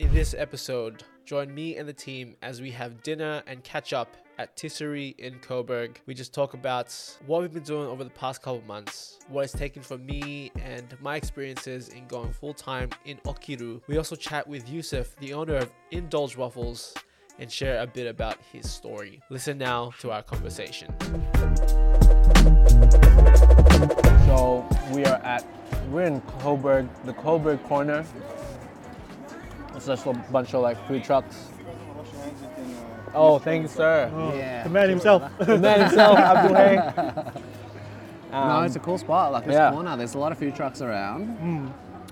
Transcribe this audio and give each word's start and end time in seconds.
In 0.00 0.12
this 0.12 0.34
episode, 0.36 1.04
join 1.24 1.54
me 1.54 1.76
and 1.76 1.88
the 1.88 1.92
team 1.92 2.34
as 2.42 2.60
we 2.60 2.72
have 2.72 3.00
dinner 3.04 3.44
and 3.46 3.62
catch 3.62 3.92
up 3.92 4.16
at 4.38 4.56
TISIRI 4.56 5.16
in 5.20 5.38
Coburg. 5.38 6.00
We 6.06 6.14
just 6.14 6.34
talk 6.34 6.54
about 6.54 6.92
what 7.26 7.42
we've 7.42 7.52
been 7.52 7.62
doing 7.62 7.86
over 7.86 8.02
the 8.02 8.10
past 8.10 8.42
couple 8.42 8.60
months, 8.66 9.20
what 9.28 9.44
it's 9.44 9.52
taken 9.52 9.82
for 9.82 9.96
me 9.96 10.50
and 10.64 10.96
my 11.00 11.14
experiences 11.14 11.90
in 11.90 12.08
going 12.08 12.32
full 12.32 12.54
time 12.54 12.90
in 13.04 13.18
Okiru. 13.18 13.82
We 13.86 13.96
also 13.96 14.16
chat 14.16 14.48
with 14.48 14.66
Yussef, 14.66 15.14
the 15.20 15.32
owner 15.32 15.54
of 15.54 15.72
Indulge 15.92 16.36
Waffles, 16.36 16.92
and 17.38 17.48
share 17.48 17.80
a 17.80 17.86
bit 17.86 18.08
about 18.08 18.38
his 18.52 18.68
story. 18.68 19.22
Listen 19.30 19.58
now 19.58 19.92
to 20.00 20.10
our 20.10 20.24
conversation. 20.24 20.92
So 24.26 24.66
we 24.90 25.04
are 25.04 25.22
at 25.22 25.46
we're 25.90 26.02
in 26.02 26.20
Coburg, 26.40 26.88
the 27.04 27.12
Coburg 27.12 27.62
corner. 27.64 28.04
It's 29.86 30.02
just 30.02 30.06
a 30.06 30.14
bunch 30.32 30.54
of 30.54 30.62
like 30.62 30.78
food 30.88 31.04
trucks. 31.04 31.48
Oh, 33.14 33.38
thank 33.38 33.62
you, 33.64 33.68
sir. 33.68 34.10
Oh, 34.14 34.34
yeah. 34.34 34.62
The 34.64 34.70
man 34.70 34.88
himself. 34.88 35.30
The 35.38 35.58
man 35.58 35.80
himself, 35.80 36.18
Abdul 36.18 36.56
Hay. 36.56 37.30
Um, 38.32 38.48
no, 38.48 38.54
Um, 38.56 38.64
it's 38.64 38.74
a 38.74 38.80
cool 38.80 38.98
spot. 38.98 39.30
Like 39.30 39.44
this 39.44 39.52
yeah. 39.52 39.70
corner, 39.70 39.96
there's 39.96 40.14
a 40.14 40.18
lot 40.18 40.32
of 40.32 40.38
food 40.38 40.56
trucks 40.56 40.80
around. 40.80 41.26
Hmm. 41.36 41.68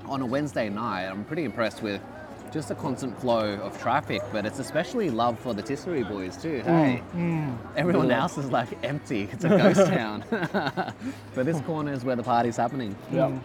On 0.09 0.21
a 0.23 0.27
Wednesday 0.27 0.69
night, 0.69 1.07
I'm 1.07 1.25
pretty 1.25 1.43
impressed 1.45 1.83
with 1.83 2.01
just 2.53 2.71
a 2.71 2.77
constant 2.77 3.19
flow 3.19 3.55
of 3.55 3.77
traffic, 3.81 4.21
but 4.31 4.47
it's 4.47 4.61
especially 4.61 5.11
love 5.11 5.37
for 5.41 5.53
the 5.53 5.63
TISIRI 5.65 6.09
boys 6.09 6.37
too. 6.37 6.61
Hmm. 6.61 6.69
Hey, 6.69 6.97
hmm. 7.13 7.53
everyone 7.77 8.09
Yeah. 8.09 8.21
else 8.23 8.39
is 8.39 8.51
like 8.53 8.69
empty. 8.85 9.29
It's 9.33 9.45
a 9.45 9.49
ghost 9.49 9.87
town. 9.87 10.23
but 11.35 11.45
this 11.47 11.61
corner 11.63 11.93
is 11.93 12.05
where 12.05 12.15
the 12.15 12.23
party's 12.23 12.57
happening. 12.59 12.95
yeah. 13.11 13.37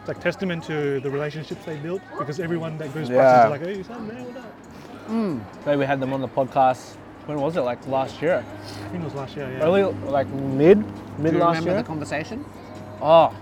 It's 0.00 0.08
like 0.08 0.20
testament 0.20 0.64
to 0.64 1.00
the 1.00 1.10
relationships 1.10 1.64
they 1.66 1.76
built 1.76 2.00
because 2.18 2.40
everyone 2.40 2.78
that 2.78 2.92
goes 2.94 3.08
Yeah. 3.10 3.18
past 3.18 3.46
is 3.46 3.50
like, 3.50 3.76
hey, 3.76 3.82
son, 3.82 4.08
man, 4.08 4.24
what 4.24 4.36
up? 4.36 5.66
Maybe 5.66 5.76
we 5.78 5.84
had 5.84 6.00
them 6.00 6.12
on 6.12 6.20
the 6.20 6.28
podcast. 6.28 6.94
When 7.26 7.38
was 7.38 7.56
it? 7.56 7.60
Like 7.60 7.86
last 7.86 8.22
year? 8.22 8.44
I 8.64 8.88
think 8.88 9.02
it 9.02 9.04
was 9.04 9.14
last 9.14 9.36
year, 9.36 9.50
yeah. 9.50 9.62
Early, 9.64 9.82
like 10.08 10.26
mid, 10.28 10.78
mid 11.18 11.32
Do 11.32 11.38
you 11.38 11.44
last 11.44 11.56
remember 11.58 11.70
year. 11.72 11.82
the 11.82 11.86
conversation? 11.86 12.44
oh, 13.02 13.34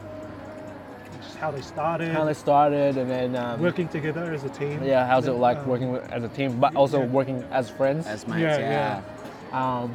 Just 1.23 1.37
how 1.37 1.51
they 1.53 1.61
started, 1.63 2.09
how 2.13 2.25
they 2.25 2.35
started, 2.35 2.97
and 2.97 3.09
then 3.09 3.37
um, 3.37 3.61
working 3.63 3.87
together 3.89 4.33
as 4.33 4.45
a 4.45 4.49
team. 4.49 4.83
yeah, 4.83 5.07
how's 5.07 5.27
it 5.29 5.33
like 5.33 5.59
um, 5.59 5.69
working 5.69 5.93
with, 5.93 6.11
as 6.11 6.25
a 6.25 6.29
team, 6.29 6.59
but 6.59 6.75
also 6.75 7.01
yeah. 7.01 7.07
working 7.07 7.45
as 7.53 7.71
friends? 7.71 8.07
As 8.07 8.27
mates, 8.27 8.41
Yeah, 8.41 8.59
yeah. 8.59 9.03
yeah. 9.53 9.81
um, 9.83 9.95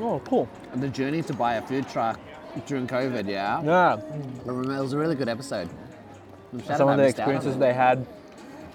oh, 0.00 0.20
cool. 0.24 0.48
And 0.72 0.82
the 0.82 0.88
journey 0.88 1.22
to 1.22 1.32
buy 1.34 1.54
a 1.54 1.62
food 1.62 1.88
truck 1.88 2.18
during 2.66 2.86
COVID, 2.86 3.28
yeah. 3.28 3.62
Yeah. 3.62 3.96
I 3.96 4.48
remember 4.48 4.74
it 4.76 4.80
was 4.80 4.92
a 4.92 4.98
really 4.98 5.14
good 5.16 5.28
episode. 5.28 5.68
I'm 6.52 6.62
Some 6.64 6.88
of 6.88 6.96
the 6.96 7.02
missed 7.04 7.20
out 7.20 7.28
on 7.28 7.34
experiences 7.34 7.58
they 7.58 7.72
had. 7.72 8.06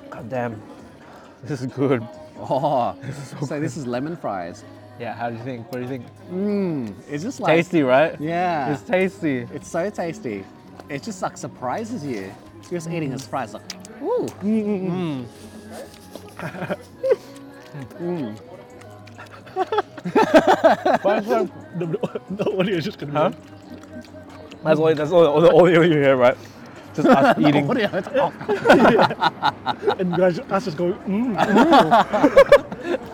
God 0.10 0.30
damn, 0.30 0.62
this 1.44 1.62
is 1.62 1.68
good. 1.68 2.06
Oh, 2.38 2.96
this 3.02 3.18
is 3.18 3.30
so, 3.40 3.46
good 3.48 3.62
this 3.64 3.78
is 3.78 3.86
lemon 3.88 4.18
fries. 4.18 4.64
Yeah, 5.00 5.14
how 5.14 5.30
do 5.30 5.38
you 5.38 5.44
think? 5.44 5.66
What 5.72 5.76
do 5.76 5.82
you 5.82 5.88
think? 5.88 6.06
Mmm, 6.30 6.94
it's 7.10 7.24
just 7.24 7.40
like 7.40 7.56
tasty, 7.56 7.84
right? 7.84 8.20
Yeah, 8.20 8.74
It's 8.74 8.82
tasty. 8.84 9.48
it's 9.54 9.68
so 9.70 9.90
tasty. 9.90 10.44
It 10.90 11.04
just 11.04 11.22
like 11.22 11.38
surprises 11.38 12.04
you. 12.06 12.32
You're 12.70 12.80
just 12.80 12.90
eating 12.90 13.12
this 13.12 13.26
fries 13.26 13.54
like, 13.54 13.64
ooh. 14.02 14.26
Mm. 14.42 15.26
mmm, 18.00 18.40
it's 19.56 21.06
like- 21.06 21.26
The, 21.26 21.86
the, 21.86 22.22
the 22.44 22.58
audio 22.60 22.76
is 22.78 22.84
just 22.84 22.98
gonna 23.00 23.12
be 23.12 23.18
Huh? 23.18 23.32
That's 24.64 24.80
all. 24.80 24.94
That's 24.96 25.12
all. 25.12 25.26
all 25.26 25.42
the 25.42 25.54
audio 25.54 25.82
you 25.82 25.94
hear, 26.02 26.16
right? 26.18 26.38
Just 26.94 27.08
us 27.08 27.38
eating. 27.48 27.68
What 27.68 27.78
are 27.78 27.82
you- 27.82 27.90
oh, 28.16 28.34
and 30.00 30.16
guys, 30.16 30.40
us 30.40 30.66
just 30.66 30.78
going. 30.78 30.94
mm, 30.96 31.36
mm. 31.36 33.00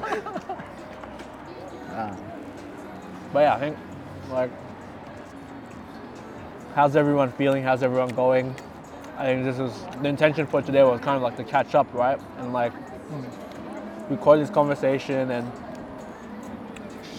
But 3.33 3.39
yeah, 3.41 3.55
I 3.55 3.59
think 3.59 3.77
like, 4.31 4.49
how's 6.73 6.95
everyone 6.95 7.31
feeling? 7.33 7.63
How's 7.63 7.83
everyone 7.83 8.09
going? 8.09 8.55
I 9.17 9.25
think 9.25 9.43
this 9.45 9.59
is 9.59 9.73
the 10.01 10.07
intention 10.09 10.47
for 10.47 10.61
today 10.61 10.83
was 10.83 11.01
kind 11.01 11.17
of 11.17 11.21
like 11.21 11.35
to 11.37 11.43
catch 11.43 11.75
up, 11.75 11.93
right? 11.93 12.19
And 12.37 12.53
like 12.53 12.71
record 14.09 14.39
this 14.39 14.49
conversation 14.49 15.31
and 15.31 15.51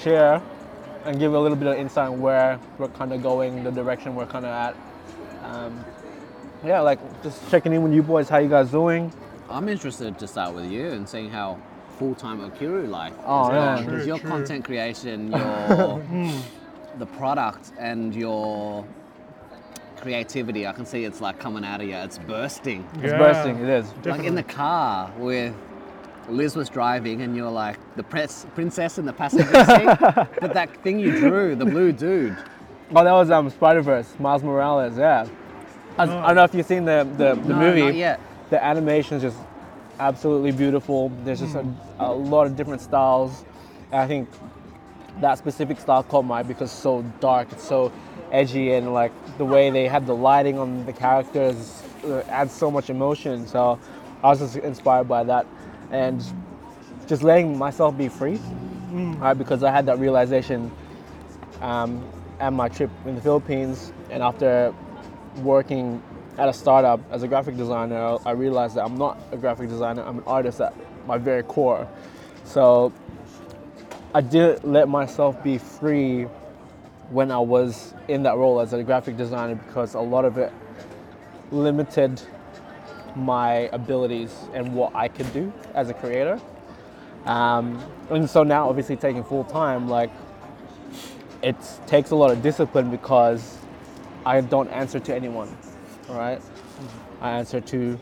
share 0.00 0.41
and 1.06 1.19
give 1.19 1.34
a 1.34 1.39
little 1.41 1.56
bit 1.56 1.69
of 1.69 1.77
insight 1.78 2.09
on 2.09 2.21
where 2.21 2.59
we're 2.78 2.89
kind 2.89 3.12
of 3.12 3.22
going, 3.22 3.62
the 3.65 3.71
direction 3.71 4.15
we're 4.15 4.27
kind 4.27 4.44
of 4.44 4.50
at. 4.50 4.77
Um, 5.44 5.84
yeah, 6.65 6.81
like 6.81 6.99
just 7.22 7.49
checking 7.50 7.72
in 7.72 7.83
with 7.83 7.93
you 7.93 8.03
boys. 8.03 8.28
How 8.28 8.39
you 8.39 8.49
guys 8.49 8.71
doing? 8.71 9.12
I'm 9.49 9.69
interested 9.69 10.19
to 10.19 10.27
start 10.27 10.55
with 10.55 10.71
you 10.71 10.89
and 10.89 11.09
seeing 11.09 11.31
how 11.31 11.59
full-time 11.99 12.41
Okiru 12.41 12.89
life 12.89 13.12
is 13.12 13.19
Oh, 13.25 13.50
yeah. 13.53 13.75
going. 13.77 13.87
Because 13.87 13.99
True, 14.00 14.06
your 14.09 14.19
true. 14.19 14.31
content 14.31 14.65
creation, 14.65 15.31
your 15.33 16.03
the 16.99 17.06
product, 17.06 17.73
and 17.78 18.15
your 18.15 18.84
creativity, 19.99 20.67
I 20.67 20.73
can 20.73 20.84
see 20.87 21.05
it's 21.05 21.21
like 21.21 21.38
coming 21.38 21.65
out 21.65 21.81
of 21.81 21.87
you. 21.87 21.94
It's 21.94 22.19
bursting. 22.19 22.87
It's 22.94 23.12
bursting. 23.12 23.59
It 23.59 23.69
is. 23.69 23.93
Like 24.05 24.25
in 24.25 24.34
the 24.34 24.43
car 24.43 25.12
with 25.19 25.55
Liz 26.28 26.56
was 26.56 26.69
driving 26.69 27.22
and 27.22 27.37
you're 27.37 27.50
like 27.50 27.78
the 27.97 28.03
press, 28.03 28.47
princess 28.54 28.98
in 28.98 29.06
the 29.06 29.12
passenger 29.12 29.44
seat. 29.47 30.26
but 30.41 30.54
that 30.54 30.75
thing 30.82 30.98
you 30.98 31.12
drew, 31.19 31.54
the 31.54 31.64
blue 31.64 31.92
dude. 31.92 32.37
Oh, 32.94 33.04
that 33.04 33.12
was 33.12 33.31
um, 33.31 33.50
Spider 33.50 33.82
Verse, 33.82 34.14
Miles 34.19 34.42
Morales. 34.42 34.97
Yeah. 34.97 35.26
I, 35.98 36.03
I 36.03 36.06
don't 36.06 36.37
know 36.37 36.44
if 36.44 36.54
you've 36.54 36.66
seen 36.66 36.84
the 36.84 37.09
the, 37.16 37.34
the 37.34 37.48
no, 37.48 37.56
movie. 37.56 37.81
Not 37.82 37.94
yet. 37.94 38.20
The 38.50 38.62
animation 38.62 39.16
is 39.16 39.22
just 39.22 39.38
absolutely 39.98 40.53
beautiful. 40.53 41.10
There's 41.25 41.41
just 41.41 41.54
a, 41.54 41.66
a 41.98 42.12
lot 42.12 42.47
of 42.47 42.56
different 42.56 42.81
styles. 42.81 43.44
And 43.93 44.00
I 44.00 44.06
think 44.06 44.28
that 45.20 45.38
specific 45.38 45.81
style 45.81 46.03
caught 46.03 46.25
my 46.25 46.41
eye 46.41 46.43
because 46.43 46.70
it's 46.70 46.81
so 46.81 47.03
dark, 47.20 47.50
it's 47.53 47.66
so 47.66 47.93
edgy, 48.31 48.72
and 48.72 48.93
like 48.93 49.12
the 49.38 49.44
way 49.44 49.70
they 49.70 49.88
had 49.88 50.06
the 50.06 50.14
lighting 50.14 50.58
on 50.58 50.84
the 50.87 50.93
characters 50.93 51.82
uh, 52.04 52.22
adds 52.28 52.53
so 52.53 52.70
much 52.70 52.91
emotion. 52.91 53.47
So 53.47 53.78
I 54.22 54.28
was 54.28 54.41
just 54.41 54.56
inspired 54.56 55.08
by 55.08 55.25
that, 55.25 55.47
and 55.91 56.23
just 57.07 57.23
letting 57.23 57.57
myself 57.57 57.97
be 57.97 58.09
free, 58.09 58.41
right? 58.91 59.35
Because 59.35 59.63
I 59.63 59.71
had 59.71 59.87
that 59.87 59.99
realization 59.99 60.71
um, 61.61 62.05
at 62.41 62.53
my 62.53 62.69
trip 62.69 62.91
in 63.05 63.15
the 63.15 63.21
Philippines, 63.21 63.93
and 64.11 64.23
after 64.23 64.75
working 65.39 66.03
at 66.39 66.49
a 66.49 66.53
startup 66.53 67.01
as 67.11 67.23
a 67.23 67.29
graphic 67.29 67.57
designer, 67.57 68.19
I 68.27 68.33
realized 68.33 68.77
that 68.77 68.85
I'm 68.85 68.99
not 68.99 69.19
a 69.33 69.37
graphic 69.37 69.69
designer. 69.69 70.03
I'm 70.03 70.19
an 70.19 70.25
artist 70.27 70.61
at 70.61 70.75
my 71.07 71.19
very 71.19 71.43
core. 71.43 71.89
So 72.45 72.93
I 74.15 74.21
did 74.21 74.65
let 74.65 74.89
myself 74.89 75.43
be 75.43 75.59
free 75.59 76.25
when 77.11 77.31
I 77.31 77.39
was 77.39 77.95
in 78.09 78.23
that 78.25 78.37
role 78.37 78.61
as 78.61 78.73
a 78.73 78.83
graphic 78.83 79.17
designer 79.17 79.55
because 79.55 79.95
a 79.95 80.01
lot 80.01 80.25
of 80.25 80.39
it 80.39 80.53
limited 81.51 82.21
my 83.16 83.71
abilities 83.72 84.34
and 84.53 84.75
what 84.75 84.94
I 84.94 85.09
could 85.09 85.32
do 85.32 85.53
as 85.75 85.88
a 85.88 85.94
creator. 85.94 86.41
Um, 87.25 87.82
and 88.10 88.28
so 88.28 88.44
now, 88.44 88.69
obviously, 88.69 88.97
taking 88.97 89.25
full 89.25 89.44
time, 89.44 89.88
like 89.88 90.10
it 91.43 91.56
takes 91.87 92.10
a 92.10 92.16
lot 92.16 92.31
of 92.31 92.43
discipline 92.43 92.91
because 92.91 93.59
I 94.25 94.41
don't 94.41 94.69
answer 94.69 95.00
to 95.00 95.15
anyone, 95.15 95.56
right? 96.09 96.41
I 97.21 97.31
answer 97.32 97.60
to 97.60 97.99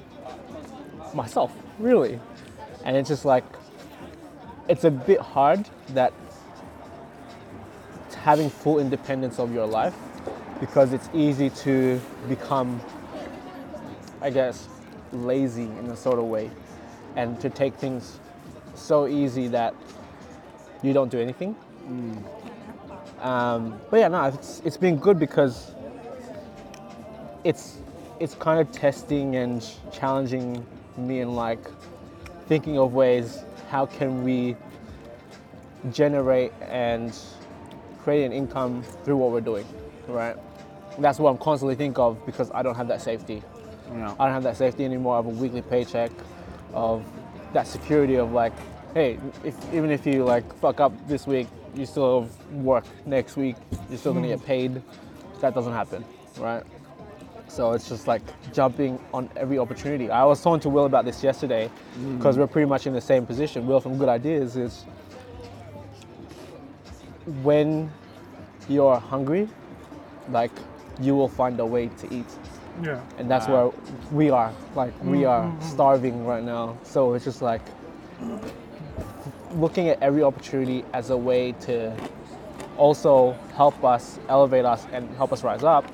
myself, 1.14 1.52
really. 1.78 2.20
And 2.84 2.96
it's 2.96 3.08
just 3.08 3.24
like, 3.24 3.44
it's 4.68 4.84
a 4.84 4.90
bit 4.90 5.20
hard 5.20 5.68
that 5.90 6.12
having 8.14 8.48
full 8.48 8.78
independence 8.78 9.38
of 9.38 9.52
your 9.52 9.66
life 9.66 9.94
because 10.58 10.94
it's 10.94 11.10
easy 11.12 11.50
to 11.50 12.00
become, 12.28 12.80
I 14.22 14.30
guess, 14.30 14.68
lazy 15.14 15.64
in 15.64 15.86
a 15.90 15.96
sort 15.96 16.18
of 16.18 16.26
way 16.26 16.50
and 17.16 17.40
to 17.40 17.50
take 17.50 17.74
things 17.74 18.18
so 18.74 19.06
easy 19.06 19.48
that 19.48 19.74
you 20.82 20.92
don't 20.92 21.10
do 21.10 21.18
anything. 21.18 21.56
Um, 23.20 23.80
but 23.90 24.00
yeah, 24.00 24.08
no, 24.08 24.24
it's, 24.24 24.60
it's 24.64 24.76
been 24.76 24.96
good 24.96 25.18
because 25.18 25.72
it's 27.44 27.78
it's 28.20 28.34
kind 28.34 28.60
of 28.60 28.70
testing 28.72 29.36
and 29.36 29.66
challenging 29.92 30.64
me 30.96 31.20
in 31.20 31.34
like 31.34 31.58
thinking 32.46 32.78
of 32.78 32.92
ways 32.94 33.42
how 33.70 33.86
can 33.86 34.22
we 34.22 34.56
generate 35.90 36.52
and 36.62 37.18
create 38.02 38.24
an 38.24 38.32
income 38.32 38.82
through 39.04 39.16
what 39.16 39.30
we're 39.30 39.40
doing, 39.40 39.66
right? 40.06 40.36
That's 40.98 41.18
what 41.18 41.30
I'm 41.30 41.38
constantly 41.38 41.74
think 41.74 41.98
of 41.98 42.24
because 42.24 42.50
I 42.52 42.62
don't 42.62 42.76
have 42.76 42.88
that 42.88 43.02
safety. 43.02 43.42
Yeah. 43.94 44.14
I 44.18 44.26
don't 44.26 44.34
have 44.34 44.42
that 44.42 44.56
safety 44.56 44.84
anymore 44.84 45.16
of 45.16 45.26
a 45.26 45.30
weekly 45.30 45.62
paycheck, 45.62 46.10
of 46.72 47.04
that 47.52 47.66
security 47.66 48.16
of 48.16 48.32
like, 48.32 48.52
hey, 48.92 49.18
if, 49.44 49.56
even 49.72 49.90
if 49.90 50.06
you 50.06 50.24
like 50.24 50.52
fuck 50.58 50.80
up 50.80 50.92
this 51.08 51.26
week, 51.26 51.46
you 51.74 51.86
still 51.86 52.22
have 52.22 52.52
work 52.52 52.84
next 53.06 53.36
week. 53.36 53.56
You're 53.88 53.98
still 53.98 54.14
gonna 54.14 54.28
get 54.28 54.40
hmm. 54.40 54.46
paid. 54.46 54.82
That 55.40 55.54
doesn't 55.54 55.72
happen, 55.72 56.04
right? 56.38 56.62
So 57.48 57.72
it's 57.72 57.88
just 57.88 58.08
like 58.08 58.22
jumping 58.52 58.98
on 59.12 59.30
every 59.36 59.58
opportunity. 59.58 60.10
I 60.10 60.24
was 60.24 60.42
talking 60.42 60.60
to 60.60 60.68
Will 60.68 60.86
about 60.86 61.04
this 61.04 61.22
yesterday 61.22 61.68
hmm. 61.94 62.16
because 62.16 62.36
we're 62.36 62.46
pretty 62.46 62.68
much 62.68 62.86
in 62.86 62.92
the 62.92 63.00
same 63.00 63.26
position. 63.26 63.66
Will 63.66 63.80
from 63.80 63.98
Good 63.98 64.08
Ideas 64.08 64.56
is 64.56 64.84
when 67.42 67.90
you're 68.68 68.98
hungry, 68.98 69.48
like 70.30 70.50
you 71.00 71.14
will 71.14 71.28
find 71.28 71.58
a 71.60 71.66
way 71.66 71.88
to 71.88 72.14
eat. 72.14 72.26
Yeah. 72.82 73.00
And 73.18 73.30
that's 73.30 73.46
Wow. 73.48 73.72
where 73.72 73.72
we 74.12 74.30
are. 74.30 74.52
Like 74.74 74.92
we 75.02 75.24
are 75.24 75.50
starving 75.60 76.26
right 76.26 76.42
now. 76.42 76.76
So 76.82 77.14
it's 77.14 77.24
just 77.24 77.42
like 77.42 77.62
looking 79.54 79.88
at 79.88 80.02
every 80.02 80.22
opportunity 80.22 80.84
as 80.92 81.10
a 81.10 81.16
way 81.16 81.52
to 81.52 81.92
also 82.76 83.32
help 83.56 83.84
us 83.84 84.18
elevate 84.28 84.64
us 84.64 84.86
and 84.92 85.08
help 85.16 85.32
us 85.32 85.44
rise 85.44 85.62
up, 85.62 85.84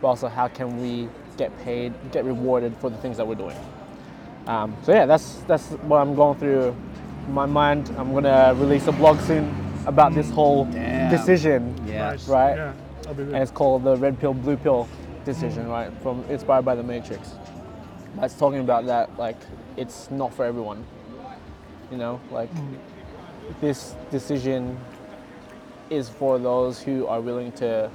but 0.00 0.08
also 0.08 0.28
how 0.28 0.48
can 0.48 0.80
we 0.80 1.08
get 1.36 1.56
paid, 1.64 1.92
get 2.12 2.24
rewarded 2.24 2.76
for 2.76 2.90
the 2.90 2.96
things 2.98 3.16
that 3.16 3.26
we're 3.26 3.34
doing. 3.34 3.56
Um, 4.46 4.76
so 4.82 4.92
yeah, 4.92 5.06
that's 5.06 5.36
that's 5.46 5.66
what 5.88 5.98
I'm 5.98 6.14
going 6.14 6.38
through 6.38 6.76
my 7.28 7.46
mind. 7.46 7.92
I'm 7.98 8.12
gonna 8.12 8.54
release 8.56 8.86
a 8.86 8.92
blog 8.92 9.18
soon 9.20 9.52
about 9.86 10.14
this 10.14 10.30
whole 10.30 10.64
Damn. 10.66 11.10
decision, 11.10 11.74
Yeah. 11.86 12.10
Nice. 12.10 12.28
Right. 12.28 12.56
Yeah. 12.56 12.72
I'll 13.08 13.14
be 13.14 13.22
and 13.24 13.36
it's 13.36 13.50
called 13.50 13.82
the 13.84 13.96
Red 13.96 14.18
Pill 14.20 14.34
Blue 14.34 14.56
Pill 14.56 14.86
decision, 15.24 15.68
right? 15.68 15.92
From 16.02 16.24
inspired 16.28 16.64
by 16.64 16.74
the 16.74 16.82
Matrix. 16.82 17.32
That's 18.16 18.34
talking 18.34 18.60
about 18.60 18.86
that 18.86 19.16
like 19.18 19.36
it's 19.76 20.10
not 20.10 20.32
for 20.34 20.44
everyone. 20.44 20.84
You 21.90 21.98
know, 21.98 22.20
like 22.30 22.50
this 23.60 23.94
decision 24.10 24.78
is 25.90 26.08
for 26.08 26.38
those 26.38 26.80
who 26.80 27.06
are 27.06 27.20
willing 27.20 27.52
to 27.52 27.90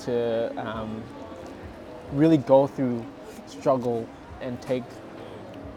to 0.00 0.52
um, 0.56 1.02
really 2.12 2.36
go 2.38 2.66
through 2.66 3.04
struggle 3.46 4.06
and 4.40 4.60
take 4.60 4.84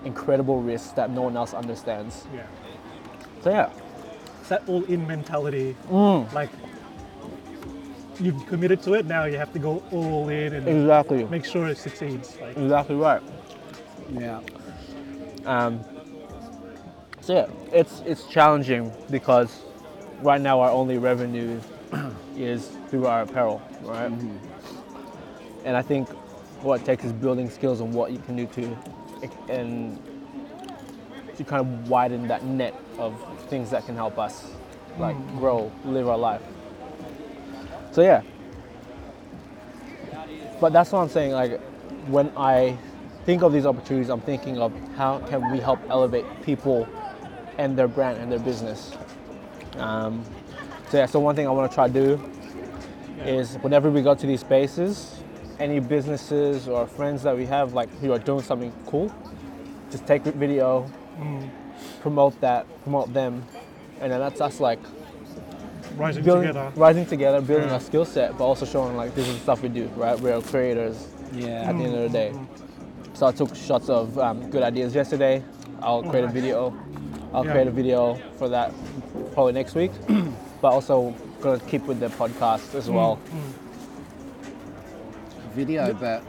incredible 0.04 0.62
risks 0.62 0.90
that 0.94 1.10
no 1.10 1.22
one 1.24 1.38
else 1.38 1.54
understands. 1.54 2.26
Yeah. 2.34 2.46
So 3.42 3.50
yeah, 3.52 3.70
It's 4.40 4.50
that 4.50 4.64
all-in 4.68 5.06
mentality. 5.08 5.76
Mm. 5.90 6.32
Like 6.34 6.50
you've 8.20 8.46
committed 8.48 8.82
to 8.84 8.94
it. 8.94 9.06
Now 9.06 9.26
you 9.26 9.38
have 9.38 9.54
to 9.54 9.60
go 9.60 9.84
all 9.92 10.30
in 10.30 10.54
and 10.54 10.68
exactly, 10.68 11.26
make 11.26 11.46
sure 11.46 11.68
it 11.68 11.78
succeeds. 11.78 12.38
Like 12.40 12.58
exactly 12.58 12.96
right. 12.96 13.22
Yeah. 14.12 14.42
Um, 15.46 15.84
so 17.22 17.34
yeah, 17.34 17.48
it's 17.72 18.02
it's 18.06 18.26
challenging 18.26 18.92
because 19.10 19.62
right 20.22 20.42
now 20.42 20.60
our 20.60 20.72
only 20.72 20.98
revenue 20.98 21.60
is 22.36 22.70
through 22.90 23.08
our 23.08 23.24
apparel, 23.24 23.62
right? 23.82 24.12
And 25.64 25.76
I 25.76 25.82
think 25.82 26.10
what 26.62 26.82
it 26.82 26.86
takes 26.86 27.04
is 27.04 27.14
building 27.14 27.50
skills 27.50 27.82
on 27.82 27.92
what 27.92 28.12
you 28.12 28.20
can 28.20 28.36
do 28.36 28.46
to 28.48 28.78
and 29.50 30.00
to 31.38 31.44
kind 31.44 31.62
of 31.62 31.90
widen 31.90 32.28
that 32.28 32.44
net 32.46 32.80
of 32.98 33.14
things 33.50 33.70
that 33.72 33.86
can 33.86 33.96
help 33.96 34.18
us 34.18 34.52
like 34.98 35.18
grow, 35.38 35.72
live 35.84 36.08
our 36.08 36.18
life. 36.18 36.42
So 37.96 38.02
yeah. 38.02 38.24
But 40.60 40.74
that's 40.74 40.92
what 40.92 41.00
I'm 41.00 41.08
saying. 41.08 41.32
Like 41.32 41.62
when 42.08 42.30
I 42.36 42.78
think 43.26 43.42
of 43.42 43.54
these 43.54 43.66
opportunities, 43.66 44.10
I'm 44.10 44.20
thinking 44.20 44.60
of 44.60 44.74
how 44.98 45.20
can 45.20 45.50
we 45.50 45.60
help 45.62 45.80
elevate 45.90 46.26
people 46.42 46.90
and 47.58 47.78
their 47.78 47.88
brand 47.88 48.18
and 48.18 48.30
their 48.30 48.40
business. 48.40 48.98
Um, 49.78 50.26
so 50.90 50.98
yeah, 50.98 51.06
so 51.06 51.22
one 51.22 51.38
thing 51.38 51.48
I 51.48 51.52
want 51.52 51.72
to 51.72 51.74
try 51.74 51.88
to 51.88 51.94
do 51.94 52.32
is 53.24 53.56
whenever 53.60 53.90
we 53.90 54.02
go 54.02 54.14
to 54.14 54.28
these 54.28 54.42
spaces, 54.42 55.22
any 55.58 55.80
businesses 55.80 56.68
or 56.68 56.88
friends 56.88 57.24
that 57.24 57.38
we 57.38 57.46
have 57.46 57.72
like 57.72 57.90
who 58.00 58.12
are 58.12 58.20
doing 58.20 58.42
something 58.42 58.74
cool, 58.88 59.10
just 59.90 60.06
take 60.06 60.26
a 60.26 60.34
video, 60.34 60.86
promote 62.02 62.38
that, 62.42 62.68
promote 62.84 63.14
them, 63.14 63.46
and 64.02 64.12
then 64.12 64.20
that's 64.20 64.42
us 64.42 64.60
like 64.60 64.80
rising 65.98 66.24
building, 66.24 66.48
together. 66.48 66.72
rising 66.76 67.06
together, 67.06 67.42
building 67.42 67.68
Yeah. 67.68 67.74
our 67.76 67.80
skill 67.80 68.06
set, 68.06 68.38
but 68.38 68.44
also 68.46 68.66
showing 68.66 68.96
like 68.98 69.16
this 69.16 69.28
is 69.28 69.36
the 69.36 69.40
stuff 69.42 69.62
we 69.62 69.70
do, 69.70 69.88
right? 69.96 70.20
We're 70.20 70.42
creators 70.42 71.08
Yeah. 71.34 71.70
at 71.70 71.78
the 71.78 71.84
end 71.84 71.96
of 71.96 72.02
the 72.04 72.10
day. 72.10 72.32
Mm-hmm. 72.34 73.16
So 73.16 73.28
I 73.28 73.32
took 73.32 73.56
shots 73.56 73.90
of 73.90 74.18
um, 74.20 74.50
good 74.50 74.64
ideas 74.64 74.94
yesterday. 74.94 75.44
I'll 75.82 76.04
create 76.04 76.24
a 76.24 76.28
nice. 76.28 76.34
video. 76.34 76.74
I'll 77.34 77.46
Yeah. 77.46 77.52
create 77.52 77.68
a 77.68 77.72
video 77.72 78.20
for 78.38 78.50
that 78.50 78.72
probably 79.34 79.54
next 79.54 79.76
week. 79.76 79.92
but 80.62 80.72
also 80.72 81.14
gonna 81.42 81.60
keep 81.60 81.86
with 81.86 82.00
the 82.00 82.08
podcast 82.08 82.76
as 82.76 82.90
well. 82.90 83.20
Mm, 83.32 83.38
mm. 83.38 83.54
Video, 85.54 85.94
but 85.94 86.24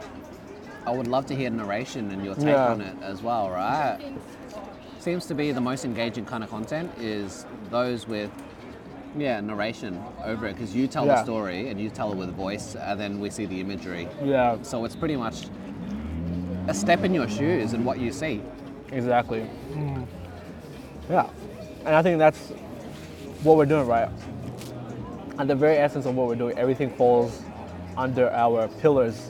I 0.85 0.91
would 0.91 1.07
love 1.07 1.25
to 1.27 1.35
hear 1.35 1.49
narration 1.49 2.11
and 2.11 2.23
your 2.23 2.35
take 2.35 2.45
Yeah. 2.45 2.71
on 2.71 2.81
it 2.81 2.95
as 3.01 3.21
well, 3.21 3.49
right? 3.49 3.99
Seems 4.99 5.25
to 5.27 5.35
be 5.35 5.51
the 5.51 5.61
most 5.61 5.85
engaging 5.85 6.25
kind 6.25 6.43
of 6.43 6.49
content 6.49 6.91
is 6.99 7.45
those 7.69 8.07
with 8.07 8.29
yeah 9.15 9.39
narration 9.39 10.03
over 10.23 10.47
it 10.47 10.53
because 10.53 10.75
you 10.75 10.87
tell 10.87 11.05
the 11.05 11.23
story 11.23 11.69
and 11.69 11.79
you 11.79 11.89
tell 11.89 12.11
it 12.11 12.17
with 12.17 12.29
a 12.29 12.33
voice 12.33 12.75
and 12.75 12.99
then 12.99 13.19
we 13.19 13.29
see 13.29 13.45
the 13.45 13.59
imagery 13.59 14.07
Yeah, 14.23 14.61
so 14.61 14.85
it's 14.85 14.95
pretty 14.95 15.15
much 15.15 15.47
a 16.67 16.73
step 16.73 17.03
in 17.03 17.13
your 17.13 17.29
shoes 17.29 17.73
and 17.73 17.85
what 17.85 17.99
you 17.99 18.11
see 18.11 18.41
exactly. 18.91 19.47
Mm. 19.71 20.07
Yeah, 21.09 21.29
and 21.85 21.95
I 21.95 22.01
think 22.01 22.19
that's 22.19 22.49
what 23.43 23.57
we're 23.57 23.65
doing 23.65 23.87
right. 23.87 24.09
At 25.39 25.47
the 25.47 25.55
very 25.55 25.77
essence 25.77 26.05
of 26.05 26.15
what 26.15 26.27
we're 26.27 26.35
doing, 26.35 26.57
everything 26.57 26.89
falls 26.89 27.41
under 27.95 28.29
our 28.31 28.67
pillars, 28.79 29.29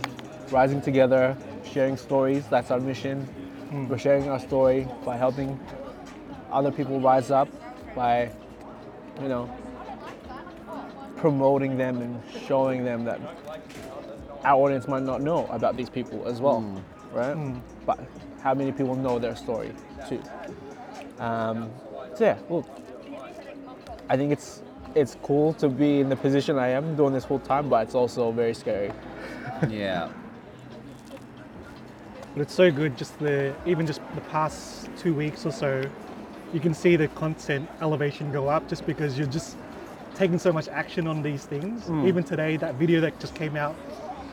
rising 0.49 0.81
together, 0.81 1.35
sharing 1.63 1.97
stories. 1.97 2.47
That's 2.47 2.71
our 2.71 2.79
mission. 2.79 3.23
Hmm. 3.69 3.87
We're 3.87 3.97
sharing 3.97 4.29
our 4.29 4.39
story 4.39 4.87
by 5.05 5.17
helping 5.17 5.59
other 6.51 6.71
people 6.71 6.99
rise 6.99 7.29
up, 7.29 7.49
by 7.93 8.31
you 9.21 9.27
know 9.27 9.49
promoting 11.17 11.77
them 11.77 12.01
and 12.01 12.21
showing 12.47 12.83
them 12.83 13.03
that 13.05 13.19
our 14.43 14.63
audience 14.65 14.87
might 14.87 15.03
not 15.03 15.21
know 15.21 15.45
about 15.47 15.75
these 15.75 15.89
people 15.89 16.27
as 16.27 16.39
well, 16.39 16.81
right? 17.11 17.35
But 17.85 17.99
how 18.41 18.53
many 18.53 18.71
people 18.71 18.95
know 18.95 19.19
their 19.19 19.35
story 19.35 19.71
too? 20.07 20.21
Um, 21.19 21.69
so 22.15 22.23
yeah, 22.25 22.37
well, 22.47 22.67
I 24.09 24.15
think 24.17 24.31
it's 24.31 24.61
it's 24.95 25.17
cool 25.21 25.53
to 25.53 25.69
be 25.69 25.99
in 25.99 26.09
the 26.09 26.15
position 26.15 26.57
I 26.57 26.69
am 26.69 26.95
doing 26.95 27.13
this 27.13 27.25
full 27.25 27.39
time, 27.39 27.69
but 27.69 27.85
it's 27.85 27.95
also 27.95 28.31
very 28.31 28.53
scary. 28.53 28.91
yeah 29.69 30.09
But 32.33 32.41
it's 32.41 32.53
so 32.53 32.71
good. 32.71 32.97
Just 32.97 33.17
the 33.19 33.53
even 33.65 33.85
just 33.85 34.01
the 34.15 34.21
past 34.21 34.89
two 34.97 35.13
weeks 35.13 35.45
or 35.45 35.51
so, 35.51 35.83
you 36.53 36.59
can 36.59 36.73
see 36.73 36.95
the 36.95 37.07
content 37.09 37.69
elevation 37.81 38.31
go 38.31 38.47
up 38.47 38.67
just 38.69 38.85
because 38.85 39.17
you're 39.17 39.27
just 39.27 39.57
taking 40.17 40.39
so 40.39 40.51
much 40.51 40.67
action 40.67 41.07
on 41.07 41.21
these 41.21 41.45
things. 41.45 41.83
Hmm. 41.83 42.07
Even 42.07 42.23
today, 42.23 42.57
that 42.57 42.75
video 42.75 42.99
that 43.01 43.19
just 43.19 43.35
came 43.35 43.55
out, 43.55 43.75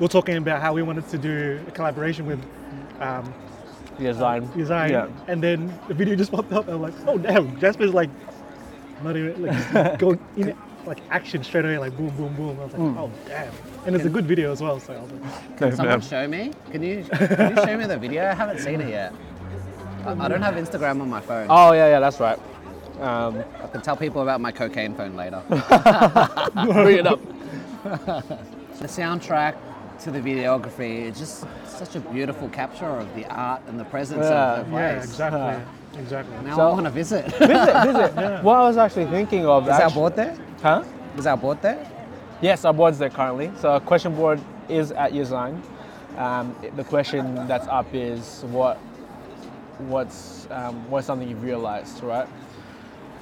we 0.00 0.06
are 0.06 0.08
talking 0.08 0.36
about 0.36 0.60
how 0.62 0.72
we 0.72 0.82
wanted 0.82 1.06
to 1.10 1.18
do 1.18 1.60
a 1.68 1.70
collaboration 1.70 2.26
with 2.26 2.40
um, 3.00 3.32
Design. 3.98 4.50
design, 4.56 4.94
um, 4.94 5.08
Yeah. 5.08 5.32
and 5.32 5.42
then 5.42 5.78
the 5.86 5.94
video 5.94 6.16
just 6.16 6.32
popped 6.32 6.52
up. 6.52 6.64
and 6.66 6.74
I'm 6.74 6.82
like, 6.82 6.94
oh 7.06 7.18
damn, 7.18 7.60
Jasper's 7.60 7.94
like, 7.94 8.10
not 9.02 9.16
even 9.16 9.42
like 9.42 9.98
going 9.98 10.18
in 10.36 10.56
like 10.86 10.98
action 11.10 11.44
straight 11.44 11.64
away, 11.64 11.78
like 11.78 11.96
boom, 11.96 12.10
boom, 12.16 12.34
boom. 12.34 12.58
I 12.60 12.64
was 12.64 12.72
like, 12.72 12.82
hmm. 12.82 12.98
oh 12.98 13.10
damn, 13.26 13.52
and 13.86 13.94
it's 13.94 14.04
a 14.04 14.08
good 14.08 14.26
video 14.26 14.50
as 14.52 14.60
well. 14.60 14.80
So 14.80 14.94
I 14.94 15.00
was 15.02 15.12
like, 15.12 15.56
can 15.58 15.76
someone 15.76 16.00
show 16.00 16.26
me 16.26 16.50
can 16.72 16.82
you 16.82 17.04
can 17.04 17.56
you 17.56 17.64
show 17.64 17.76
me 17.76 17.86
the 17.86 17.96
video 17.98 18.28
i 18.28 18.34
haven't 18.34 18.58
seen 18.58 18.80
it 18.80 18.88
yet 18.88 19.12
I, 20.04 20.12
I 20.12 20.28
don't 20.28 20.42
have 20.42 20.54
instagram 20.56 21.00
on 21.00 21.08
my 21.08 21.20
phone 21.20 21.46
Oh 21.48 21.72
yeah, 21.72 21.88
yeah, 21.88 22.00
that's 22.00 22.18
right. 22.20 22.38
Um, 23.00 23.42
i 23.62 23.66
can 23.66 23.80
tell 23.82 23.96
people 23.96 24.22
about 24.22 24.40
my 24.40 24.52
cocaine 24.52 24.94
phone 24.94 25.16
later 25.16 25.42
bring 25.48 26.98
it 26.98 27.06
up. 27.06 27.20
the 27.84 28.86
soundtrack 28.86 29.56
to 30.00 30.10
the 30.10 30.20
videography 30.20 31.02
is 31.06 31.18
just 31.18 31.44
such 31.66 31.96
a 31.96 32.00
beautiful 32.00 32.48
capture 32.50 32.86
of 32.86 33.12
the 33.14 33.24
art 33.26 33.62
and 33.68 33.78
the 33.80 33.84
presence 33.84 34.24
Yeah, 34.24 34.54
of 34.54 34.58
the 34.66 34.70
place. 34.70 34.80
yeah, 34.80 35.02
exactly, 35.02 36.00
exactly. 36.00 36.36
Now 36.44 36.56
So- 36.56 36.68
I 36.68 36.72
want 36.72 36.84
to 36.86 36.90
visit. 36.90 37.24
Visit, 37.26 37.82
visit. 37.84 38.14
What 38.44 38.56
I 38.58 38.62
was 38.62 38.76
actually 38.76 39.06
thinking 39.06 39.46
of. 39.46 39.64
Is 39.64 39.70
our 39.70 39.82
actu- 39.82 39.94
board 39.94 40.16
there? 40.16 40.36
Huh? 40.62 40.84
Is 41.18 41.26
our 41.26 41.36
board 41.36 41.62
there? 41.62 41.78
Yes, 42.40 42.64
our 42.64 42.74
board's 42.74 42.98
there 42.98 43.10
currently. 43.10 43.50
So 43.60 43.70
our 43.72 43.80
question 43.80 44.14
board 44.14 44.40
is 44.68 44.90
at 44.92 45.12
Yazine. 45.12 45.60
Um, 46.16 46.54
the 46.76 46.84
question 46.84 47.34
that's 47.48 47.66
up 47.68 47.86
is 47.92 48.44
what 48.50 48.76
what's 49.78 50.46
um, 50.50 50.88
what's 50.90 51.06
something 51.06 51.28
you've 51.28 51.42
realized, 51.42 52.02
right? 52.02 52.28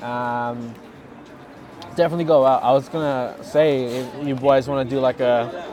Um, 0.02 0.74
definitely 1.96 2.24
go 2.24 2.44
out. 2.46 2.62
I 2.62 2.72
was 2.72 2.88
gonna 2.88 3.36
say 3.42 3.84
if 3.84 4.26
you 4.26 4.34
boys 4.34 4.68
want 4.68 4.88
to 4.88 4.94
do 4.94 5.00
like 5.00 5.20
a 5.20 5.64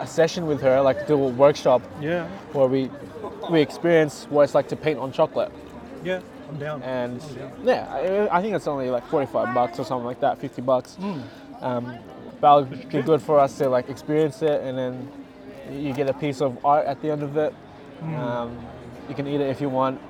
a 0.00 0.06
session 0.06 0.46
with 0.46 0.60
her, 0.62 0.80
like 0.80 1.06
do 1.06 1.14
a 1.14 1.28
workshop 1.28 1.80
Yeah, 2.00 2.26
where 2.52 2.66
we 2.66 2.90
we 3.50 3.60
experience 3.60 4.26
what 4.30 4.42
it's 4.42 4.54
like 4.54 4.68
to 4.68 4.76
paint 4.76 4.98
on 4.98 5.12
chocolate. 5.12 5.52
yeah, 6.04 6.20
I'm 6.48 6.58
down. 6.58 6.82
and 6.82 7.22
I'm 7.22 7.34
down. 7.34 7.52
yeah, 7.64 8.28
I, 8.30 8.38
I 8.38 8.42
think 8.42 8.54
it's 8.54 8.66
only 8.66 8.90
like 8.90 9.06
45 9.06 9.54
bucks 9.54 9.78
or 9.78 9.84
something 9.84 10.06
like 10.06 10.20
that, 10.20 10.38
50 10.38 10.62
bucks. 10.62 10.96
Um, 11.60 11.96
that'll 12.40 12.64
be 12.64 13.02
good 13.02 13.22
for 13.22 13.38
us 13.38 13.56
to 13.58 13.68
like 13.68 13.88
experience 13.88 14.42
it 14.42 14.60
and 14.62 14.76
then 14.76 15.12
You 15.70 15.92
get 15.94 16.08
a 16.10 16.12
piece 16.14 16.40
of 16.42 16.58
art 16.64 16.86
at 16.86 17.00
the 17.00 17.10
end 17.12 17.22
of 17.22 17.36
it. 17.36 17.52
Hmm. 18.00 18.14
Um, 18.16 18.66
you 19.08 19.14
can 19.14 19.26
eat 19.28 19.40
it 19.40 19.48
if 19.48 19.60
you 19.60 19.68
want. 19.68 20.00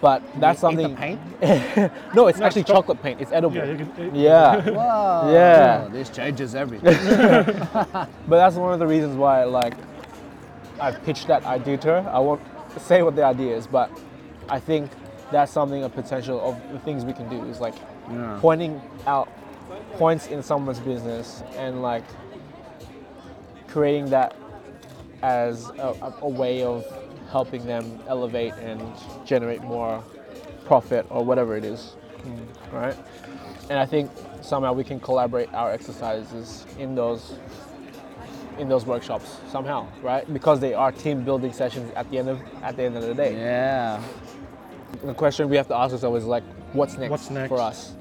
But 0.00 0.22
that's 0.40 0.62
You 0.62 0.70
eat 0.70 0.76
the 0.76 0.82
something. 0.82 0.96
paint? 0.96 1.20
no, 2.14 2.28
it's 2.28 2.38
No, 2.38 2.46
actually 2.46 2.60
it's 2.62 2.70
chocolate 2.70 3.02
paint. 3.02 3.20
It's 3.20 3.32
edible. 3.32 3.56
Yeah, 3.56 3.64
you 3.64 3.76
can. 3.78 4.04
it- 4.06 4.14
Yeah. 4.28 4.60
Whoa. 4.70 5.32
Yeah. 5.32 5.88
This 5.90 6.08
changes 6.10 6.54
everything. 6.54 6.94
But 7.74 8.08
that's 8.28 8.54
one 8.56 8.72
of 8.72 8.78
the 8.78 8.86
reasons 8.86 9.16
why, 9.16 9.42
like, 9.44 9.74
I 10.80 10.92
pitched 10.92 11.26
that 11.26 11.44
idea 11.44 11.76
to 11.78 11.88
her. 12.02 12.10
I 12.12 12.18
won't 12.20 12.40
say 12.78 13.02
what 13.02 13.16
the 13.16 13.24
idea 13.24 13.56
is, 13.56 13.66
but 13.66 13.90
I 14.48 14.60
think 14.60 14.90
that's 15.32 15.50
something 15.50 15.82
a 15.82 15.88
potential 15.88 16.40
of 16.48 16.72
the 16.72 16.78
things 16.80 17.04
we 17.04 17.12
can 17.12 17.28
do 17.28 17.42
is 17.50 17.60
like 17.60 17.74
Yeah. 18.10 18.38
pointing 18.40 18.80
out 19.06 19.28
points 19.98 20.28
in 20.28 20.42
someone's 20.42 20.78
business 20.78 21.42
and 21.56 21.82
like 21.82 22.04
creating 23.66 24.10
that 24.10 24.34
as 25.22 25.68
a, 25.70 25.94
a, 26.00 26.14
a 26.22 26.28
way 26.28 26.62
of 26.62 26.84
helping 27.30 27.64
them 27.66 27.98
elevate 28.06 28.54
and 28.54 28.82
generate 29.24 29.62
more 29.62 30.02
profit 30.64 31.06
or 31.10 31.24
whatever 31.24 31.56
it 31.56 31.64
is, 31.64 31.96
hmm. 32.22 32.76
right? 32.76 32.96
And 33.70 33.78
I 33.78 33.86
think 33.86 34.10
somehow 34.40 34.72
we 34.72 34.84
can 34.84 35.00
collaborate 35.00 35.52
our 35.52 35.70
exercises 35.72 36.66
in 36.78 36.94
those 36.94 37.34
in 38.58 38.68
those 38.68 38.84
workshops 38.84 39.36
somehow, 39.50 39.86
right? 40.02 40.30
Because 40.32 40.58
they 40.58 40.74
are 40.74 40.90
team 40.90 41.22
building 41.24 41.52
sessions 41.52 41.92
at 41.94 42.10
the 42.10 42.18
end 42.18 42.28
of 42.28 42.40
at 42.62 42.76
the 42.76 42.84
end 42.84 42.96
of 42.96 43.02
the 43.04 43.14
day. 43.14 43.36
yeah. 43.36 44.02
The 45.04 45.14
question 45.14 45.48
we 45.48 45.56
have 45.56 45.68
to 45.68 45.76
ask 45.76 45.92
ourselves 45.92 46.22
is 46.22 46.28
like, 46.28 46.42
what's 46.72 46.96
next, 46.96 47.10
What's 47.10 47.30
next? 47.30 47.48
for 47.48 47.60
us? 47.60 47.94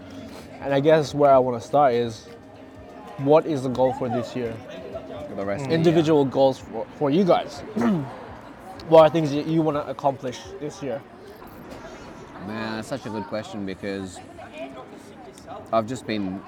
And 0.62 0.74
I 0.74 0.80
guess 0.80 1.14
where 1.14 1.32
I 1.32 1.38
want 1.38 1.62
to 1.62 1.68
start 1.68 1.94
is, 1.94 2.28
what 3.18 3.46
is 3.46 3.64
the 3.64 3.70
goal 3.70 3.94
for 3.94 4.10
this 4.10 4.36
year? 4.36 4.56
For 5.28 5.36
the 5.36 5.46
rest 5.46 5.64
of 5.64 5.68
the 5.68 5.74
year. 5.74 5.78
Individual 5.78 6.26
goals 6.26 6.60
for, 6.60 6.88
for 6.98 7.10
you 7.10 7.24
guys. 7.24 7.62
what 8.88 9.06
are 9.06 9.10
things 9.10 9.32
that 9.32 9.48
you 9.48 9.62
want 9.62 9.78
to 9.78 9.90
accomplish 9.90 10.40
this 10.60 10.82
year? 10.82 11.02
Man, 12.48 12.76
that's 12.76 12.88
such 12.88 13.06
a 13.06 13.10
good 13.10 13.26
question 13.26 13.66
because 13.66 14.20
I've 15.74 15.88
just 15.88 16.08
been 16.08 16.42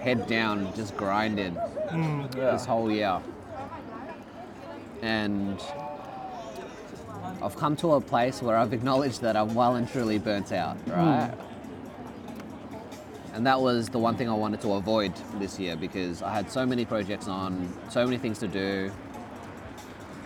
head 0.00 0.26
down, 0.26 0.74
just 0.74 0.96
grinded 0.96 1.54
mm, 1.54 2.30
this 2.32 2.64
whole 2.64 2.90
year. 2.90 3.20
And 5.02 5.60
I've 7.42 7.56
come 7.56 7.76
to 7.76 7.92
a 7.92 8.00
place 8.00 8.42
where 8.42 8.56
I've 8.56 8.72
acknowledged 8.72 9.20
that 9.22 9.36
I'm 9.36 9.54
well 9.54 9.76
and 9.76 9.88
truly 9.88 10.18
burnt 10.18 10.52
out, 10.52 10.76
mm. 10.86 10.96
right? 10.96 11.34
And 13.32 13.46
that 13.46 13.60
was 13.60 13.88
the 13.88 13.98
one 13.98 14.16
thing 14.16 14.28
I 14.28 14.34
wanted 14.34 14.60
to 14.62 14.72
avoid 14.72 15.12
this 15.38 15.58
year 15.58 15.76
because 15.76 16.20
I 16.22 16.34
had 16.34 16.50
so 16.50 16.66
many 16.66 16.84
projects 16.84 17.28
on, 17.28 17.72
so 17.88 18.04
many 18.04 18.18
things 18.18 18.40
to 18.40 18.48
do. 18.48 18.90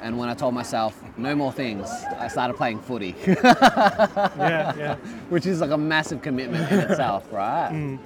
And 0.04 0.18
when 0.18 0.28
I 0.28 0.34
told 0.34 0.52
myself, 0.52 1.02
no 1.16 1.34
more 1.34 1.50
things, 1.50 1.88
I 2.18 2.28
started 2.28 2.58
playing 2.58 2.80
footy. 2.80 3.16
Yeah, 3.26 4.76
yeah. 4.76 4.96
which 5.30 5.46
is 5.46 5.60
like 5.62 5.70
a 5.70 5.78
massive 5.78 6.20
commitment 6.20 6.70
in 6.70 6.78
itself, 6.80 7.32
right? 7.32 7.70
Mm. 7.72 7.98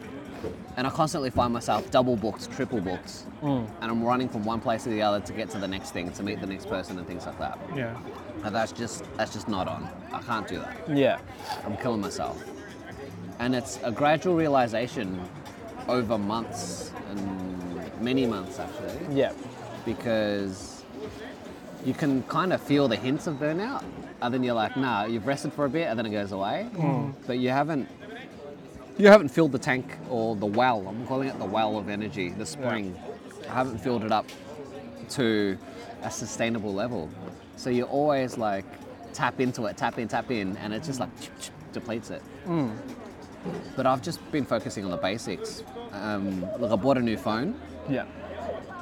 And 0.77 0.87
I 0.87 0.91
constantly 0.91 1.31
find 1.31 1.53
myself 1.53 1.91
double 1.91 2.15
booked, 2.15 2.53
triple 2.53 2.81
booked, 2.81 3.25
mm. 3.43 3.69
and 3.81 3.91
I'm 3.91 4.05
running 4.05 4.29
from 4.29 4.45
one 4.45 4.61
place 4.61 4.85
to 4.85 4.91
the 4.91 5.03
other 5.03 5.19
to 5.19 5.33
get 5.33 5.51
to 5.51 5.59
the 5.59 5.67
next 5.67 5.91
thing, 5.91 6.13
to 6.13 6.23
meet 6.23 6.41
the 6.41 6.47
next 6.47 6.69
person, 6.69 6.97
and 6.99 7.07
things 7.07 7.27
like 7.27 7.39
that. 7.41 7.59
Yeah. 7.75 7.99
And 8.45 8.55
that's 8.55 8.71
just 8.71 9.03
that's 9.17 9.33
just 9.33 9.49
not 9.49 9.67
on. 9.67 9.89
I 10.13 10.21
can't 10.23 10.47
do 10.47 10.61
that. 10.61 10.97
Yeah. 10.97 11.19
I'm 11.65 11.77
killing 11.79 12.01
myself. 12.01 12.45
And 13.41 13.57
it's 13.57 13.81
a 13.83 13.91
gradual 13.91 14.37
realization 14.37 15.21
over 15.89 16.17
months 16.17 16.93
and 17.11 18.01
many 18.01 18.27
months 18.27 18.61
actually, 18.61 19.17
Yeah. 19.17 19.33
because 19.85 20.78
you 21.85 21.95
can 21.95 22.23
kind 22.25 22.53
of 22.53 22.61
feel 22.61 22.89
the 22.89 22.97
hints 22.97 23.27
of 23.27 23.37
burnout, 23.37 23.85
and 24.21 24.35
then 24.35 24.43
you're 24.43 24.55
like, 24.55 24.77
nah, 24.77 25.05
you've 25.05 25.27
rested 25.27 25.53
for 25.53 25.65
a 25.65 25.69
bit, 25.69 25.87
and 25.89 25.99
then 25.99 26.07
it 26.07 26.11
goes 26.11 26.33
away, 26.33 26.69
but 27.27 27.39
you 27.39 27.51
haven't. 27.51 27.89
You 28.99 29.07
haven't 29.07 29.29
filled 29.29 29.53
the 29.53 29.61
tank 29.61 29.97
or 30.11 30.35
the 30.35 30.47
well. 30.47 30.85
I'm 30.89 31.07
calling 31.07 31.29
it 31.29 31.39
the 31.39 31.45
well 31.45 31.79
of 31.79 31.89
energy, 31.89 32.31
the 32.31 32.45
spring. 32.45 32.99
I 33.49 33.53
haven't 33.53 33.79
filled 33.79 34.03
it 34.03 34.11
up 34.11 34.27
to 35.11 35.57
a 36.03 36.11
sustainable 36.11 36.75
level. 36.75 37.09
So 37.55 37.71
you 37.71 37.85
always 37.85 38.37
like 38.39 38.65
tap 39.13 39.39
into 39.39 39.67
it, 39.67 39.77
tap 39.77 40.01
in, 40.01 40.09
tap 40.09 40.33
in, 40.33 40.57
and 40.57 40.75
it 40.75 40.83
just 40.83 40.99
like 40.99 41.11
depletes 41.73 42.11
it. 42.11 42.23
But 43.77 43.87
I've 43.87 44.03
just 44.03 44.19
been 44.33 44.45
focusing 44.45 44.85
on 44.85 44.91
the 44.91 44.97
basics. 44.97 45.63
Um, 45.93 46.41
look, 46.59 46.73
I 46.73 46.77
bought 46.77 46.99
a 46.99 47.01
new 47.01 47.17
phone. 47.17 47.55
Yeah. 47.89 48.05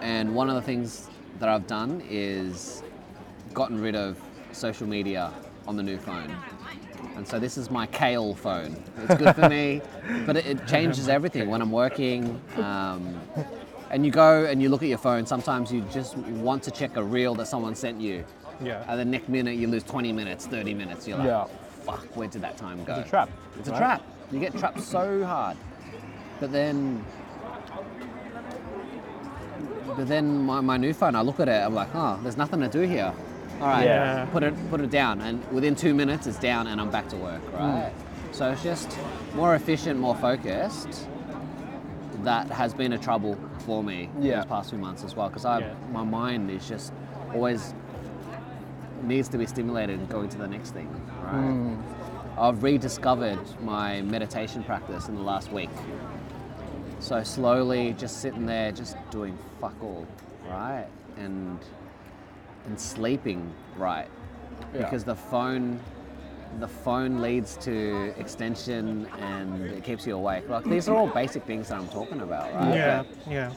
And 0.01 0.35
one 0.35 0.49
of 0.49 0.55
the 0.55 0.63
things 0.63 1.11
that 1.41 1.51
I've 1.51 1.67
done 1.67 2.03
is 2.09 2.83
gotten 3.57 3.81
rid 3.81 3.97
of 3.97 4.21
social 4.53 4.87
media 4.87 5.33
on 5.67 5.77
the 5.77 5.83
new 5.83 5.97
phone. 5.97 6.31
And 7.17 7.27
so 7.27 7.39
this 7.39 7.57
is 7.57 7.71
my 7.71 7.87
kale 7.87 8.35
phone. 8.35 8.77
It's 8.99 9.15
good 9.15 9.35
for 9.35 9.49
me, 9.49 9.81
but 10.27 10.37
it, 10.37 10.45
it 10.47 10.67
changes 10.67 11.09
everything 11.09 11.49
when 11.49 11.63
I'm 11.63 11.73
working. 11.73 12.39
Um, 12.59 13.19
and 13.91 14.05
you 14.05 14.13
go 14.13 14.45
and 14.45 14.61
you 14.61 14.69
look 14.69 14.83
at 14.83 14.91
your 14.91 14.99
phone, 14.99 15.25
sometimes 15.25 15.73
you 15.73 15.81
just 15.91 16.19
want 16.19 16.63
to 16.65 16.71
check 16.71 16.97
a 16.97 17.03
reel 17.03 17.35
that 17.37 17.49
someone 17.49 17.75
sent 17.75 17.99
you. 17.99 18.25
Yeah. 18.63 18.85
And 18.89 19.01
the 19.01 19.07
next 19.07 19.31
minute 19.31 19.57
you 19.57 19.69
lose 19.69 19.85
20 19.85 20.13
minutes, 20.13 20.47
30 20.47 20.75
minutes. 20.75 21.09
You're 21.09 21.17
like, 21.17 21.27
Yeah. 21.27 21.47
fuck, 21.83 22.15
where 22.15 22.29
did 22.29 22.43
that 22.43 22.59
time 22.59 22.85
go? 22.85 22.97
It's 22.97 23.07
a 23.07 23.11
trap. 23.11 23.31
It's 23.59 23.69
a 23.69 23.73
trap. 23.73 24.03
You 24.31 24.39
get 24.39 24.55
trapped 24.59 24.83
so 24.83 25.25
hard. 25.25 25.57
But 26.41 26.53
then, 26.53 27.03
but 29.97 30.09
then 30.09 30.43
my, 30.43 30.61
my 30.61 30.77
new 30.77 30.93
phone, 30.93 31.15
I 31.15 31.23
look 31.23 31.41
at 31.41 31.49
it, 31.49 31.53
I'm 31.65 31.75
like, 31.75 31.89
oh, 31.95 32.21
there's 32.23 32.37
nothing 32.37 32.61
to 32.61 32.69
do 32.69 32.81
here. 32.81 33.15
All 33.61 33.69
right, 33.69 33.85
Yeah. 33.85 34.27
put 34.33 34.43
it 34.43 34.55
put 34.71 34.81
it 34.81 34.91
down, 34.91 35.21
and 35.21 35.43
within 35.51 35.75
two 35.75 35.95
minutes 35.95 36.27
it's 36.27 36.39
down, 36.39 36.67
and 36.67 36.81
I'm 36.81 36.91
back 36.91 37.09
to 37.09 37.17
work. 37.17 37.41
Right. 37.53 37.91
Hmm. 37.91 38.33
So 38.33 38.51
it's 38.51 38.63
just 38.63 38.99
more 39.35 39.55
efficient, 39.55 39.99
more 39.99 40.15
focused. 40.15 41.09
That 42.23 42.51
has 42.51 42.75
been 42.75 42.93
a 42.93 42.99
trouble 42.99 43.39
for 43.61 43.83
me 43.83 44.11
Yeah. 44.21 44.37
these 44.41 44.47
past 44.47 44.71
few 44.71 44.79
months 44.79 45.05
as 45.05 45.15
well, 45.17 45.29
because 45.29 45.45
I 45.45 45.61
Yeah. 45.61 45.67
my 45.93 46.05
mind 46.05 46.51
is 46.51 46.69
just 46.69 46.93
always 47.35 47.75
needs 49.03 49.29
to 49.29 49.39
be 49.39 49.47
stimulated 49.47 49.99
and 50.01 50.09
going 50.09 50.29
to 50.31 50.39
the 50.39 50.49
next 50.49 50.71
thing. 50.73 50.89
Right. 51.25 51.33
Hmm. 51.33 51.75
I've 52.39 52.63
rediscovered 52.63 53.39
my 53.63 54.03
meditation 54.03 54.63
practice 54.65 55.09
in 55.09 55.15
the 55.15 55.23
last 55.23 55.51
week. 55.53 55.71
So 56.99 57.23
slowly, 57.23 57.95
just 57.97 58.19
sitting 58.19 58.45
there, 58.47 58.73
just 58.73 58.97
doing 59.11 59.37
fuck 59.61 59.75
all, 59.83 60.07
right, 60.51 60.87
and 61.19 61.59
and 62.67 62.79
sleeping 62.79 63.53
right, 63.77 64.09
Yeah. 64.73 64.83
because 64.83 65.05
the 65.05 65.15
phone, 65.15 65.81
the 66.59 66.69
phone 66.69 67.21
leads 67.21 67.57
to 67.59 68.15
extension 68.19 69.07
and 69.19 69.63
it 69.65 69.85
keeps 69.85 70.07
you 70.07 70.17
awake. 70.17 70.49
Like 70.49 70.65
these 70.65 70.89
are 70.89 70.97
all 70.97 71.09
basic 71.09 71.45
things 71.45 71.69
that 71.69 71.79
I'm 71.79 71.89
talking 71.89 72.21
about, 72.21 72.53
right? 72.55 72.75
Yeah. 72.75 73.05
Yeah. 73.29 73.53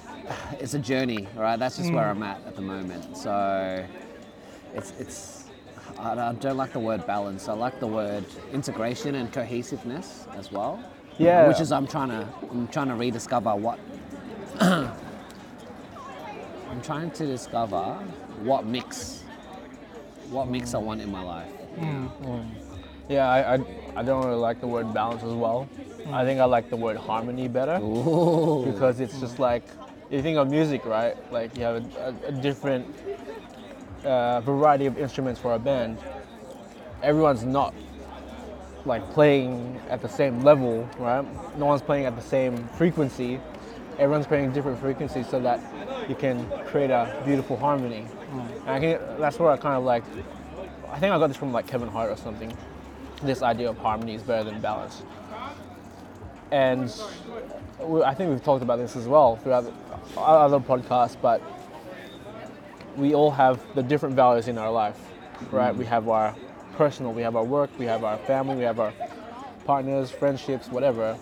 It's 0.60 0.74
a 0.74 0.80
journey, 0.80 1.28
right? 1.36 1.58
That's 1.58 1.78
just 1.78 1.92
where 1.92 2.14
hmm. 2.14 2.24
I'm 2.24 2.30
at 2.30 2.46
at 2.46 2.56
the 2.56 2.62
moment. 2.62 3.18
So 3.18 3.86
it's 4.74 4.94
it's. 5.00 5.46
I 5.98 6.12
I 6.12 6.34
don't 6.34 6.58
like 6.58 6.74
the 6.74 6.80
word 6.80 7.06
balance. 7.08 7.48
I 7.50 7.54
like 7.54 7.80
the 7.80 7.88
word 7.88 8.26
integration 8.54 9.16
and 9.16 9.32
cohesiveness 9.34 10.28
as 10.36 10.52
well. 10.52 10.84
Yeah. 11.18 11.48
Which 11.48 11.60
is 11.60 11.72
I'm 11.72 11.88
trying 11.88 12.10
to 12.10 12.28
I'm 12.52 12.68
trying 12.68 12.88
to 12.90 12.96
rediscover 12.96 13.56
what 13.56 13.80
I'm 14.60 14.92
trying 16.84 17.12
to 17.12 17.26
discover 17.26 17.98
what 18.42 18.66
mix 18.66 19.24
what 20.30 20.48
mix 20.48 20.74
I 20.74 20.78
want 20.78 21.02
in 21.02 21.12
my 21.12 21.24
life. 21.24 21.52
Yeah, 23.08 23.28
I, 23.28 23.56
I, 23.56 23.60
I 23.96 24.04
don't 24.04 24.24
really 24.24 24.38
like 24.38 24.62
the 24.62 24.68
word 24.68 24.94
balance 24.94 25.24
as 25.24 25.34
well. 25.34 25.68
I 26.12 26.24
think 26.24 26.40
I 26.40 26.46
like 26.46 26.70
the 26.70 26.76
word 26.76 26.98
harmony 26.98 27.48
better 27.48 27.80
Ooh. 27.82 28.64
because 28.72 29.00
it's 29.00 29.20
just 29.20 29.40
like 29.40 29.64
you 30.12 30.22
think 30.22 30.38
of 30.38 30.50
music, 30.50 30.86
right? 30.86 31.16
Like 31.32 31.58
you 31.58 31.64
have 31.64 31.84
a, 31.98 32.16
a, 32.26 32.28
a 32.28 32.32
different 32.32 32.96
uh, 34.04 34.42
variety 34.42 34.86
of 34.86 34.98
instruments 34.98 35.40
for 35.40 35.54
a 35.54 35.60
band. 35.60 35.98
Everyone's 37.02 37.44
not 37.44 37.74
like 38.86 39.08
playing 39.12 39.80
at 39.90 40.02
the 40.02 40.10
same 40.10 40.42
level, 40.42 40.88
right? 41.00 41.26
No 41.58 41.66
one's 41.66 41.82
playing 41.82 42.06
at 42.06 42.16
the 42.16 42.22
same 42.22 42.68
frequency. 42.70 43.40
Everyone's 43.98 44.28
playing 44.28 44.52
different 44.52 44.80
frequencies 44.80 45.28
so 45.28 45.40
that 45.42 45.60
you 46.08 46.16
can 46.16 46.48
create 46.68 46.90
a 46.92 47.22
beautiful 47.26 47.58
harmony. 47.58 48.06
And 48.32 48.70
I 48.70 48.80
think 48.80 49.00
that's 49.18 49.40
where 49.40 49.52
I 49.52 49.58
kind 49.58 49.76
of 49.76 49.84
like. 49.84 50.04
I 50.92 51.00
think 51.00 51.14
I 51.14 51.18
got 51.18 51.28
this 51.28 51.38
from 51.38 51.52
like 51.52 51.68
Kevin 51.68 51.90
Hart 51.90 52.12
or 52.12 52.18
something. 52.18 52.56
This 53.22 53.42
idea 53.42 53.70
of 53.70 53.78
harmony 53.78 54.16
is 54.16 54.24
better 54.24 54.44
than 54.50 54.62
balance. 54.62 55.02
And 56.52 56.92
I 58.04 58.14
think 58.14 58.32
we've 58.32 58.44
talked 58.44 58.64
about 58.64 58.78
this 58.78 58.96
as 58.96 59.08
well 59.08 59.36
throughout 59.38 59.72
other 60.18 60.60
podcasts, 60.60 61.16
but 61.22 61.42
we 62.96 63.14
all 63.14 63.32
have 63.32 63.60
the 63.76 63.84
different 63.84 64.16
values 64.16 64.48
in 64.48 64.58
our 64.58 64.72
life, 64.72 64.98
right? 65.52 65.76
We 65.76 65.86
have 65.86 66.10
our 66.10 66.36
personal, 66.76 67.14
we 67.14 67.22
have 67.22 67.36
our 67.36 67.44
work, 67.44 67.70
we 67.78 67.86
have 67.86 68.04
our 68.04 68.18
family, 68.20 68.56
we 68.56 68.64
have 68.64 68.80
our 68.80 68.94
partners, 69.66 70.10
friendships, 70.10 70.70
whatever. 70.70 71.18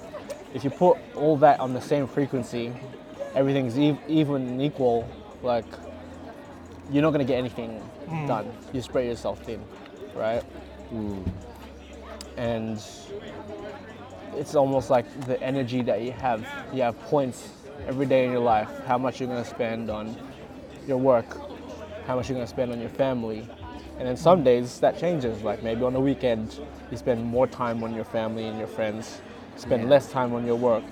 If 0.54 0.64
you 0.64 0.70
put 0.70 0.98
all 1.16 1.36
that 1.38 1.60
on 1.60 1.74
the 1.74 1.82
same 1.82 2.08
frequency 2.08 2.74
everything's 3.38 3.78
e- 3.78 3.98
even 4.08 4.36
and 4.48 4.62
equal, 4.62 5.08
like 5.44 5.66
you're 6.92 7.02
not 7.02 7.12
gonna 7.12 7.26
get 7.26 7.38
anything 7.38 7.80
hmm. 7.80 8.28
done. 8.28 8.52
You 8.74 8.82
spread 8.82 9.08
yourself 9.08 9.44
thin, 9.44 9.62
right? 10.16 10.42
Hmm. 10.90 11.22
And 12.38 12.82
it's 14.36 14.56
almost 14.56 14.90
like 14.90 15.06
the 15.26 15.42
energy 15.42 15.82
that 15.84 16.02
you 16.02 16.12
have. 16.12 16.46
You 16.72 16.84
have 16.84 17.00
points 17.02 17.50
every 17.88 18.06
day 18.06 18.26
in 18.26 18.32
your 18.32 18.42
life. 18.42 18.70
How 18.86 18.98
much 18.98 19.20
you're 19.20 19.30
gonna 19.30 19.46
spend 19.46 19.90
on 19.90 20.16
your 20.88 20.98
work, 20.98 21.26
how 22.06 22.16
much 22.16 22.30
you're 22.30 22.38
gonna 22.38 22.48
spend 22.48 22.72
on 22.72 22.80
your 22.80 22.90
family, 22.90 23.48
and 23.98 24.08
then 24.08 24.16
some 24.16 24.44
days 24.44 24.80
that 24.80 24.98
changes. 24.98 25.42
Like 25.44 25.64
maybe 25.64 25.84
on 25.84 25.94
the 25.94 26.00
weekend 26.00 26.60
you 26.92 26.98
spend 26.98 27.24
more 27.24 27.48
time 27.48 27.84
on 27.84 27.94
your 27.94 28.06
family 28.06 28.46
and 28.46 28.58
your 28.58 28.68
friends, 28.68 29.22
spend 29.58 29.84
Yeah. 29.84 29.90
less 29.90 30.10
time 30.12 30.34
on 30.34 30.46
your 30.46 30.56
work, 30.56 30.84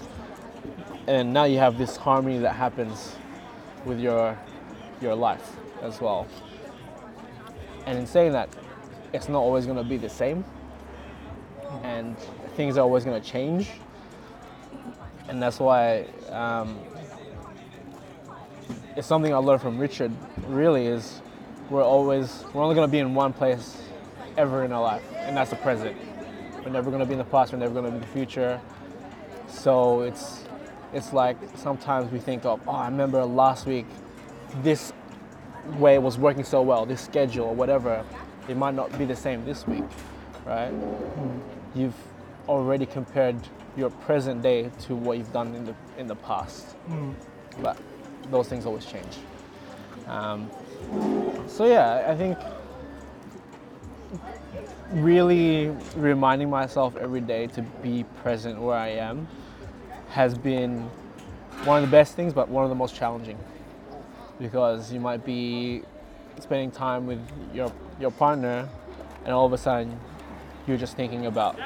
and 1.08 1.32
now 1.32 1.46
you 1.46 1.60
have 1.60 1.78
this 1.78 1.96
harmony 1.96 2.40
that 2.40 2.54
happens 2.54 3.16
with 3.86 4.00
your 4.00 4.38
your 5.02 5.14
life 5.14 5.58
as 5.82 6.02
well. 6.02 6.28
And 7.86 7.98
in 7.98 8.08
saying 8.08 8.32
that, 8.34 8.50
it's 9.14 9.30
not 9.30 9.40
always 9.40 9.66
gonna 9.66 9.84
be 9.84 9.98
the 9.98 10.10
same, 10.10 10.44
and 11.84 12.18
things 12.56 12.78
are 12.78 12.82
always 12.82 13.06
gonna 13.06 13.22
change, 13.22 13.70
and 15.28 15.42
that's 15.42 15.60
why. 15.60 16.06
Um, 16.30 16.80
it's 18.96 19.08
something 19.08 19.34
I 19.34 19.38
learned 19.38 19.62
from 19.62 19.78
Richard. 19.78 20.12
Really, 20.48 20.88
is 20.88 21.22
we're 21.70 21.84
always 21.84 22.44
we're 22.54 22.64
only 22.64 22.76
gonna 22.76 22.88
be 22.88 23.00
in 23.00 23.14
one 23.14 23.34
place 23.34 23.78
ever 24.38 24.64
in 24.64 24.72
our 24.72 24.82
life, 24.82 25.04
and 25.18 25.36
that's 25.38 25.50
the 25.50 25.58
present. 25.58 25.98
We're 26.64 26.72
never 26.72 26.92
gonna 26.92 27.06
be 27.06 27.14
in 27.14 27.20
the 27.20 27.26
past. 27.26 27.52
We're 27.52 27.60
never 27.60 27.74
gonna 27.74 27.90
be 27.90 27.96
in 27.96 28.02
the 28.02 28.08
future. 28.08 28.60
So 29.48 30.02
it's 30.02 30.46
it's 30.94 31.14
like 31.14 31.38
sometimes 31.56 32.12
we 32.12 32.20
think 32.20 32.46
of, 32.46 32.62
oh, 32.68 32.72
I 32.72 32.88
remember 32.88 33.24
last 33.26 33.66
week, 33.66 33.86
this 34.64 34.94
way 35.80 35.98
was 35.98 36.18
working 36.18 36.44
so 36.44 36.62
well, 36.62 36.86
this 36.86 37.02
schedule 37.02 37.46
or 37.46 37.56
whatever. 37.56 38.04
It 38.48 38.58
might 38.58 38.76
not 38.76 38.98
be 38.98 39.06
the 39.06 39.16
same 39.16 39.46
this 39.46 39.68
week, 39.68 39.84
right? 40.46 40.72
You've 41.74 41.96
already 42.48 42.86
compared 42.86 43.36
your 43.76 43.90
present 43.90 44.42
day 44.42 44.70
to 44.82 44.96
what 44.96 45.18
you've 45.18 45.34
done 45.34 45.54
in 45.56 45.66
the 45.66 45.76
in 45.98 46.08
the 46.08 46.16
past, 46.16 46.76
but 47.62 47.78
those 48.30 48.48
things 48.48 48.66
always 48.66 48.86
change. 48.86 49.18
Um, 50.08 50.50
so 51.48 51.66
yeah, 51.66 52.06
I 52.08 52.16
think 52.16 52.38
really 54.92 55.70
reminding 55.96 56.50
myself 56.50 56.96
every 56.96 57.22
day 57.22 57.48
to 57.48 57.62
be 57.82 58.06
present 58.22 58.62
where 58.62 58.78
I 58.78 58.90
am 58.90 59.28
has 60.10 60.38
been 60.38 60.82
one 61.64 61.84
of 61.84 61.90
the 61.90 61.92
best 61.92 62.16
things, 62.16 62.34
but 62.34 62.48
one 62.48 62.64
of 62.64 62.70
the 62.70 62.76
most 62.76 62.96
challenging 62.96 63.38
because 64.40 64.92
you 64.92 65.00
might 65.00 65.24
be 65.26 65.82
spending 66.40 66.72
time 66.72 67.08
with 67.08 67.20
your 67.54 67.72
your 68.00 68.12
partner, 68.12 68.68
and 69.24 69.34
all 69.34 69.46
of 69.46 69.54
a 69.54 69.58
sudden 69.58 69.98
you're 70.68 70.78
just 70.78 70.96
thinking 70.96 71.26
about 71.28 71.58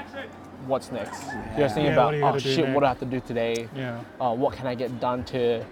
what's 0.67 0.91
next. 0.91 1.23
You're 1.57 1.65
just 1.65 1.75
thinking 1.75 1.93
Yeah, 1.93 1.93
about 1.93 2.13
are 2.15 2.17
oh 2.17 2.21
gonna 2.21 2.39
shit, 2.39 2.67
what 2.69 2.81
do 2.81 2.85
I 2.85 2.89
have 2.89 2.99
to 2.99 3.05
do 3.05 3.19
today? 3.21 3.67
Yeah. 3.75 4.01
Uh, 4.19 4.35
what 4.35 4.53
can 4.53 4.67
I 4.67 4.75
get 4.75 4.99
done 4.99 5.23
to 5.25 5.65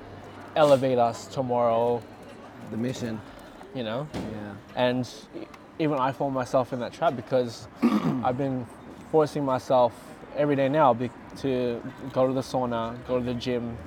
elevate 0.55 0.97
us 0.97 1.27
tomorrow? 1.27 2.01
The 2.71 2.77
mission. 2.77 3.19
You 3.75 3.83
know, 3.83 4.07
Yeah. 4.13 4.53
and 4.75 5.07
even 5.77 5.99
I 5.99 6.11
fall 6.11 6.31
myself 6.31 6.73
in 6.73 6.79
that 6.79 6.93
trap 6.93 7.15
because 7.15 7.67
I've 8.23 8.37
been 8.37 8.65
forcing 9.11 9.45
myself 9.45 9.93
every 10.35 10.55
day 10.55 10.67
now 10.67 10.93
be, 10.95 11.11
to 11.41 11.79
go 12.11 12.25
to 12.25 12.33
the 12.33 12.41
sauna, 12.41 12.95
go 13.07 13.19
to 13.19 13.23
the 13.25 13.35
gym, 13.35 13.77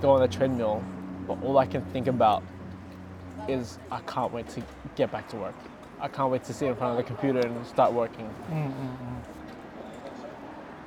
go 0.00 0.12
on 0.12 0.20
the 0.20 0.28
treadmill. 0.28 0.82
But 1.26 1.42
all 1.42 1.58
I 1.58 1.66
can 1.66 1.84
think 1.86 2.06
about 2.06 2.42
is 3.48 3.78
I 3.90 4.00
can't 4.00 4.32
wait 4.32 4.48
to 4.50 4.62
get 4.94 5.10
back 5.10 5.28
to 5.30 5.36
work. 5.36 5.54
I 6.00 6.08
can't 6.08 6.30
wait 6.30 6.44
to 6.44 6.52
sit 6.52 6.68
in 6.68 6.76
front 6.76 6.98
of 6.98 7.04
the 7.04 7.04
computer 7.04 7.40
and 7.40 7.66
start 7.66 7.92
working. 7.92 8.28
Mm, 8.50 8.66
mm, 8.66 8.72
mm. 8.72 9.22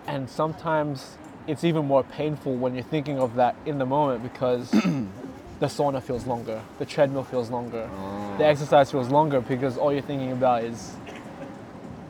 And 0.07 0.29
sometimes 0.29 1.17
it's 1.47 1.63
even 1.63 1.85
more 1.85 2.03
painful 2.03 2.55
when 2.55 2.75
you're 2.75 2.83
thinking 2.83 3.19
of 3.19 3.35
that 3.35 3.55
in 3.65 3.79
the 3.79 3.85
moment 3.85 4.21
because 4.23 4.69
the 5.59 5.65
sauna 5.65 6.01
feels 6.01 6.25
longer, 6.25 6.61
the 6.77 6.85
treadmill 6.85 7.23
feels 7.23 7.49
longer, 7.49 7.89
the 8.37 8.43
oh. 8.43 8.47
exercise 8.47 8.91
feels 8.91 9.09
longer 9.09 9.41
because 9.41 9.77
all 9.77 9.91
you're 9.91 10.01
thinking 10.01 10.31
about 10.31 10.63
is 10.63 10.95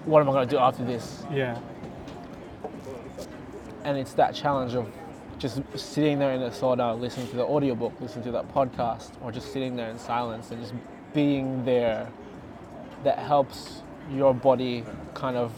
what 0.05 0.21
am 0.21 0.29
I 0.29 0.33
going 0.33 0.47
to 0.47 0.55
do 0.55 0.59
after 0.59 0.83
this? 0.83 1.23
Yeah. 1.31 1.57
And 3.83 3.97
it's 3.97 4.13
that 4.13 4.35
challenge 4.35 4.75
of 4.75 4.87
just 5.39 5.61
sitting 5.75 6.19
there 6.19 6.33
in 6.33 6.41
the 6.41 6.49
sauna, 6.49 6.99
listening 6.99 7.27
to 7.29 7.37
the 7.37 7.45
audiobook, 7.45 7.99
listening 8.01 8.25
to 8.25 8.31
that 8.31 8.53
podcast, 8.53 9.11
or 9.23 9.31
just 9.31 9.51
sitting 9.53 9.75
there 9.75 9.89
in 9.89 9.97
silence 9.97 10.51
and 10.51 10.61
just 10.61 10.73
being 11.13 11.63
there 11.65 12.07
that 13.03 13.17
helps 13.17 13.81
your 14.11 14.33
body 14.33 14.83
kind 15.13 15.37
of 15.37 15.53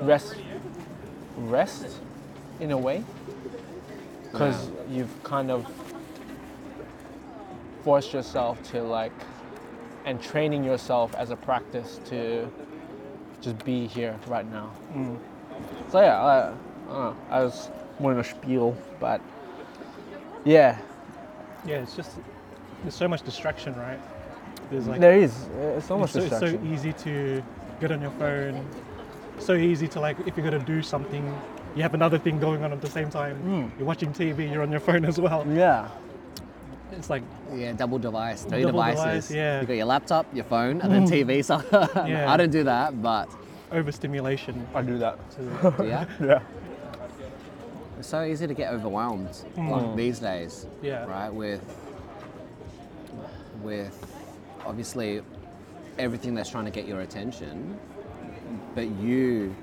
rest 0.00 0.36
rest 1.38 1.98
in 2.60 2.70
a 2.70 2.78
way? 2.78 3.02
Because 4.30 4.70
you've 4.90 5.22
kind 5.22 5.50
of 5.50 5.66
forced 7.82 8.12
yourself 8.12 8.62
to 8.70 8.82
like 8.82 9.12
and 10.04 10.22
training 10.22 10.62
yourself 10.62 11.14
as 11.14 11.30
a 11.30 11.36
practice 11.36 12.00
to 12.06 12.48
just 13.40 13.64
be 13.64 13.86
here 13.86 14.18
right 14.26 14.48
now. 14.50 14.72
Mm. 14.92 15.18
So 15.90 16.00
yeah 16.00 16.20
I, 16.20 16.48
I 16.48 16.52
don't 16.88 16.88
know. 16.88 17.16
I 17.30 17.42
was 17.42 17.70
more 18.00 18.12
in 18.12 18.18
a 18.18 18.24
spiel 18.24 18.76
but 19.00 19.20
yeah 20.44 20.76
Yeah. 21.66 21.82
It's 21.82 21.96
just 21.96 22.12
there's 22.82 22.94
so 22.94 23.08
much 23.08 23.22
distraction, 23.22 23.74
right? 23.74 23.98
There's 24.70 24.86
like 24.86 25.00
there 25.00 25.18
is 25.18 25.32
it's 25.76 25.86
so 25.86 25.98
much 25.98 26.14
it's, 26.14 26.28
so, 26.28 26.46
it's 26.46 26.52
so 26.54 26.60
easy 26.72 26.92
to 27.04 27.42
get 27.80 27.90
on 27.90 28.00
your 28.00 28.12
phone. 28.22 28.64
So 29.38 29.54
easy 29.54 29.88
to 29.88 29.98
like 30.00 30.16
if 30.28 30.36
you're 30.36 30.48
gonna 30.48 30.64
do 30.64 30.82
something, 30.82 31.24
you 31.74 31.82
have 31.82 31.94
another 31.94 32.18
thing 32.18 32.38
going 32.38 32.62
on 32.64 32.70
at 32.72 32.80
the 32.80 32.90
same 32.90 33.10
time. 33.10 33.36
Hmm. 33.36 33.64
You're 33.78 33.86
watching 33.92 34.12
TV, 34.12 34.50
you're 34.52 34.62
on 34.62 34.70
your 34.70 34.80
phone 34.88 35.04
as 35.04 35.18
well. 35.18 35.44
yeah 35.50 35.88
It's 36.92 37.10
like 37.10 37.22
Yeah, 37.52 37.72
double 37.72 37.98
device, 37.98 38.44
three 38.44 38.62
Double 38.62 38.78
devices. 38.80 39.28
device, 39.28 39.30
yeah. 39.30 39.60
You 39.60 39.66
got 39.66 39.76
your 39.82 39.86
laptop, 39.94 40.24
your 40.32 40.44
phone, 40.44 40.80
and 40.82 40.90
then 40.92 41.04
TV. 41.06 41.42
So 41.44 41.54
Yeah. 42.06 42.32
I 42.32 42.36
don't 42.36 42.52
do 42.52 42.62
that, 42.64 43.02
but 43.02 43.26
overstimulation. 43.72 44.54
i 44.74 44.82
do 44.82 44.96
that 44.98 45.16
To, 45.34 45.40
yeah, 45.92 46.04
yeah 46.20 46.40
it's 47.98 48.08
so 48.08 48.24
easy 48.24 48.46
to 48.46 48.54
get 48.54 48.72
overwhelmed 48.72 49.30
like 49.56 49.84
mm. 49.84 49.96
these 49.96 50.18
days. 50.18 50.66
Yeah. 50.82 51.04
Right 51.04 51.32
with 51.32 51.62
with 53.62 54.14
obviously 54.64 55.22
everything 55.98 56.34
that's 56.34 56.50
trying 56.50 56.66
to 56.66 56.70
get 56.70 56.86
your 56.86 57.00
attention, 57.00 57.78
but 58.74 58.88
you 58.96 59.54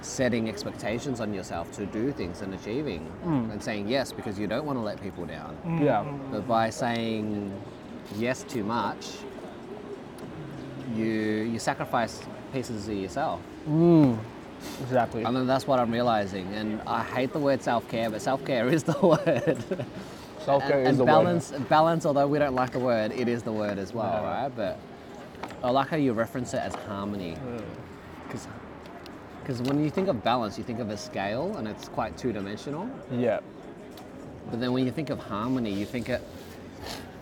setting 0.00 0.48
expectations 0.48 1.20
on 1.20 1.34
yourself 1.34 1.72
to 1.72 1.86
do 1.86 2.12
things 2.12 2.40
and 2.40 2.54
achieving 2.54 3.10
mm. 3.24 3.50
and 3.50 3.62
saying 3.62 3.88
yes 3.88 4.12
because 4.12 4.38
you 4.38 4.46
don't 4.46 4.64
want 4.64 4.78
to 4.78 4.82
let 4.82 5.00
people 5.02 5.26
down. 5.26 5.56
Mm. 5.64 5.84
yeah 5.84 6.04
But 6.30 6.46
by 6.46 6.70
saying 6.70 7.52
yes 8.16 8.44
too 8.44 8.64
much, 8.64 9.06
you 10.94 11.04
you 11.52 11.58
sacrifice 11.58 12.22
pieces 12.52 12.88
of 12.88 12.94
yourself. 12.94 13.40
Exactly 14.82 15.24
And 15.24 15.34
then 15.36 15.46
that's 15.46 15.66
what 15.66 15.78
I'm 15.80 15.90
realizing. 15.90 16.46
And 16.54 16.80
I 16.86 17.02
hate 17.02 17.32
the 17.32 17.38
word 17.38 17.62
self 17.62 17.88
care, 17.88 18.10
but 18.10 18.20
self 18.22 18.44
care 18.44 18.68
is 18.76 18.82
the 18.82 18.98
word. 19.00 19.64
self-care 20.44 20.78
and 20.78 20.88
is 20.88 20.90
and 20.90 20.98
the 21.00 21.04
balance, 21.04 21.50
balance. 21.68 22.06
Although 22.06 22.28
we 22.28 22.38
don't 22.38 22.54
like 22.54 22.72
the 22.72 22.78
word, 22.78 23.10
it 23.12 23.28
is 23.28 23.42
the 23.42 23.52
word 23.52 23.78
as 23.78 23.92
well, 23.92 24.20
Yeah. 24.22 24.42
right? 24.42 24.52
But 24.54 24.78
I 25.62 25.70
like 25.70 25.88
how 25.88 25.96
you 25.96 26.12
reference 26.12 26.54
it 26.54 26.58
as 26.60 26.74
harmony, 26.74 27.36
because 28.26 28.46
because 29.40 29.62
when 29.62 29.82
you 29.82 29.90
think 29.90 30.08
of 30.08 30.22
balance, 30.24 30.58
you 30.58 30.64
think 30.64 30.78
of 30.80 30.90
a 30.90 30.96
scale, 30.96 31.56
and 31.56 31.66
it's 31.68 31.88
quite 31.88 32.16
two 32.18 32.32
dimensional. 32.32 32.88
yeah 33.12 33.40
But 34.50 34.60
then 34.60 34.72
when 34.72 34.84
you 34.84 34.92
think 34.92 35.10
of 35.10 35.18
harmony, 35.20 35.72
you 35.72 35.86
think 35.86 36.08
it 36.08 36.20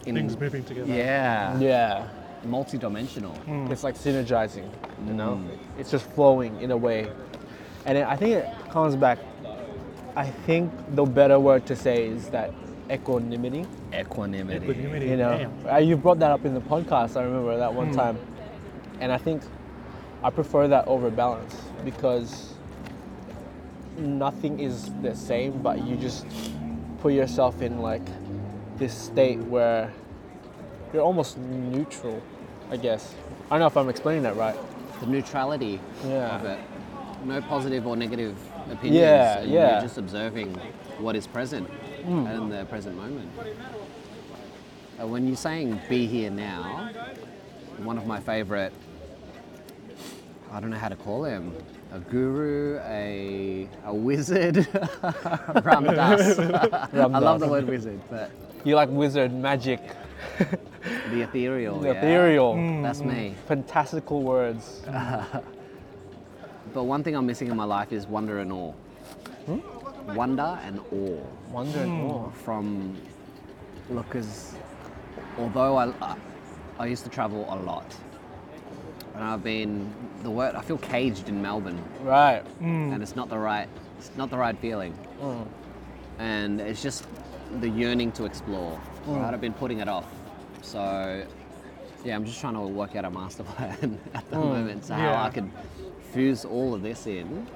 in 0.06 0.14
things 0.16 0.36
moving 0.38 0.64
together. 0.64 0.92
yeah, 0.92 1.58
yeah 1.58 2.08
multi-dimensional. 2.44 3.32
Hmm. 3.32 3.70
It's 3.70 3.84
like 3.84 3.96
synergizing, 3.96 4.68
you 5.06 5.14
know? 5.14 5.36
Hmm. 5.36 5.80
It's 5.80 5.90
just 5.90 6.06
flowing 6.10 6.60
in 6.60 6.70
a 6.70 6.76
way. 6.76 7.10
And 7.86 7.98
it, 7.98 8.06
I 8.06 8.16
think 8.16 8.36
it 8.36 8.48
comes 8.70 8.96
back, 8.96 9.18
I 10.16 10.26
think 10.26 10.72
the 10.94 11.04
better 11.04 11.38
word 11.38 11.66
to 11.66 11.76
say 11.76 12.06
is 12.06 12.28
that 12.28 12.52
equanimity. 12.90 13.66
Equanimity. 13.92 14.66
Equanimity. 14.66 15.06
You 15.06 15.16
know, 15.16 15.38
Damn. 15.38 15.74
Uh, 15.74 15.78
you 15.78 15.96
brought 15.96 16.18
that 16.20 16.30
up 16.30 16.44
in 16.44 16.54
the 16.54 16.60
podcast, 16.60 17.16
I 17.16 17.24
remember 17.24 17.56
that 17.56 17.72
one 17.72 17.88
hmm. 17.88 17.96
time. 17.96 18.18
And 19.00 19.10
I 19.12 19.18
think 19.18 19.42
I 20.22 20.30
prefer 20.30 20.68
that 20.68 20.86
over 20.86 21.10
balance 21.10 21.54
because 21.84 22.54
nothing 23.98 24.60
is 24.60 24.90
the 25.02 25.14
same, 25.14 25.60
but 25.62 25.84
you 25.84 25.96
just 25.96 26.26
put 27.00 27.12
yourself 27.12 27.60
in 27.60 27.80
like 27.80 28.06
this 28.78 28.96
state 28.96 29.38
where 29.38 29.92
you're 30.92 31.02
almost 31.02 31.36
neutral, 31.38 32.22
I 32.74 32.76
guess. 32.76 33.14
I 33.46 33.50
don't 33.50 33.60
know 33.60 33.66
if 33.66 33.76
I'm 33.76 33.88
explaining 33.88 34.24
that 34.24 34.34
right. 34.36 34.56
The 34.98 35.06
neutrality 35.06 35.78
Yeah. 36.04 36.34
of 36.34 36.44
it. 36.44 36.58
No 37.24 37.40
positive 37.42 37.86
or 37.86 37.96
negative 37.96 38.36
opinions. 38.68 38.96
Yeah, 38.96 39.38
and 39.38 39.50
yeah. 39.50 39.72
You're 39.74 39.82
just 39.82 39.96
observing 39.96 40.52
what 40.98 41.14
is 41.14 41.28
present. 41.28 41.70
and 42.04 42.26
in 42.28 42.48
the 42.48 42.64
present 42.64 42.96
moment. 42.96 43.30
Uh, 45.00 45.06
when 45.06 45.28
you're 45.28 45.36
saying 45.36 45.80
be 45.88 46.08
here 46.08 46.30
now, 46.30 46.90
one 47.84 47.96
of 47.96 48.06
my 48.08 48.18
favorite, 48.18 48.72
I 50.52 50.58
don't 50.58 50.70
know 50.70 50.76
how 50.76 50.88
to 50.88 50.96
call 50.96 51.22
him, 51.22 51.54
a 51.92 52.00
guru, 52.00 52.80
a, 52.86 53.68
a 53.84 53.94
wizard, 53.94 54.56
Ram 55.64 55.84
Dass. 55.84 56.38
I 56.92 56.96
love 57.06 57.38
the 57.38 57.46
word 57.48 57.68
wizard, 57.68 58.00
but 58.10 58.30
You 58.64 58.74
like 58.74 58.88
wizard 58.90 59.32
magic, 59.32 59.80
the 61.10 61.22
ethereal. 61.22 61.78
the 61.78 61.88
yeah, 61.88 61.94
ethereal, 61.94 62.54
mm. 62.54 62.82
That's 62.82 63.00
me. 63.00 63.34
fantastical 63.46 64.22
words. 64.22 64.82
But 66.72 66.84
one 66.84 67.04
thing 67.04 67.14
I'm 67.14 67.26
missing 67.26 67.48
in 67.48 67.56
my 67.56 67.64
life 67.64 67.92
is 67.92 68.06
wonder 68.06 68.40
and 68.40 68.50
awe. 68.52 68.72
Hmm? 69.46 70.14
Wonder 70.14 70.58
and 70.64 70.80
awe. 70.92 71.22
Wonder 71.50 71.78
and 71.78 72.00
hmm. 72.00 72.10
awe. 72.10 72.30
from 72.30 72.96
look 73.90 74.06
because 74.06 74.54
although 75.38 75.76
I, 75.76 75.92
I 76.00 76.16
I 76.78 76.86
used 76.86 77.04
to 77.04 77.10
travel 77.10 77.46
a 77.48 77.56
lot 77.56 77.94
and 79.14 79.22
I've 79.22 79.44
been 79.44 79.92
the 80.22 80.30
word 80.30 80.54
I 80.54 80.62
feel 80.62 80.78
caged 80.78 81.28
in 81.28 81.40
Melbourne 81.42 81.82
Right. 82.00 82.40
Hmm. 82.58 82.92
and 82.92 83.02
it's 83.02 83.14
not 83.14 83.28
the 83.28 83.38
right 83.38 83.68
it's 83.98 84.10
not 84.16 84.30
the 84.30 84.38
right 84.38 84.56
feeling 84.58 84.94
and 86.18 86.60
it's 86.60 86.82
just 86.82 87.06
the 87.60 87.68
yearning 87.68 88.10
to 88.12 88.24
explore 88.24 88.80
right 89.06 89.34
I've 89.34 89.40
been 89.42 89.52
putting 89.52 89.80
it 89.80 89.88
off 89.88 90.06
so 90.64 91.24
yeah 92.04 92.16
I'm 92.16 92.24
just 92.24 92.40
trying 92.40 92.54
to 92.54 92.60
work 92.60 92.96
out 92.96 93.04
a 93.04 93.10
master 93.10 93.42
plan 93.54 93.98
at 94.14 94.28
the 94.30 94.36
hmm, 94.36 94.48
moment 94.48 94.84
so 94.84 94.94
how 94.94 95.02
Yeah. 95.02 95.24
I 95.24 95.30
can 95.30 95.52
fuse 96.12 96.44
all 96.44 96.74
of 96.74 96.82
this 96.82 97.06
in 97.06 97.46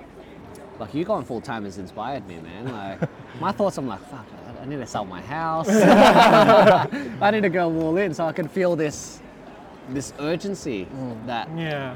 like 0.79 0.95
you 0.95 1.05
going 1.05 1.25
full 1.25 1.41
time 1.41 1.65
has 1.65 1.79
inspired 1.79 2.27
me, 2.27 2.39
man. 2.39 2.73
Like 2.73 3.41
my 3.41 3.53
thoughts, 3.53 3.79
I'm 3.79 3.87
like, 3.87 4.01
fuck, 4.09 4.27
I- 4.61 4.65
need 4.65 4.77
to 4.77 4.87
sell 4.87 5.05
my 5.05 5.21
house. 5.23 5.69
I 5.71 7.31
need 7.31 7.43
to 7.43 7.49
go 7.49 7.73
all 7.81 7.97
in 7.97 8.13
so 8.15 8.27
I 8.27 8.33
can 8.33 8.49
feel 8.49 8.77
this, 8.77 9.21
this 9.89 10.13
urgency 10.19 10.85
hmm, 10.85 11.27
that 11.27 11.49
Yeah. 11.57 11.95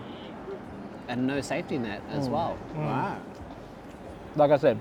and 1.08 1.26
no 1.26 1.40
safety 1.40 1.78
net 1.78 2.02
as 2.10 2.26
hmm, 2.26 2.32
well. 2.32 2.58
Wow. 2.74 3.18
Like 4.36 4.50
I 4.50 4.56
said, 4.56 4.78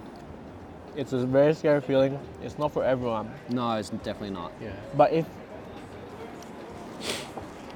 it's 0.96 1.14
a 1.14 1.26
very 1.26 1.54
scary 1.54 1.82
feeling. 1.82 2.20
It's 2.42 2.58
not 2.58 2.72
for 2.72 2.84
everyone. 2.84 3.32
No, 3.50 3.74
it's 3.74 3.90
definitely 3.90 4.32
not. 4.32 4.52
Yeah. 4.62 4.72
But 4.96 5.12
if 5.12 5.26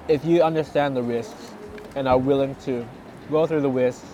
if 0.08 0.24
you 0.24 0.42
understand 0.44 0.96
the 0.96 1.04
risks 1.04 1.52
and 1.96 2.08
are 2.08 2.18
willing 2.18 2.56
to 2.56 2.86
go 3.30 3.48
through 3.48 3.62
the 3.62 3.70
risks, 3.70 4.06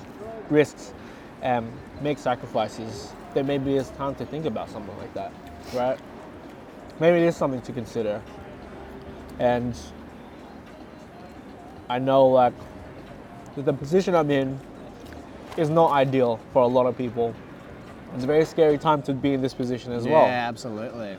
risks 0.50 0.94
and 1.42 1.72
make 2.02 2.18
sacrifices, 2.18 3.14
then 3.34 3.46
maybe 3.48 3.76
it's 3.76 3.90
time 3.92 4.16
to 4.16 4.26
think 4.26 4.46
about 4.46 4.70
something 4.70 4.98
like 4.98 5.14
that, 5.14 5.34
right? 5.74 6.00
Maybe 7.00 7.18
it 7.18 7.24
is 7.24 7.36
something 7.36 7.62
to 7.62 7.74
consider. 7.74 8.22
And 9.40 9.76
I 11.90 12.00
know 12.00 12.28
like 12.28 12.54
that 13.56 13.66
the 13.66 13.74
position 13.74 14.16
I'm 14.16 14.32
in 14.32 14.60
is 15.58 15.70
not 15.70 15.92
ideal 15.92 16.40
for 16.54 16.62
a 16.62 16.68
lot 16.68 16.86
of 16.86 16.98
people. 16.98 17.36
It's 18.14 18.24
a 18.24 18.28
very 18.28 18.46
scary 18.46 18.78
time 18.78 19.02
to 19.04 19.14
be 19.14 19.34
in 19.34 19.42
this 19.42 19.54
position 19.54 19.92
as 19.92 20.06
yeah, 20.06 20.12
well 20.12 20.26
Yeah, 20.28 20.48
absolutely. 20.48 21.18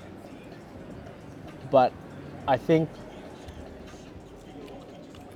but 1.71 1.93
I 2.47 2.57
think 2.57 2.89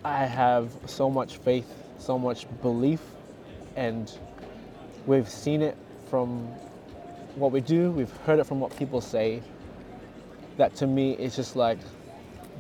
I 0.06 0.24
have 0.24 0.70
so 0.86 1.10
much 1.10 1.38
faith, 1.38 1.66
so 1.98 2.16
much 2.16 2.46
belief, 2.62 3.00
and 3.74 4.08
we've 5.04 5.28
seen 5.28 5.62
it 5.62 5.76
from 6.08 6.46
what 7.34 7.50
we 7.50 7.60
do, 7.60 7.90
we've 7.90 8.16
heard 8.18 8.38
it 8.38 8.44
from 8.44 8.60
what 8.60 8.76
people 8.78 9.00
say. 9.00 9.42
That 10.58 10.76
to 10.76 10.86
me 10.86 11.14
is 11.14 11.34
just 11.34 11.56
like, 11.56 11.78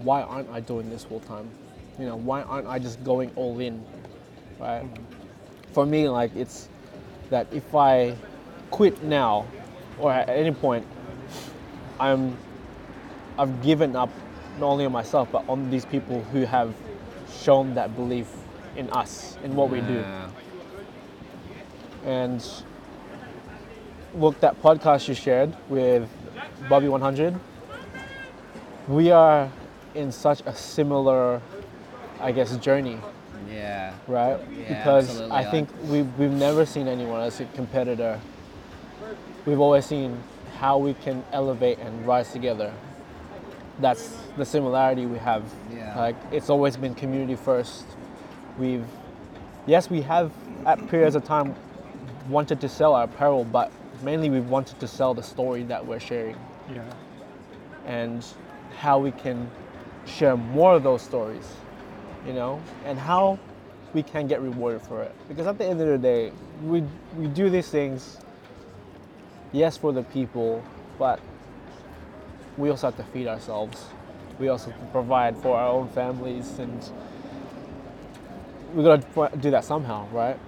why 0.02 0.22
aren't 0.22 0.50
I 0.50 0.58
doing 0.58 0.90
this 0.90 1.04
full 1.04 1.20
time? 1.20 1.48
You 2.00 2.06
know, 2.06 2.16
why 2.16 2.42
aren't 2.42 2.66
I 2.66 2.80
just 2.80 3.04
going 3.04 3.30
all 3.36 3.60
in? 3.60 3.84
Right? 4.58 4.82
Mm-hmm. 4.82 5.72
For 5.72 5.86
me, 5.86 6.08
like, 6.08 6.34
it's 6.34 6.68
that 7.30 7.46
if 7.52 7.76
I 7.76 8.16
quit 8.72 9.04
now 9.04 9.46
or 10.00 10.10
at 10.10 10.28
any 10.28 10.50
point, 10.50 10.84
I'm 12.00 12.36
I've 13.38 13.62
given 13.62 13.94
up 13.94 14.10
not 14.58 14.66
only 14.66 14.84
on 14.84 14.92
myself 14.92 15.30
but 15.30 15.48
on 15.48 15.70
these 15.70 15.84
people 15.84 16.22
who 16.24 16.44
have 16.44 16.74
shown 17.46 17.74
that 17.74 17.94
belief 17.94 18.26
in 18.76 18.90
us 18.90 19.38
in 19.44 19.54
what 19.54 19.70
we 19.70 19.80
do. 19.80 20.04
And 22.04 22.44
look, 24.14 24.40
that 24.40 24.60
podcast 24.60 25.06
you 25.06 25.14
shared 25.14 25.54
with 25.68 26.08
Bobby 26.68 26.88
100, 26.88 27.38
we 28.88 29.12
are 29.12 29.48
in 29.94 30.10
such 30.10 30.42
a 30.44 30.54
similar, 30.54 31.40
I 32.20 32.32
guess, 32.32 32.56
journey, 32.56 32.98
Yeah. 33.48 33.94
right? 34.08 34.38
Yeah, 34.50 34.68
because 34.74 35.20
I 35.30 35.44
think 35.44 35.68
we've, 35.84 36.10
we've 36.18 36.32
never 36.32 36.66
seen 36.66 36.88
anyone 36.88 37.20
as 37.20 37.38
a 37.40 37.44
competitor. 37.54 38.20
We've 39.46 39.60
always 39.60 39.86
seen 39.86 40.18
how 40.58 40.78
we 40.78 40.94
can 40.94 41.22
elevate 41.32 41.78
and 41.78 42.04
rise 42.06 42.32
together. 42.32 42.72
That's 43.78 44.16
the 44.36 44.44
similarity 44.44 45.06
we 45.06 45.18
have. 45.18 45.44
Yeah. 45.74 45.98
Like 45.98 46.16
it's 46.32 46.48
always 46.50 46.76
been 46.76 46.94
community 46.94 47.36
first. 47.36 47.84
We've 48.58 48.84
yes, 49.66 49.90
we 49.90 50.00
have 50.02 50.32
at 50.64 50.86
periods 50.88 51.14
of 51.16 51.24
time 51.24 51.54
wanted 52.28 52.60
to 52.60 52.68
sell 52.68 52.94
our 52.94 53.04
apparel, 53.04 53.44
but 53.44 53.70
mainly 54.02 54.30
we've 54.30 54.48
wanted 54.48 54.80
to 54.80 54.88
sell 54.88 55.14
the 55.14 55.22
story 55.22 55.62
that 55.64 55.84
we're 55.86 56.00
sharing 56.00 56.36
Yeah. 56.74 56.82
and 57.86 58.24
how 58.78 58.98
we 58.98 59.10
can 59.12 59.50
share 60.06 60.36
more 60.36 60.74
of 60.74 60.82
those 60.82 61.02
stories, 61.02 61.46
you 62.26 62.32
know, 62.32 62.60
and 62.84 62.98
how 62.98 63.38
we 63.94 64.02
can 64.02 64.26
get 64.26 64.40
rewarded 64.42 64.82
for 64.82 65.02
it. 65.02 65.14
Because 65.28 65.46
at 65.46 65.58
the 65.58 65.64
end 65.64 65.80
of 65.80 65.88
the 65.88 65.98
day, 65.98 66.32
we 66.62 66.82
we 67.16 67.26
do 67.28 67.50
these 67.50 67.68
things, 67.68 68.18
yes, 69.52 69.76
for 69.76 69.92
the 69.92 70.02
people, 70.02 70.62
but 70.98 71.20
we 72.56 72.70
also 72.70 72.88
have 72.88 72.96
to 72.96 73.04
feed 73.04 73.26
ourselves. 73.26 73.84
We 74.38 74.48
also 74.48 74.70
have 74.70 74.80
to 74.80 74.86
provide 74.86 75.36
for 75.38 75.56
our 75.56 75.68
own 75.68 75.88
families, 75.88 76.58
and 76.58 76.78
we 78.74 78.84
have 78.84 79.14
gotta 79.14 79.36
do 79.36 79.50
that 79.50 79.64
somehow, 79.64 80.06
right? 80.12 80.38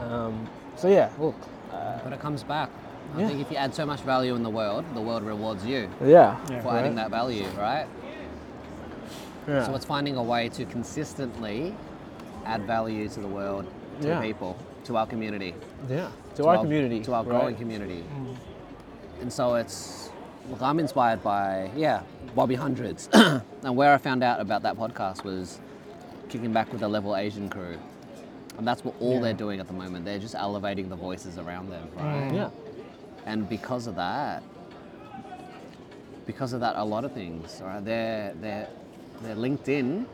Um, 0.00 0.48
so 0.76 0.88
yeah, 0.88 1.10
look, 1.18 1.36
uh, 1.72 1.98
But 2.02 2.12
it 2.12 2.20
comes 2.20 2.42
back. 2.42 2.70
I 3.16 3.20
Yeah. 3.20 3.28
think 3.28 3.40
if 3.40 3.50
you 3.50 3.56
add 3.56 3.74
so 3.74 3.86
much 3.86 4.00
value 4.00 4.34
in 4.34 4.42
the 4.42 4.50
world, 4.50 4.84
the 4.94 5.00
world 5.00 5.22
rewards 5.22 5.64
you 5.64 5.88
yeah, 6.02 6.36
Yeah. 6.50 6.60
for 6.62 6.74
adding 6.76 6.94
that 6.96 7.10
value, 7.10 7.46
right? 7.58 7.86
yeah. 9.46 9.66
So 9.66 9.74
it's 9.74 9.84
finding 9.84 10.16
a 10.16 10.22
way 10.22 10.48
to 10.50 10.64
consistently 10.64 11.74
add 12.46 12.62
value 12.66 13.08
to 13.08 13.20
the 13.20 13.28
world, 13.28 13.66
to 14.00 14.08
Yeah. 14.08 14.20
people, 14.20 14.56
to 14.84 14.96
our 14.96 15.06
community, 15.06 15.54
yeah, 15.88 16.08
to, 16.36 16.46
our, 16.46 16.58
community, 16.58 17.00
to 17.00 17.14
our 17.14 17.22
right? 17.22 17.28
growing 17.30 17.56
community. 17.56 18.04
And 19.20 19.32
so 19.32 19.54
it's 19.54 20.10
look, 20.50 20.62
I'm 20.62 20.78
inspired 20.78 21.22
by 21.22 21.70
yeah, 21.76 22.02
Bobby 22.34 22.54
Hundreds, 22.54 23.08
and 23.12 23.76
where 23.76 23.92
I 23.92 23.98
found 23.98 24.22
out 24.22 24.40
about 24.40 24.62
that 24.62 24.76
podcast 24.76 25.24
was 25.24 25.60
kicking 26.28 26.52
back 26.52 26.70
with 26.72 26.80
the 26.80 26.88
Level 26.88 27.16
Asian 27.16 27.48
crew, 27.48 27.78
and 28.58 28.66
that's 28.66 28.84
what 28.84 28.94
all 29.00 29.14
Yeah. 29.14 29.20
they're 29.20 29.34
doing 29.34 29.60
at 29.60 29.66
the 29.66 29.72
moment. 29.72 30.04
They're 30.04 30.18
just 30.18 30.34
elevating 30.34 30.88
the 30.88 30.96
voices 30.96 31.38
around 31.38 31.70
them, 31.70 31.88
right? 31.96 32.30
Mm. 32.30 32.34
Yeah. 32.34 32.50
and 33.26 33.48
because 33.48 33.86
of 33.86 33.94
that 33.96 34.42
because 36.26 36.52
of 36.52 36.60
that 36.60 36.76
a 36.76 36.84
lot 36.84 37.04
of 37.04 37.12
things 37.12 37.60
right 37.64 37.84
they're 37.84 38.34
they're 38.40 38.68
they're 39.22 39.34
linked 39.34 39.68
in 39.68 40.06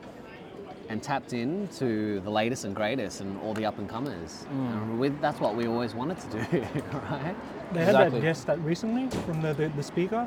and 0.89 1.03
tapped 1.03 1.33
in 1.33 1.69
to 1.79 2.21
the 2.21 2.31
latest 2.31 2.65
and 2.65 2.75
greatest 2.75 3.21
and 3.21 3.39
all 3.43 3.55
the 3.55 3.65
up 3.65 3.79
and 3.79 3.89
comers 3.89 4.45
mm. 4.53 4.73
and 4.83 4.99
with 4.99 5.21
that's 5.21 5.41
what 5.41 5.55
we 5.57 5.67
always 5.67 5.95
wanted 5.95 6.19
to 6.21 6.29
do 6.51 6.61
right 7.11 7.35
They 7.73 7.81
had 7.81 7.89
Exactly. 7.95 8.21
that 8.21 8.27
guest 8.27 8.47
that 8.47 8.59
recently 8.61 9.09
from 9.25 9.43
the, 9.43 9.53
the, 9.55 9.69
the 9.69 9.83
speaker. 9.83 10.27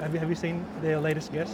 Have 0.00 0.12
you, 0.12 0.20
have 0.20 0.28
you 0.28 0.34
seen 0.34 0.64
their 0.82 0.98
latest 1.00 1.32
guest? 1.32 1.52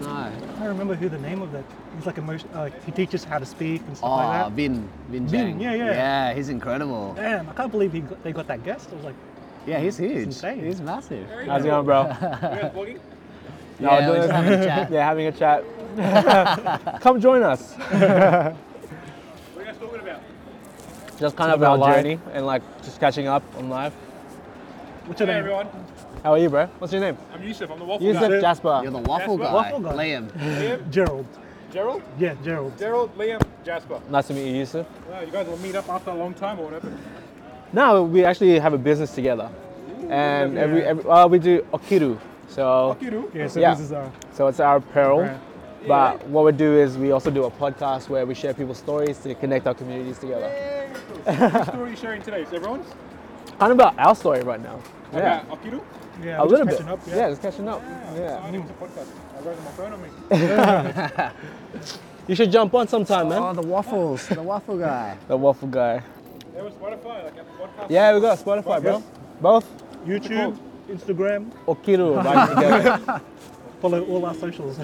no 0.00 0.08
I 0.10 0.30
can't 0.58 0.68
remember 0.68 0.94
who 0.96 1.08
the 1.08 1.18
name 1.18 1.40
of 1.42 1.52
that. 1.52 1.62
He's 1.96 2.06
like 2.06 2.18
emotion. 2.18 2.48
Uh, 2.52 2.68
he 2.84 2.90
teaches 2.92 3.22
how 3.22 3.38
to 3.38 3.46
speak 3.46 3.80
and 3.86 3.96
stuff 3.96 4.10
oh 4.10 4.16
like 4.16 4.32
that. 4.46 4.52
vin 4.52 4.88
vin 5.08 5.26
Vinh, 5.28 5.54
Giang. 5.56 5.62
yeah, 5.62 5.74
yeah. 5.74 5.90
yeah 5.92 6.34
he's 6.34 6.48
incredible 6.48 7.14
Damn, 7.14 7.48
I 7.48 7.52
can't 7.52 7.70
believe 7.70 7.92
he 7.92 8.00
got, 8.00 8.22
they 8.24 8.32
got 8.32 8.48
that 8.48 8.64
guest. 8.64 8.88
I 8.90 8.96
was 8.96 9.04
like, 9.04 9.14
yeah 9.66 9.78
he's 9.78 9.96
huge 9.96 10.24
insane. 10.26 10.64
he's 10.64 10.80
massive 10.80 11.24
How's 11.46 11.64
it 11.64 11.68
going, 11.68 11.84
bro? 11.86 12.02
yeah, 12.20 12.70
No, 13.78 13.90
we're 14.10 14.16
just 14.16 14.30
having 14.32 14.52
a 14.60 14.64
chat 14.64 14.90
Yeah, 14.96 15.06
having 15.06 15.26
a 15.28 15.32
chat. 15.32 15.64
Come 17.00 17.20
join 17.20 17.42
us. 17.44 17.74
What 17.74 17.92
are 17.92 18.56
you 19.58 19.64
guys 19.64 19.76
talking 19.78 20.00
about? 20.00 20.20
Just 21.20 21.36
kind 21.36 21.50
Talk 21.50 21.56
of 21.56 21.62
our 21.62 21.78
life. 21.78 21.96
journey 21.96 22.18
and 22.32 22.44
like 22.44 22.62
just 22.82 22.98
catching 22.98 23.28
up 23.28 23.44
on 23.56 23.68
life. 23.68 23.94
What's 25.06 25.20
your 25.20 25.26
Hey 25.26 25.34
name? 25.34 25.38
everyone, 25.40 25.68
How 26.22 26.32
are 26.32 26.38
you, 26.38 26.48
bro? 26.48 26.66
What's 26.78 26.92
your 26.92 27.02
name? 27.02 27.16
I'm 27.32 27.40
Yussef. 27.42 27.70
I'm 27.70 27.78
the 27.78 27.84
waffle 27.84 28.12
Guy. 28.12 28.18
Yussef 28.20 28.30
guy. 28.30 28.40
Jasper. 28.40 28.80
you're 28.82 28.92
the 28.92 28.98
waffle 28.98 29.36
Jasper? 29.38 29.52
guy, 29.52 29.52
Waffle 29.54 29.80
guy. 29.80 29.94
liem 29.94 30.28
Liem, 30.36 30.90
Gerald. 30.90 31.26
Gerald, 31.72 32.02
Yeah, 32.18 32.34
Gerald. 32.44 32.78
Gerald, 32.78 33.16
Liem, 33.18 33.40
Jasper. 33.64 34.00
Nice 34.08 34.28
to 34.28 34.34
meet 34.34 34.54
you, 34.54 34.62
Yussef. 34.62 34.86
Wow, 35.10 35.20
you 35.20 35.32
guys 35.32 35.46
will 35.46 35.58
meet 35.58 35.74
up 35.74 35.88
after 35.88 36.10
a 36.10 36.14
long 36.14 36.32
time 36.34 36.58
or 36.60 36.66
whatever. 36.66 36.92
No, 37.72 38.04
we 38.04 38.24
actually 38.24 38.58
have 38.60 38.72
a 38.74 38.78
business 38.78 39.10
together. 39.14 39.50
and 40.08 40.56
every, 40.58 40.84
every 40.84 41.02
well, 41.04 41.28
we 41.28 41.38
do 41.38 41.62
okiru. 41.72 42.18
So 42.48 42.96
Okiru? 43.00 43.34
Yeah, 43.34 43.48
so 43.48 43.60
Yeah. 43.60 43.70
this 43.74 43.80
is 43.80 43.92
our 43.92 44.10
so 44.32 44.46
it's 44.48 44.60
our 44.60 44.76
apparel. 44.76 45.20
Right. 45.22 45.38
But 45.86 46.26
what 46.28 46.44
we 46.46 46.52
do 46.52 46.78
is 46.78 46.96
we 46.96 47.10
also 47.12 47.30
do 47.30 47.44
a 47.44 47.50
podcast 47.50 48.08
where 48.08 48.24
we 48.24 48.34
share 48.34 48.54
people's 48.54 48.78
stories 48.78 49.18
to 49.18 49.34
connect 49.34 49.66
our 49.66 49.74
communities 49.74 50.18
together. 50.18 50.48
What 51.24 51.66
story 51.68 51.82
are 51.82 51.88
you 51.90 51.96
sharing 51.96 52.22
today? 52.22 52.42
Is 52.42 52.52
everyone's? 52.52 52.86
Kind 53.58 53.72
of 53.72 53.78
about 53.78 53.98
our 53.98 54.14
story 54.14 54.40
right 54.42 54.60
now. 54.62 54.80
Yeah, 55.12 55.42
About 55.42 55.62
Akiru? 55.62 55.80
yeah, 56.22 56.42
a 56.42 56.44
little 56.44 56.66
bit. 56.66 56.74
catching 56.78 56.88
Up, 56.92 57.00
yeah. 57.06 57.28
just 57.30 57.42
catching 57.42 57.68
up. 57.68 57.82
Yeah, 58.16 58.40
I 58.42 58.50
think 58.50 58.64
it's 58.64 58.72
a 58.72 58.74
podcast. 58.84 59.08
I 59.36 59.40
wrote 59.42 59.52
it 59.52 59.58
on 59.58 59.64
my 59.64 59.70
phone 59.72 59.92
on 59.92 60.00
me. 60.02 60.08
you 62.28 62.34
should 62.34 62.50
jump 62.50 62.74
on 62.74 62.88
sometime, 62.88 63.28
man. 63.28 63.42
Oh, 63.42 63.52
the 63.52 63.62
waffles, 63.62 64.26
the 64.28 64.42
waffle 64.42 64.76
guy. 64.78 65.16
The 65.28 65.36
waffle 65.36 65.68
guy. 65.68 66.02
There 66.52 66.64
was 66.64 66.72
Spotify, 66.74 67.24
like 67.24 67.38
Apple 67.38 67.66
Podcast. 67.66 67.90
Yeah, 67.90 68.14
we 68.14 68.20
got 68.20 68.38
Spotify, 68.38 68.82
bro. 68.82 69.02
Both 69.40 69.66
YouTube, 70.06 70.56
Instagram, 70.88 71.50
okiru 71.66 72.22
right 72.24 72.48
together. 72.48 73.20
follow 73.80 74.04
all 74.04 74.24
our 74.26 74.34
socials. 74.34 74.78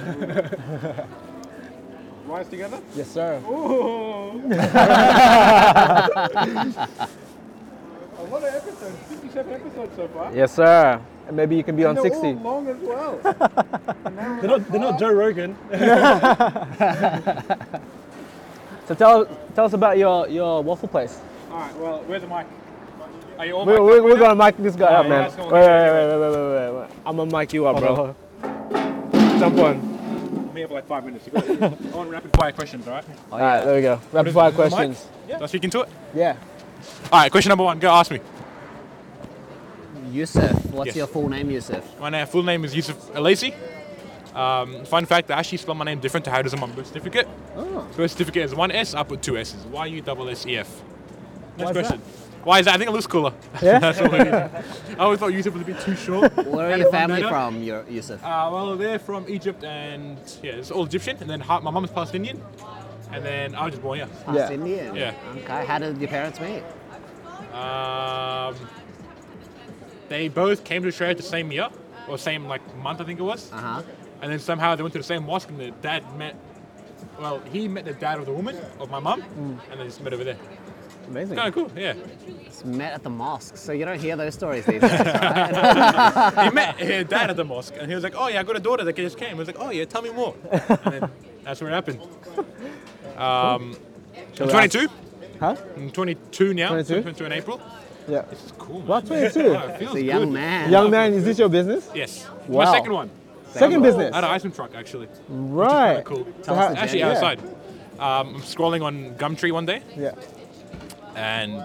Rise 2.26 2.48
together. 2.48 2.80
yes, 2.94 3.10
sir. 3.10 3.40
Ooh. 8.30 8.32
a 8.32 8.34
lot 8.34 8.44
of 8.48 8.54
episodes, 8.54 8.96
57 9.08 9.52
episodes 9.52 9.96
so 9.96 10.08
far. 10.08 10.32
Yes, 10.34 10.52
sir. 10.54 11.00
And 11.26 11.36
maybe 11.36 11.56
you 11.56 11.64
can 11.64 11.76
be 11.76 11.84
on 11.84 11.96
And 11.96 12.04
they're 12.04 12.12
60. 12.12 12.26
all 12.28 12.34
long 12.34 12.68
as 12.68 12.76
well. 12.78 13.18
they're 14.40 14.50
not 14.50 14.68
they're 14.70 14.80
not 14.80 14.98
Joe 14.98 15.12
Rogan. 15.12 15.56
So 18.86 18.94
tell 18.96 19.24
tell 19.54 19.64
us 19.66 19.72
about 19.72 19.98
your 19.98 20.26
your 20.28 20.62
waffle 20.64 20.88
place. 20.88 21.20
Alright, 21.48 21.76
well, 21.78 22.02
where's 22.08 22.22
the 22.22 22.28
mic? 22.28 22.44
Are 23.38 23.46
you 23.46 23.54
all 23.56 23.64
We're, 23.64 23.80
we're, 23.80 24.02
we're 24.02 24.18
gonna 24.18 24.34
mic 24.34 24.56
this 24.56 24.74
guy 24.74 24.88
Oh, 24.88 24.94
up, 24.96 25.04
yeah, 25.04 25.10
man. 25.10 25.30
Wait, 25.38 25.52
wait, 25.52 25.52
wait, 25.52 26.18
wait, 26.18 26.30
wait, 26.30 26.32
wait, 26.72 26.80
wait. 26.80 26.88
I'm 27.06 27.16
gonna 27.16 27.30
mic 27.38 27.52
you 27.52 27.66
up, 27.68 27.76
bro. 27.78 28.16
Jump 29.38 29.58
on. 29.58 30.54
Me 30.54 30.62
have 30.62 30.72
like 30.72 30.86
five 30.88 31.04
minutes. 31.04 31.24
You 31.26 31.32
got 31.40 31.80
want 31.92 32.10
rapid 32.10 32.32
fire 32.36 32.50
questions, 32.50 32.88
alright? 32.88 33.04
Oh, 33.30 33.34
All 33.34 33.38
right, 33.38 33.64
there 33.64 33.76
we 33.76 33.82
go. 33.82 34.00
Rapid 34.10 34.34
fire 34.34 34.48
is 34.50 34.56
the 34.56 34.62
mic? 34.64 34.70
questions. 34.72 35.06
Do 35.28 35.34
I 35.44 35.46
speak 35.46 35.62
into 35.64 35.80
it? 35.82 35.88
Yeah. 36.12 36.34
Alright, 37.04 37.30
question 37.30 37.50
number 37.50 37.64
one. 37.64 37.78
Go 37.78 37.90
ask 37.90 38.10
me. 38.10 38.20
Yussef, 40.10 40.70
what's 40.70 40.88
Yes. 40.88 40.96
your 40.96 41.06
full 41.06 41.28
name, 41.28 41.48
Yussef? 41.48 41.82
My 42.00 42.10
name, 42.10 42.26
full 42.26 42.42
name 42.42 42.64
is 42.64 42.74
Yussef 42.74 42.96
Elleissy. 43.12 43.54
Um, 44.34 44.84
fun 44.84 45.06
fact, 45.06 45.30
I 45.30 45.38
actually 45.38 45.58
spelled 45.58 45.78
my 45.78 45.84
name 45.84 46.00
different 46.00 46.24
to 46.24 46.30
how 46.30 46.40
it 46.40 46.46
is 46.46 46.54
on 46.54 46.60
my 46.60 46.66
birth 46.66 46.86
certificate. 46.86 47.28
Oh. 47.56 47.86
Birth 47.96 48.12
certificate 48.12 48.44
is 48.44 48.54
one 48.54 48.70
S, 48.70 48.94
I 48.94 49.02
put 49.02 49.22
two 49.22 49.36
S's. 49.36 49.64
Y 49.66 49.86
U 49.86 50.00
double 50.00 50.28
S 50.28 50.46
E 50.46 50.56
F. 50.56 50.82
Next 51.58 51.70
is 51.70 51.76
question. 51.76 52.02
Why 52.42 52.58
is 52.60 52.64
that? 52.66 52.74
I 52.74 52.78
think 52.78 52.88
it 52.88 52.92
looks 52.92 53.06
cooler. 53.06 53.34
Yeah? 53.60 53.78
That's 53.80 54.00
all 54.00 54.14
it 54.14 54.26
is. 54.26 54.32
I 54.32 54.96
always 54.98 55.20
thought 55.20 55.32
Yussef 55.32 55.52
was 55.52 55.62
a 55.62 55.64
bit 55.64 55.80
too 55.80 55.94
short. 55.94 56.34
Where 56.46 56.72
are 56.72 56.76
your 56.76 56.90
family 56.90 57.22
from, 57.22 57.62
your 57.62 57.82
Yussef? 57.84 58.16
Uh, 58.22 58.50
well, 58.50 58.76
they're 58.76 58.98
from 58.98 59.26
Egypt 59.28 59.62
and 59.62 60.18
yeah, 60.42 60.52
it's 60.52 60.70
all 60.70 60.86
Egyptian. 60.86 61.18
And 61.20 61.28
then 61.28 61.40
half, 61.40 61.62
my 61.62 61.70
mum's 61.70 61.90
Palestinian. 61.90 62.42
And 63.12 63.24
then 63.24 63.54
I 63.54 63.64
was 63.64 63.72
just 63.72 63.82
born 63.82 63.98
here. 63.98 64.08
Yeah. 64.10 64.24
Palestinian. 64.24 64.94
Yeah. 64.94 65.14
Okay. 65.36 65.64
How 65.66 65.78
did 65.78 65.98
your 65.98 66.08
parents 66.08 66.40
meet? 66.40 66.62
Um, 67.54 68.54
they 70.08 70.28
both 70.28 70.64
came 70.64 70.82
to 70.82 70.88
Australia 70.88 71.16
the 71.16 71.22
same 71.22 71.50
year, 71.50 71.68
or 72.08 72.18
same 72.18 72.46
like 72.46 72.62
month, 72.76 73.00
I 73.00 73.04
think 73.04 73.18
it 73.18 73.24
was. 73.24 73.52
Uh 73.52 73.56
huh. 73.56 73.82
And 74.22 74.30
then 74.30 74.38
somehow 74.38 74.74
they 74.76 74.82
went 74.82 74.92
to 74.92 74.98
the 74.98 75.04
same 75.04 75.24
mosque, 75.24 75.48
and 75.48 75.58
the 75.58 75.70
dad 75.82 76.04
met. 76.16 76.36
Well, 77.18 77.40
he 77.52 77.66
met 77.68 77.84
the 77.84 77.94
dad 77.94 78.18
of 78.18 78.26
the 78.26 78.32
woman 78.32 78.56
of 78.78 78.90
my 78.90 78.98
mum, 79.00 79.22
and 79.70 79.80
they 79.80 79.84
just 79.84 80.02
met 80.02 80.12
over 80.12 80.24
there. 80.24 80.36
Amazing. 81.08 81.36
Kind 81.36 81.48
of 81.48 81.54
cool, 81.54 81.70
yeah. 81.80 81.94
It's 82.46 82.64
met 82.64 82.92
at 82.92 83.02
the 83.02 83.10
mosque, 83.10 83.56
so 83.56 83.72
you 83.72 83.84
don't 83.84 83.98
hear 84.00 84.16
those 84.16 84.34
stories 84.34 84.64
these 84.66 84.80
days, 84.80 84.90
right? 85.00 86.44
he 86.44 86.50
met 86.50 86.78
her 86.80 87.02
dad 87.04 87.30
at 87.30 87.36
the 87.36 87.44
mosque, 87.44 87.74
and 87.78 87.88
he 87.88 87.94
was 87.94 88.04
like, 88.04 88.14
"Oh 88.16 88.28
yeah, 88.28 88.40
I 88.40 88.42
got 88.44 88.56
a 88.56 88.60
daughter 88.60 88.84
that 88.84 88.94
just 88.94 89.18
came." 89.18 89.30
He 89.30 89.34
was 89.34 89.48
like, 89.48 89.56
"Oh 89.58 89.70
yeah, 89.70 89.86
tell 89.86 90.02
me 90.02 90.10
more." 90.10 90.34
And 90.52 90.92
then 91.02 91.10
that's 91.42 91.60
where 91.60 91.70
it 91.70 91.74
happened. 91.74 92.00
Um, 93.20 93.76
Shall 94.34 94.46
I'm 94.46 94.52
22. 94.68 94.88
Huh? 95.38 95.56
I'm 95.76 95.90
22 95.90 96.54
now. 96.54 96.68
22? 96.68 97.02
22 97.02 97.24
in 97.26 97.32
April. 97.32 97.60
Yeah. 98.08 98.22
This 98.22 98.44
is 98.46 98.52
cool. 98.58 98.78
Man. 98.78 98.86
What, 98.88 99.06
22? 99.06 99.40
Yeah, 99.42 99.62
it 99.70 99.78
feels 99.78 99.92
the 99.94 100.02
young 100.02 100.20
good. 100.24 100.32
man. 100.32 100.70
Young 100.70 100.90
man, 100.90 101.12
is 101.12 101.24
this 101.24 101.38
your 101.38 101.48
business? 101.48 101.88
Yes. 101.94 102.26
Wow. 102.48 102.64
My 102.64 102.72
second 102.72 102.92
one. 102.92 103.10
Second 103.52 103.82
business. 103.82 104.12
I 104.12 104.16
had 104.16 104.24
an 104.24 104.30
ice 104.30 104.40
cream 104.42 104.52
truck 104.52 104.74
actually. 104.74 105.08
Right. 105.28 106.04
Cool. 106.04 106.26
So 106.42 106.54
how- 106.54 106.74
Actually, 106.74 107.00
yeah. 107.00 107.10
outside. 107.10 107.40
Um, 107.98 108.36
I'm 108.36 108.40
scrolling 108.42 108.82
on 108.82 109.14
Gumtree 109.16 109.52
one 109.52 109.66
day, 109.66 109.82
Yeah. 109.94 110.12
and 111.16 111.56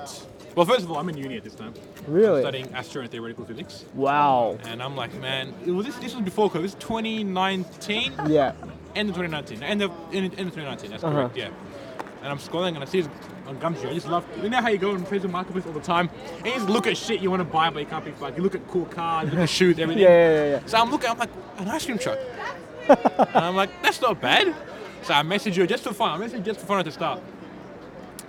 well, 0.54 0.66
first 0.66 0.82
of 0.84 0.92
all, 0.92 0.98
I'm 0.98 1.08
in 1.08 1.16
uni 1.18 1.38
at 1.38 1.46
this 1.46 1.56
time, 1.56 1.74
Really? 2.08 2.42
studying 2.42 2.68
astro 2.74 3.04
and 3.04 3.10
theoretical 3.12 3.46
physics, 3.46 3.86
Wow. 3.94 4.58
and 4.66 4.84
I'm 4.84 4.98
like, 4.98 5.14
man, 5.22 5.54
it 5.66 5.72
was 5.72 5.86
this, 5.86 5.96
this 5.98 6.14
was 6.14 6.26
before 6.26 6.50
COVID. 6.52 6.64
This 6.64 6.72
is 6.72 6.78
2019, 6.80 8.14
Yeah. 8.28 8.52
End 8.96 9.10
of 9.10 9.16
2019, 9.16 9.64
end 9.64 9.82
of 9.82 9.92
end, 10.14 10.26
end 10.38 10.48
of 10.48 10.54
2019. 10.56 10.92
That's 10.92 11.04
Uh-huh. 11.04 11.14
correct, 11.14 11.38
yeah. 11.38 11.50
And 12.22 12.32
I'm 12.32 12.40
scrolling 12.40 12.70
and 12.76 12.80
I 12.80 12.86
see 12.86 13.02
this 13.02 13.10
on 13.48 13.58
Gumtree. 13.60 13.90
I 13.92 13.94
just 13.94 14.08
love. 14.08 14.26
You 14.42 14.50
know 14.50 14.60
how 14.62 14.70
you 14.70 14.80
go 14.80 14.92
on 14.92 15.06
Facebook 15.06 15.30
Marketplace 15.32 15.66
all 15.68 15.74
the 15.74 15.80
time, 15.80 16.10
and 16.38 16.46
you 16.48 16.54
just 16.54 16.70
look 16.70 16.88
at 16.88 16.98
shit 16.98 17.22
you 17.22 17.30
want 17.30 17.42
to 17.42 17.44
buy, 17.46 17.70
but 17.70 17.80
you 17.80 17.86
can't 17.86 18.04
be 18.04 18.12
like. 18.20 18.36
You 18.38 18.42
look 18.44 18.56
at 18.56 18.68
cool 18.68 18.86
cars, 18.86 19.26
you 19.26 19.32
look 19.32 19.42
at 19.42 19.50
shoes, 19.50 19.78
everything. 19.78 20.02
Yeah, 20.04 20.10
yeah, 20.10 20.34
yeah, 20.46 20.50
yeah. 20.52 20.66
So 20.66 20.78
I'm 20.80 20.90
looking, 20.90 21.10
I'm 21.10 21.18
like, 21.20 21.30
an 21.58 21.68
ice 21.68 21.86
cream 21.86 22.00
truck. 22.00 22.18
and 22.90 23.36
I'm 23.36 23.56
like, 23.56 23.70
that's 23.82 24.02
not 24.02 24.20
bad. 24.22 24.56
So 25.04 25.14
I 25.14 25.22
message 25.24 25.56
her 25.58 25.68
just 25.68 25.84
for 25.84 25.94
fun. 25.94 26.12
I 26.12 26.18
message 26.18 26.44
just 26.44 26.60
for 26.60 26.66
fun 26.66 26.80
at 26.80 26.86
the 26.86 26.92
start. 26.92 27.22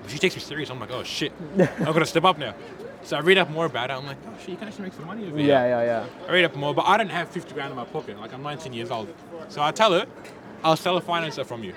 But 0.03 0.11
she 0.11 0.19
takes 0.19 0.35
me 0.35 0.43
serious. 0.43 0.69
I'm 0.71 0.79
like, 0.79 0.91
oh 0.91 1.03
shit, 1.03 1.33
I'm 1.59 1.93
gonna 1.93 2.05
step 2.07 2.25
up 2.25 2.37
now. 2.39 2.55
So 3.03 3.17
I 3.17 3.21
read 3.21 3.39
up 3.39 3.49
more 3.51 3.67
about 3.67 3.91
it. 3.91 3.95
I'm 3.95 4.05
like, 4.05 4.17
oh 4.27 4.33
shit, 4.41 4.49
you 4.51 4.57
can 4.57 4.69
actually 4.69 4.85
make 4.85 4.93
some 4.95 5.07
money 5.07 5.27
over 5.27 5.39
here. 5.39 5.47
Yeah, 5.49 5.67
yeah, 5.81 5.85
yeah. 5.85 6.29
I 6.29 6.33
read 6.33 6.45
up 6.45 6.55
more, 6.57 6.75
but 6.75 6.87
I 6.87 6.97
don't 6.99 7.09
have 7.09 7.29
50 7.31 7.55
grand 7.55 7.71
in 7.71 7.77
my 7.77 7.85
pocket. 7.85 8.19
Like 8.21 8.35
I'm 8.35 8.43
19 8.43 8.73
years 8.75 8.91
old. 8.91 9.09
So 9.49 9.63
I 9.63 9.71
tell 9.71 9.93
her, 9.93 10.07
I'll 10.65 10.77
sell 10.77 10.97
a 10.97 11.01
financer 11.03 11.45
from 11.45 11.63
you. 11.65 11.75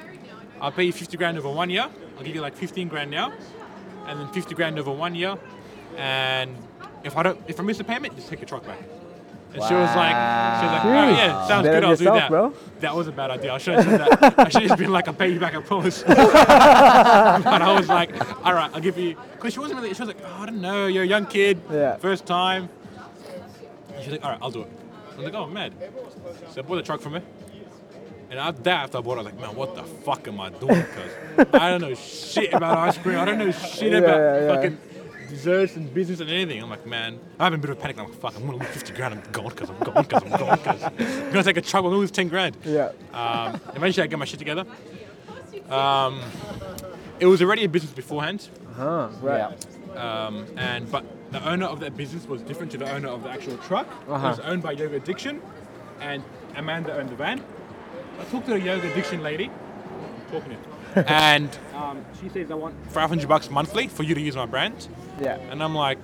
I'll 0.62 0.72
pay 0.72 0.84
you 0.84 0.94
50 0.94 1.18
grand 1.18 1.38
over 1.38 1.50
one 1.50 1.70
year. 1.70 1.88
I'll 2.18 2.24
give 2.24 2.36
you 2.36 2.42
like 2.42 2.56
15 2.56 2.88
grand 2.88 3.10
now, 3.12 3.32
and 4.08 4.20
then 4.20 4.28
50 4.30 4.56
grand 4.56 4.78
over 4.80 4.92
one 4.92 5.16
year. 5.16 5.38
And 5.98 6.56
if 7.04 7.16
I 7.18 7.24
don't, 7.24 7.40
if 7.48 7.60
I 7.60 7.64
miss 7.64 7.80
a 7.80 7.84
payment, 7.84 8.16
just 8.16 8.28
take 8.30 8.40
your 8.40 8.48
truck 8.48 8.66
back. 8.66 8.80
And 9.52 9.64
she 9.64 9.74
was 9.74 9.96
like, 9.96 10.12
she 10.60 10.66
was 10.66 10.74
like, 10.74 10.86
oh, 10.86 11.10
yeah, 11.10 11.48
sounds 11.48 11.66
Bet 11.66 11.82
good. 11.82 11.84
I'll 11.84 11.96
do 11.96 12.04
that. 12.06 12.30
bro. 12.30 12.54
That 12.82 12.96
was 12.96 13.08
a 13.08 13.12
bad 13.12 13.32
idea. 13.32 13.52
I 13.52 13.58
should 13.58 13.76
have 13.76 13.84
said 13.86 14.00
that. 14.22 14.40
I 14.40 14.44
should 14.50 14.62
have 14.62 14.70
just 14.70 14.80
been 14.80 14.92
like, 14.92 15.08
I'll 15.08 15.14
pay 15.16 15.30
you 15.30 15.40
back, 15.40 15.56
I 15.56 15.62
promise. 15.62 16.04
but 16.08 16.18
I 16.18 17.74
was 17.76 17.90
like, 17.90 18.12
all 18.46 18.54
right, 18.54 18.70
I'll 18.74 18.80
give 18.80 18.98
you. 19.00 19.16
Because 19.34 19.54
she 19.54 19.60
wasn't 19.60 19.80
really. 19.82 19.94
She 19.96 20.02
was 20.04 20.08
like, 20.10 20.22
oh, 20.24 20.42
I 20.44 20.46
don't 20.46 20.62
know, 20.62 20.86
you're 20.86 21.04
a 21.04 21.08
young 21.08 21.26
kid, 21.26 21.60
Yeah. 21.72 21.96
first 21.98 22.28
time. 22.28 22.70
She's 24.02 24.12
like, 24.12 24.24
all 24.24 24.30
right, 24.32 24.40
I'll 24.42 24.52
do 24.52 24.62
it. 24.62 24.68
I'm 25.18 25.24
like, 25.24 25.34
oh, 25.34 25.48
man. 25.48 25.74
So 26.52 26.60
I 26.60 26.62
bought 26.62 26.76
the 26.76 26.84
truck 26.84 27.02
from 27.02 27.14
her. 27.14 27.24
And 28.30 28.38
after 28.40 28.62
that, 28.64 28.84
after 28.86 28.98
I 29.00 29.02
bought 29.02 29.14
it, 29.18 29.22
I 29.22 29.24
was 29.24 29.26
like, 29.34 29.40
man, 29.42 29.56
what 29.56 29.76
the 29.76 29.84
fuck 29.84 30.28
am 30.28 30.40
I 30.40 30.50
doing? 30.50 30.76
Because 31.36 31.48
I 31.54 31.70
don't 31.72 31.82
know 31.82 31.96
shit 31.96 32.54
about 32.54 32.78
ice 32.78 32.98
cream. 32.98 33.18
I 33.18 33.26
don't 33.26 33.40
know 33.40 33.52
shit 33.52 33.92
Yeah, 33.92 33.98
about 34.00 34.18
yeah, 34.20 34.40
yeah. 34.42 34.56
fucking 34.56 34.78
desserts 35.30 35.76
and 35.76 35.92
business 35.94 36.20
and 36.20 36.30
anything. 36.30 36.62
I'm 36.62 36.70
like, 36.70 36.86
man, 36.86 37.20
I 37.40 37.46
have 37.46 37.54
a 37.54 37.58
bit 37.58 37.72
of 37.72 37.78
a 37.78 37.82
panic. 37.82 37.98
I'm 37.98 38.06
like, 38.06 38.14
fuck, 38.20 38.36
I'm 38.36 38.46
gonna 38.46 38.58
lose 38.58 38.68
50 38.68 38.94
grand. 38.94 39.14
I'm 39.16 39.32
going 39.32 39.50
because 39.50 39.70
I'm 39.72 39.80
going 39.80 40.04
because 40.08 40.24
I'm 40.24 40.30
going 40.38 40.58
because 40.58 40.84
I'm 40.84 41.32
gonna 41.32 41.44
take 41.44 41.58
a 41.58 41.62
truck. 41.62 41.84
I'm 41.84 41.90
gonna 41.90 41.98
lose 41.98 42.12
10 42.12 42.28
grand. 42.28 42.56
Yeah. 42.64 42.92
Um, 43.14 43.60
eventually, 43.76 44.04
I 44.04 44.08
get 44.08 44.20
my 44.20 44.26
shit 44.26 44.38
together. 44.40 44.66
Um, 45.70 46.22
it 47.20 47.26
was 47.26 47.42
already 47.42 47.64
a 47.66 47.70
business 47.70 47.92
beforehand, 47.94 48.48
Huh. 48.76 49.10
Right. 49.22 49.54
um, 49.98 50.46
and 50.58 50.90
but 50.92 51.04
the 51.32 51.48
owner 51.48 51.66
of 51.66 51.80
that 51.82 51.96
business 51.98 52.28
was 52.28 52.42
different 52.42 52.72
to 52.74 52.78
the 52.78 52.92
owner 52.92 53.10
of 53.10 53.24
the 53.24 53.30
actual 53.30 53.58
truck. 53.58 53.88
Uh-huh. 54.08 54.28
It 54.28 54.30
was 54.30 54.40
owned 54.42 54.64
by 54.64 54.72
Yoga 54.72 54.96
Addiction, 54.98 55.42
and 56.00 56.24
Amanda 56.56 56.96
owned 56.98 57.10
the 57.10 57.16
van. 57.16 57.44
I 58.20 58.24
talked 58.26 58.48
to 58.48 58.56
a 58.56 58.58
Yoga 58.58 58.92
Addiction 58.92 59.24
lady, 59.24 59.50
talking 60.32 60.50
to 60.52 60.56
her, 60.56 61.04
and 61.08 61.50
um, 61.76 62.04
she 62.22 62.30
says 62.30 62.52
I 62.52 62.56
want 62.56 62.76
500 62.92 63.28
bucks 63.28 63.50
monthly 63.50 63.88
for 63.88 64.04
you 64.04 64.16
to 64.16 64.22
use 64.22 64.36
my 64.36 64.46
brand, 64.46 64.88
Yeah. 65.22 65.38
and 65.52 65.64
I'm 65.64 65.76
like, 65.76 65.98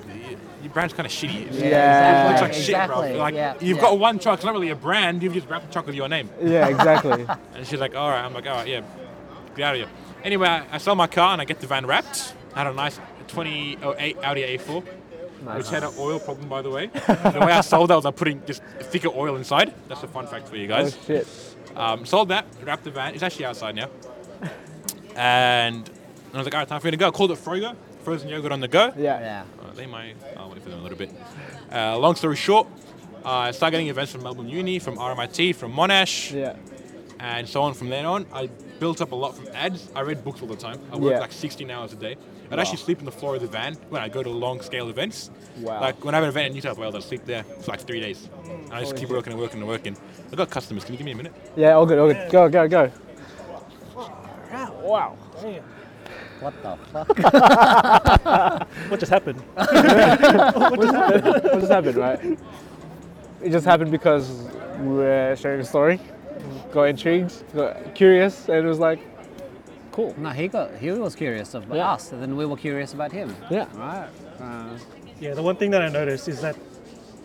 your 0.64 0.72
brand's 0.74 0.94
kind 0.94 1.06
of 1.06 1.12
shitty. 1.12 1.48
It 1.48 1.54
Yeah. 1.70 2.28
looks 2.30 2.42
like 2.42 2.50
exactly. 2.56 2.64
shit, 2.64 2.88
bro. 3.16 3.18
Like 3.24 3.36
yeah, 3.36 3.54
you've 3.60 3.78
yeah. 3.78 3.82
got 3.84 4.00
one 4.00 4.20
truck. 4.20 4.38
It's 4.38 4.46
not 4.46 4.54
really 4.54 4.70
a 4.70 4.76
brand. 4.76 5.22
You've 5.22 5.34
just 5.34 5.48
wrapped 5.50 5.68
the 5.68 5.74
truck 5.74 5.86
with 5.86 5.96
your 5.96 6.08
name. 6.10 6.30
Yeah, 6.42 6.68
exactly. 6.68 7.26
And 7.56 7.66
she's 7.68 7.80
like, 7.80 7.96
all 7.96 8.10
right. 8.10 8.24
I'm 8.24 8.34
like, 8.34 8.48
all 8.48 8.56
right, 8.56 8.68
yeah, 8.68 8.82
get 9.56 9.66
out 9.66 9.76
of 9.76 9.82
here. 9.82 9.90
Anyway, 10.24 10.48
I- 10.48 10.66
I 10.72 10.78
sell 10.80 10.96
my 10.96 11.08
car 11.08 11.34
and 11.34 11.42
I 11.42 11.46
get 11.46 11.60
the 11.60 11.68
van 11.68 11.86
wrapped. 11.86 12.34
I 12.56 12.60
had 12.60 12.68
a 12.68 12.74
nice 12.74 13.00
2008 13.28 14.18
Audi 14.24 14.42
A4, 14.58 14.84
which 15.58 15.70
had 15.70 15.84
an 15.84 15.94
oil 16.00 16.20
problem, 16.20 16.48
by 16.50 16.62
the 16.62 16.70
way. 16.70 16.88
the 16.88 17.44
way 17.46 17.52
I 17.52 17.62
sold 17.62 17.90
that 17.90 17.96
was 17.96 18.06
I 18.06 18.12
putting 18.12 18.44
just 18.46 18.64
thicker 18.82 19.10
oil 19.10 19.36
inside. 19.36 19.74
That's 19.88 20.04
a 20.04 20.08
fun 20.08 20.26
fact 20.28 20.48
for 20.48 20.56
you 20.56 20.68
guys. 20.68 20.94
oh 20.94 20.98
guys. 20.98 21.06
shit. 21.06 21.55
Um, 21.76 22.06
sold 22.06 22.30
that, 22.30 22.46
wrapped 22.64 22.84
the 22.84 22.92
van. 22.92 23.14
It's 23.14 23.24
actually 23.24 23.46
outside 23.46 23.76
now. 23.76 23.90
And 25.16 25.90
I 26.34 26.38
was 26.38 26.46
like, 26.46 26.54
all 26.54 26.60
right, 26.62 26.68
time 26.68 26.80
for 26.82 26.88
me 26.88 26.92
to 26.92 26.98
go. 26.98 27.08
I 27.08 27.12
called 27.12 27.32
it 27.32 27.38
Frogo, 27.38 27.76
frozen 28.04 28.28
yogurt 28.30 28.52
on 28.52 28.60
the 28.60 28.68
go. 28.68 28.92
Yeah. 28.98 29.20
Yeah. 29.20 29.44
Uh, 29.62 29.72
they 29.74 29.86
might. 29.86 30.16
I'll 30.38 30.50
wait 30.50 30.62
for 30.62 30.70
them 30.70 30.80
a 30.80 30.84
little 30.84 30.98
bit. 30.98 31.12
Uh, 31.72 31.98
long 31.98 32.16
story 32.16 32.36
short, 32.36 32.68
uh, 33.24 33.30
I 33.30 33.52
started 33.52 33.72
getting 33.72 33.88
events 33.88 34.12
from 34.12 34.24
Melbourne 34.24 34.50
Uni, 34.50 34.80
from 34.80 34.98
RMIT, 34.98 35.56
from 35.56 35.74
Monash 35.74 36.32
Yeah. 36.34 36.56
and 37.20 37.48
so 37.48 37.62
on 37.62 37.74
from 37.74 37.90
then 37.90 38.06
on. 38.06 38.26
I 38.34 38.48
built 38.80 39.02
up 39.02 39.12
a 39.14 39.16
lot 39.16 39.36
from 39.38 39.48
ads. 39.54 39.90
I 39.96 40.02
read 40.02 40.24
books 40.24 40.42
all 40.42 40.48
the 40.48 40.56
time. 40.58 40.80
I 40.92 40.98
worked 40.98 41.14
Yeah. 41.16 41.20
like 41.22 41.32
16 41.32 41.72
hours 41.72 41.94
a 41.94 41.96
day. 41.96 42.18
I'd 42.52 42.60
actually 42.60 42.78
sleep 42.78 43.00
in 43.00 43.06
the 43.06 43.12
floor 43.12 43.36
of 43.36 43.42
the 43.42 43.48
van 43.48 43.76
when 43.90 44.02
I 44.02 44.10
go 44.10 44.22
to 44.22 44.30
long 44.30 44.62
scale 44.62 44.90
events. 44.90 45.32
Wow. 45.60 45.82
Like 45.82 46.04
when 46.04 46.14
I 46.14 46.18
have 46.18 46.24
an 46.24 46.30
event 46.30 46.48
in 46.48 46.54
New 46.54 46.62
South 46.62 46.78
Wales, 46.78 46.96
I 46.96 47.00
sleep 47.00 47.26
there 47.26 47.44
for 47.44 47.72
like 47.72 47.82
three 47.82 48.00
days. 48.00 48.30
And 48.46 48.74
I 48.74 48.82
just 48.82 48.96
keep 48.96 49.10
working 49.10 49.34
and 49.34 49.42
working 49.42 49.60
and 49.60 49.68
working. 49.68 49.98
I've 50.32 50.38
got 50.38 50.50
customers. 50.50 50.84
Can 50.84 50.94
you 50.94 50.98
give 51.00 51.06
me 51.06 51.12
a 51.14 51.16
minute? 51.16 51.34
Yeah, 51.56 51.74
all 51.74 51.86
good, 51.86 52.00
all 52.00 52.08
good. 52.08 52.32
Go, 52.32 52.50
go, 52.50 52.68
go. 52.68 52.92
Wow. 54.82 55.18
What 56.40 56.54
the 56.62 56.78
fuck? 56.92 57.18
What 58.90 59.00
just 59.00 59.12
happened? 59.12 59.40
What 59.56 61.60
just 61.60 61.72
happened, 61.72 61.98
right? 61.98 62.20
It 63.42 63.52
just 63.52 63.66
happened 63.66 63.92
because 63.92 64.30
we 64.80 64.88
were 64.88 65.36
sharing 65.40 65.62
a 65.62 65.66
story, 65.66 66.00
got 66.72 66.84
intrigued, 66.84 67.44
got 67.56 67.96
curious, 67.96 68.48
and 68.48 68.58
it 68.58 68.68
was 68.68 68.80
like, 68.80 69.00
cool. 69.96 70.14
no, 70.18 70.30
he 70.30 70.48
got 70.48 70.68
he 70.84 70.92
was 70.92 71.16
curious 71.16 71.54
about 71.54 71.76
Yeah. 71.78 71.94
us, 71.94 72.12
and 72.12 72.22
then 72.22 72.32
we 72.40 72.46
were 72.46 72.58
curious 72.68 72.94
about 72.94 73.12
him. 73.12 73.28
Yeah. 73.50 73.66
Right. 73.76 74.10
Uh, 74.40 74.78
Yeah, 75.22 75.34
the 75.34 75.42
one 75.50 75.56
thing 75.56 75.72
that 75.72 75.82
I 75.82 75.90
noticed 76.02 76.28
is 76.28 76.40
that 76.42 76.56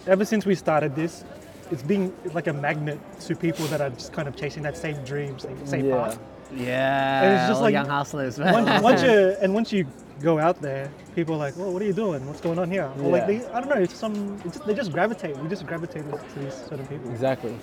ever 0.07 0.25
since 0.25 0.47
we 0.47 0.55
started 0.55 0.95
this, 0.95 1.25
it's 1.73 1.83
being 1.83 2.13
like 2.39 2.47
a 2.47 2.53
magnet 2.53 2.99
to 3.27 3.35
people 3.35 3.65
that 3.73 3.81
are 3.81 3.91
just 3.91 4.13
kind 4.13 4.29
of 4.29 4.35
chasing 4.37 4.63
that 4.63 4.77
same 4.77 4.97
dream, 5.05 5.39
same, 5.39 5.59
same 5.67 5.87
Yeah. 5.87 5.97
path. 5.97 6.19
yeah. 6.55 7.23
And 7.23 7.31
it's 7.35 7.49
just 7.51 7.59
all 7.59 7.63
like- 7.67 7.73
young 7.79 7.89
hustlers, 7.99 8.39
man. 8.39 8.53
Once, 8.55 8.83
once 8.91 9.03
you 9.03 9.17
and 9.43 9.53
once 9.55 9.73
you 9.73 9.83
go 10.23 10.39
out 10.39 10.61
there, 10.63 10.87
people 11.17 11.35
are 11.37 11.43
like, 11.47 11.57
"Well, 11.59 11.73
what 11.73 11.81
are 11.83 11.89
you 11.93 11.99
doing? 12.05 12.21
What's 12.29 12.41
going 12.49 12.59
on 12.59 12.71
here?" 12.71 12.89
Or 13.03 13.11
like, 13.17 13.27
they, 13.27 13.39
I 13.55 13.57
don't 13.61 13.69
know. 13.75 13.83
It's 13.87 13.97
some. 14.05 14.15
It's 14.45 14.55
just, 14.57 14.67
they 14.67 14.75
just 14.83 14.93
gravitate. 14.93 15.35
We 15.43 15.49
just 15.49 15.65
gravitate 15.67 16.05
to 16.33 16.39
these 16.39 16.55
certain 16.69 16.87
people. 16.93 17.11
Exactly, 17.11 17.55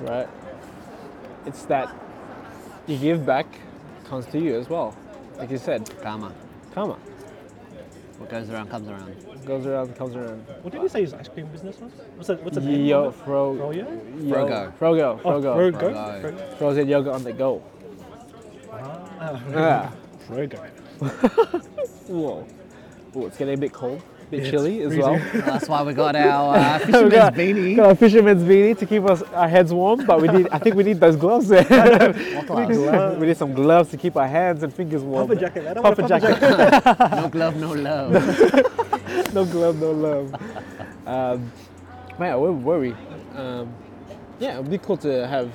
right? 0.00 0.28
It's 1.48 1.62
that 1.72 1.88
you 2.86 2.96
give 2.98 3.24
back 3.26 3.46
comes 4.06 4.26
to 4.26 4.38
you 4.38 4.56
as 4.58 4.68
well. 4.68 4.94
Like 5.38 5.50
you 5.50 5.58
said, 5.58 5.88
Karma. 6.02 6.32
karma 6.72 6.94
What 8.18 8.30
goes 8.30 8.48
around 8.50 8.70
comes 8.70 8.88
around. 8.88 9.14
goes 9.44 9.66
around, 9.66 9.94
comes 9.96 10.14
around. 10.16 10.40
What 10.62 10.72
did 10.72 10.82
you 10.82 10.88
say 10.88 11.02
his 11.02 11.12
ice 11.14 11.28
cream 11.28 11.46
business 11.46 11.78
was? 11.80 11.92
What's 12.16 12.30
it? 12.30 12.42
What's 12.42 12.56
the 12.56 12.62
name? 12.62 12.86
Yo, 12.86 13.04
of 13.06 13.14
it? 13.14 13.24
fro, 13.24 13.54
Froyo? 13.54 13.74
yo, 14.22 14.34
Frogo. 14.34 14.72
Frogo, 14.78 15.20
Oh, 15.24 15.30
Frogo. 15.40 15.56
Frogo. 15.56 15.80
Frogo. 15.80 16.22
Frogo. 16.22 16.58
Frozen 16.58 16.88
yogurt 16.88 17.12
on 17.14 17.24
the 17.24 17.32
go. 17.32 17.62
Ah, 18.72 19.40
Yeah. 19.50 19.92
Frogo. 20.28 20.58
Whoa. 22.08 22.46
Ooh, 23.16 23.26
it's 23.26 23.36
getting 23.36 23.54
a 23.54 23.58
bit 23.58 23.72
cold, 23.72 24.02
a 24.26 24.30
bit 24.30 24.40
It's 24.40 24.50
chilly 24.50 24.80
as 24.82 24.92
freezing. 24.94 25.02
well. 25.12 25.42
That's 25.44 25.68
why 25.68 25.82
we 25.82 25.92
got 25.94 26.16
our 26.16 26.56
uh, 26.56 26.78
fisherman's 26.80 27.12
got, 27.14 27.34
beanie. 27.34 27.76
got 27.76 27.90
a 27.92 27.94
fisherman's 27.96 28.42
beanie 28.42 28.76
to 28.78 28.86
keep 28.86 29.04
us 29.04 29.22
our 29.22 29.48
heads 29.48 29.72
warm, 29.72 30.04
but 30.06 30.20
we 30.20 30.28
need. 30.28 30.48
I 30.50 30.58
think 30.58 30.76
we 30.76 30.84
need 30.84 31.00
those 31.00 31.16
gloves 31.16 31.48
there. 31.48 31.62
What 31.64 32.46
gloves? 32.46 33.18
we 33.18 33.26
need 33.26 33.36
some 33.36 33.52
gloves 33.54 33.90
to 33.90 33.96
keep 33.96 34.16
our 34.16 34.26
hands 34.28 34.62
and 34.62 34.72
fingers 34.72 35.02
warm. 35.02 35.28
Puffer 35.28 35.40
jacket. 35.40 35.66
I 35.66 35.74
don't 35.74 35.82
want 35.84 35.96
Puffer 35.96 36.14
a 36.14 36.20
puffer 36.20 36.40
jacket. 36.40 36.82
jacket. 36.82 37.10
No 37.22 37.28
glove, 37.28 37.56
no 37.56 37.72
love. 37.72 39.34
no 39.34 39.44
glove, 39.44 39.76
no 39.80 39.90
love. 39.92 40.34
Um, 41.06 41.52
man, 42.18 42.40
where 42.40 42.52
were 42.52 42.80
we? 42.80 42.94
Um, 43.36 43.72
yeah, 44.38 44.58
it'd 44.58 44.70
be 44.70 44.78
cool 44.78 44.96
to 44.98 45.26
have 45.26 45.50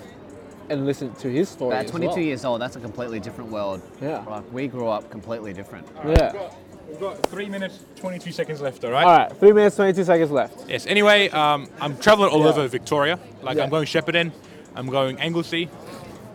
and 0.70 0.86
listen 0.86 1.14
to 1.16 1.30
his 1.30 1.50
story. 1.50 1.76
At 1.76 1.86
as 1.86 1.92
22 1.92 2.10
well. 2.12 2.20
years 2.20 2.46
old, 2.46 2.62
that's 2.62 2.78
a 2.78 2.80
completely 2.80 3.20
different 3.20 3.52
world. 3.52 3.82
Yeah. 4.02 4.24
Like 4.26 4.50
we 4.54 4.68
grew 4.68 4.88
up 4.88 5.10
completely 5.10 5.52
different. 5.52 5.86
Yeah. 6.08 6.50
We've 6.92 7.00
got 7.00 7.26
three 7.28 7.48
minutes, 7.48 7.80
22 7.96 8.32
seconds 8.32 8.62
left, 8.62 8.84
all 8.84 8.92
right? 8.92 9.06
All 9.06 9.18
right, 9.18 9.38
three 9.38 9.54
minutes, 9.54 9.76
22 9.78 10.04
seconds 10.04 10.30
left. 10.30 10.70
Yes. 10.70 10.86
Anyway, 10.86 11.30
um, 11.30 11.68
I'm 11.80 11.98
traveling 11.98 12.30
all 12.32 12.42
Yeah. 12.42 12.50
over 12.50 12.68
Victoria. 12.68 13.18
Like 13.42 13.58
Yeah. 13.58 13.64
I'm 13.64 13.70
going 13.70 13.86
Shepparton, 13.86 14.32
I'm 14.76 14.88
going 14.88 15.18
Anglesea, 15.20 15.70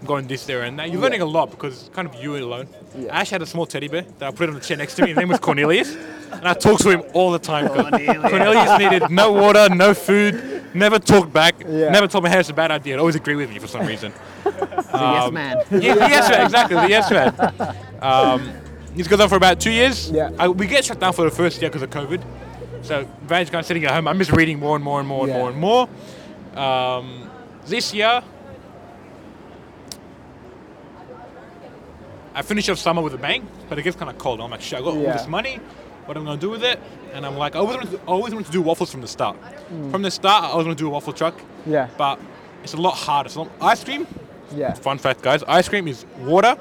I'm 0.01 0.07
going 0.07 0.27
this 0.27 0.45
there 0.47 0.63
and 0.63 0.79
that. 0.79 0.91
You're 0.91 1.01
learning 1.01 1.21
a 1.21 1.27
lot 1.27 1.51
because 1.51 1.81
it's 1.83 1.89
kind 1.95 2.09
of 2.09 2.15
you 2.23 2.37
alone. 2.37 2.69
Yeah. 2.99 3.15
Ash 3.19 3.31
had 3.31 3.43
a 3.43 3.47
small 3.47 3.67
teddy 3.67 3.89
bear 3.89 4.07
that 4.19 4.29
I 4.29 4.31
put 4.31 4.49
on 4.49 4.55
the 4.55 4.61
chair 4.61 4.77
next 4.79 4.95
to 4.95 5.03
me. 5.03 5.09
His 5.09 5.19
name 5.19 5.29
was 5.29 5.39
Cornelius, 5.41 5.95
and 6.33 6.49
I 6.49 6.55
talked 6.55 6.81
to 6.83 6.91
him 6.91 7.03
all 7.13 7.31
the 7.33 7.39
time. 7.39 7.69
Cornelius. 7.69 8.31
Cornelius 8.31 8.79
needed 8.79 9.11
no 9.11 9.33
water, 9.33 9.69
no 9.69 9.93
food, 9.95 10.65
never 10.75 10.99
talked 10.99 11.33
back, 11.35 11.55
Yeah. 11.69 11.91
never 11.91 12.07
told 12.09 12.25
me 12.25 12.31
hey, 12.31 12.41
it's 12.41 12.49
a 12.49 12.55
bad 12.55 12.71
idea. 12.71 12.95
He'd 12.95 13.01
always 13.01 13.15
agree 13.17 13.37
with 13.37 13.51
me 13.51 13.59
for 13.59 13.67
some 13.69 13.87
reason. 13.87 14.13
He's 14.45 14.55
a 14.55 14.83
yes 14.93 15.33
man. 15.33 15.57
Yeah, 15.71 15.95
the 15.95 16.01
yes 16.09 16.31
man, 16.31 16.45
exactly, 16.47 16.77
the 16.77 16.89
yes 16.89 17.11
man. 17.11 17.77
Um, 18.01 18.51
this 18.97 19.09
gone 19.09 19.21
on 19.21 19.29
for 19.29 19.37
about 19.37 19.61
two 19.61 19.71
years. 19.71 20.11
Yeah. 20.11 20.31
I, 20.39 20.49
we 20.49 20.67
get 20.67 20.85
shut 20.85 20.99
down 21.01 21.13
for 21.13 21.23
the 21.25 21.31
first 21.31 21.61
year 21.61 21.71
because 21.71 21.83
of 21.83 21.91
COVID. 21.91 22.23
So 22.83 23.07
Van's 23.23 23.51
kind 23.51 23.61
of 23.61 23.67
sitting 23.67 23.85
at 23.85 23.91
home. 23.93 24.09
I'm 24.09 24.19
just 24.19 24.33
reading 24.33 24.59
more 24.59 24.77
and 24.77 24.85
more 24.85 25.01
and 25.01 25.09
more 25.09 25.25
and 25.25 25.29
Yeah. 25.33 25.39
more 25.39 25.51
and 25.51 25.59
more. 25.59 25.89
Um, 26.63 27.31
this 27.67 27.93
year, 27.93 28.23
I 32.35 32.43
finished 32.43 32.69
off 32.69 32.79
summer 32.79 33.03
with 33.03 33.15
a 33.15 33.19
bang, 33.19 33.47
but 33.69 33.79
it 33.79 33.83
gets 33.83 33.97
kind 33.97 34.11
of 34.11 34.19
cold. 34.19 34.41
I'm 34.41 34.51
like, 34.51 34.61
shit, 34.61 34.79
I 34.79 34.83
got 34.83 34.95
Yeah. 34.95 35.07
all 35.09 35.13
this 35.19 35.27
money. 35.27 35.59
What 36.05 36.17
am 36.17 36.23
I 36.25 36.27
going 36.27 36.39
to 36.39 36.47
do 36.47 36.51
with 36.51 36.63
it? 36.63 36.79
And 37.13 37.25
I'm 37.27 37.37
like, 37.37 37.57
I 37.57 37.59
always 37.59 37.77
wanted 37.77 37.91
to, 37.93 38.01
always 38.07 38.33
wanted 38.35 38.47
to 38.47 38.53
do 38.53 38.63
waffles 38.63 38.91
from 38.93 39.01
the 39.01 39.09
start. 39.09 39.37
From 39.91 40.03
the 40.03 40.11
start, 40.11 40.45
I 40.45 40.49
always 40.49 40.67
wanted 40.67 40.79
to 40.79 40.85
do 40.85 40.89
a 40.89 40.91
waffle 40.91 41.13
truck, 41.13 41.35
Yeah. 41.67 41.89
but 41.97 42.21
it's 42.63 42.75
a 42.75 42.77
lot 42.81 42.95
harder. 42.95 43.29
So 43.31 43.49
ice 43.61 43.83
cream, 43.83 44.07
Yeah. 44.55 44.75
Fun 44.75 44.99
fact, 44.99 45.23
guys: 45.23 45.43
ice 45.49 45.69
cream 45.69 45.89
is 45.89 46.07
water 46.21 46.57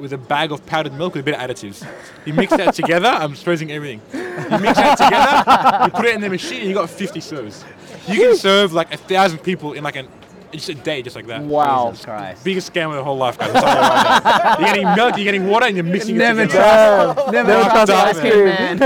with 0.00 0.12
a 0.12 0.18
bag 0.18 0.52
of 0.52 0.64
powdered 0.66 0.94
milk 0.94 1.14
with 1.14 1.22
a 1.22 1.24
bit 1.24 1.34
of 1.34 1.40
additives. 1.40 1.86
You 2.24 2.34
mix 2.34 2.50
that 2.56 2.74
together. 2.74 3.08
I'm 3.08 3.32
exposing 3.32 3.70
everything. 3.72 4.00
You 4.12 4.58
mix 4.58 4.76
that 4.78 4.96
together. 4.98 5.84
You 5.86 5.90
put 5.92 6.06
it 6.06 6.14
in 6.14 6.20
the 6.20 6.28
machine, 6.30 6.60
and 6.60 6.68
you 6.68 6.74
got 6.74 6.88
50 6.90 7.20
serves. 7.20 7.64
You 8.08 8.16
can 8.20 8.36
serve 8.36 8.72
like 8.72 8.92
a 8.92 8.96
thousand 8.96 9.38
people 9.38 9.74
in 9.74 9.84
like 9.84 9.96
an 9.96 10.08
just 10.52 10.68
a 10.68 10.74
day, 10.74 11.00
just 11.00 11.14
like 11.14 11.28
that. 11.28 11.42
Wow. 11.42 11.90
Jesus 11.92 12.04
Christ. 12.06 12.42
Biggest 12.42 12.72
scam 12.72 12.88
of 12.88 12.96
the 12.96 13.04
whole 13.04 13.16
life, 13.16 13.38
guys. 13.38 13.50
You 13.50 13.54
right 13.54 13.62
now. 13.62 14.58
You're 14.58 14.66
getting 14.66 14.94
milk, 14.96 15.16
you're 15.16 15.24
getting 15.24 15.46
water, 15.46 15.66
and 15.66 15.76
you're 15.76 15.84
mixing 15.84 16.16
Never 16.16 16.40
it 16.42 16.46
together. 16.50 17.14
trust, 17.14 17.32
never 17.32 17.48
Never 17.48 17.70
trust 17.70 17.92
ice 17.92 18.18
cream, 18.18 18.44
man. 18.46 18.78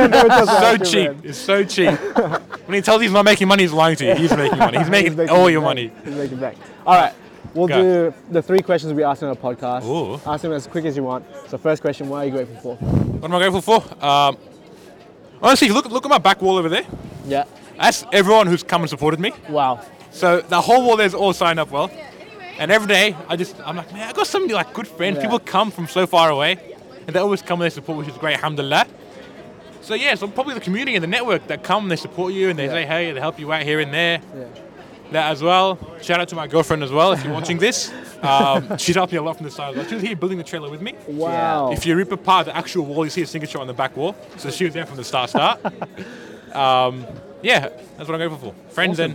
So 0.46 0.76
cheap. 0.76 1.10
man. 1.12 1.20
It's 1.24 1.38
so 1.38 1.64
cheap. 1.64 1.98
when 2.66 2.74
he 2.74 2.82
tells 2.82 3.00
you 3.00 3.04
he's 3.08 3.12
not 3.12 3.24
making 3.24 3.48
money, 3.48 3.62
he's 3.62 3.72
lying 3.72 3.96
to 3.96 4.04
you. 4.04 4.14
He's 4.14 4.36
making 4.36 4.58
money. 4.58 4.76
He's 4.78 4.90
making, 4.90 5.16
He's 5.18 5.30
all 5.30 5.46
it 5.46 5.52
your 5.52 5.62
back. 5.62 5.64
money. 5.68 5.92
He's 6.04 6.14
making 6.14 6.36
back. 6.38 6.56
All 6.86 7.00
right. 7.00 7.14
We'll 7.54 7.68
Go. 7.68 7.82
do 8.10 8.14
the 8.30 8.42
three 8.42 8.60
questions 8.60 8.92
we 8.92 9.04
asked 9.04 9.22
on 9.22 9.28
our 9.28 9.36
podcast. 9.36 9.84
Ooh. 9.84 10.20
Ask 10.28 10.42
them 10.42 10.52
as 10.52 10.66
quick 10.66 10.84
as 10.84 10.96
you 10.96 11.04
want. 11.04 11.24
So, 11.48 11.56
first 11.58 11.82
question: 11.82 12.08
What 12.08 12.18
are 12.18 12.24
you 12.26 12.32
grateful 12.32 12.56
for? 12.60 12.76
What 12.84 13.30
am 13.30 13.34
I 13.34 13.38
grateful 13.48 13.60
for? 13.62 14.04
Um, 14.04 14.36
honestly, 15.42 15.68
look 15.68 15.86
look 15.90 16.04
at 16.04 16.08
my 16.10 16.18
back 16.18 16.42
wall 16.42 16.56
over 16.56 16.68
there. 16.68 16.84
Yeah. 17.26 17.44
That's 17.78 18.04
everyone 18.12 18.46
who's 18.46 18.62
come 18.62 18.82
and 18.82 18.90
supported 18.90 19.20
me. 19.20 19.32
Wow. 19.48 19.80
So 20.10 20.40
the 20.40 20.60
whole 20.60 20.84
wall 20.86 20.96
there's 20.96 21.14
all 21.14 21.32
signed 21.32 21.58
up 21.60 21.70
well. 21.70 21.90
And 22.58 22.70
every 22.70 22.86
day 22.88 23.16
I 23.28 23.36
just 23.36 23.56
I'm 23.66 23.76
like, 23.76 23.92
man, 23.92 24.08
I 24.08 24.12
got 24.12 24.26
so 24.26 24.38
many 24.40 24.52
like 24.54 24.72
good 24.74 24.86
friends. 24.88 25.16
Yeah. 25.16 25.22
People 25.22 25.38
come 25.40 25.70
from 25.70 25.86
so 25.88 26.06
far 26.06 26.30
away. 26.30 26.58
And 27.06 27.14
they 27.14 27.20
always 27.20 27.42
come 27.42 27.60
and 27.60 27.66
they 27.70 27.74
support, 27.74 27.98
which 27.98 28.08
is 28.08 28.16
great, 28.16 28.34
alhamdulillah. 28.34 28.86
So 29.82 29.94
yeah, 29.94 30.14
so 30.14 30.26
probably 30.28 30.54
the 30.54 30.60
community 30.60 30.94
and 30.96 31.02
the 31.02 31.08
network 31.08 31.46
that 31.48 31.62
come 31.62 31.88
they 31.88 31.96
support 31.96 32.32
you 32.32 32.48
and 32.48 32.58
they 32.58 32.64
Yeah. 32.66 32.70
say, 32.72 32.86
hey, 32.86 33.12
they 33.12 33.20
help 33.20 33.38
you 33.38 33.52
out 33.52 33.62
here 33.64 33.80
and 33.80 33.92
there. 33.92 34.20
Yeah. 34.34 34.44
That 35.12 35.30
as 35.30 35.42
well. 35.42 35.78
Shout 36.02 36.20
out 36.20 36.28
to 36.28 36.36
my 36.36 36.46
girlfriend 36.46 36.82
as 36.82 36.90
well 36.90 37.12
if 37.12 37.24
you're 37.24 37.32
watching 37.32 37.58
this. 37.58 37.92
Um, 38.24 38.78
she's 38.78 38.94
helped 38.94 39.12
me 39.12 39.18
a 39.18 39.22
lot 39.22 39.36
from 39.36 39.44
the 39.44 39.50
side 39.50 39.72
as 39.72 39.76
well. 39.76 39.86
She 39.86 39.96
was 39.96 40.02
here 40.02 40.16
building 40.16 40.38
the 40.38 40.44
trailer 40.44 40.70
with 40.70 40.80
me. 40.80 40.94
Wow. 41.06 41.72
If 41.72 41.84
you 41.84 41.94
rip 41.94 42.10
apart 42.10 42.46
the 42.46 42.56
actual 42.56 42.86
wall, 42.86 43.04
you 43.04 43.10
see 43.10 43.20
a 43.20 43.26
signature 43.26 43.58
on 43.58 43.66
the 43.66 43.74
back 43.74 43.94
wall. 43.98 44.16
So 44.38 44.50
she 44.50 44.64
was 44.64 44.72
there 44.72 44.86
from 44.86 44.96
the 44.96 45.04
start. 45.04 45.28
Start. 45.28 45.62
um, 46.56 47.04
yeah, 47.42 47.68
that's 47.68 48.08
what 48.08 48.12
I'm 48.12 48.28
grateful 48.28 48.38
for. 48.38 48.72
Friends 48.72 48.98
and 48.98 49.14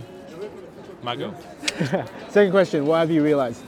my 1.02 1.16
girl. 1.16 1.34
Second 2.28 2.52
question: 2.52 2.86
What 2.86 2.98
have 2.98 3.10
you 3.10 3.24
realized? 3.24 3.62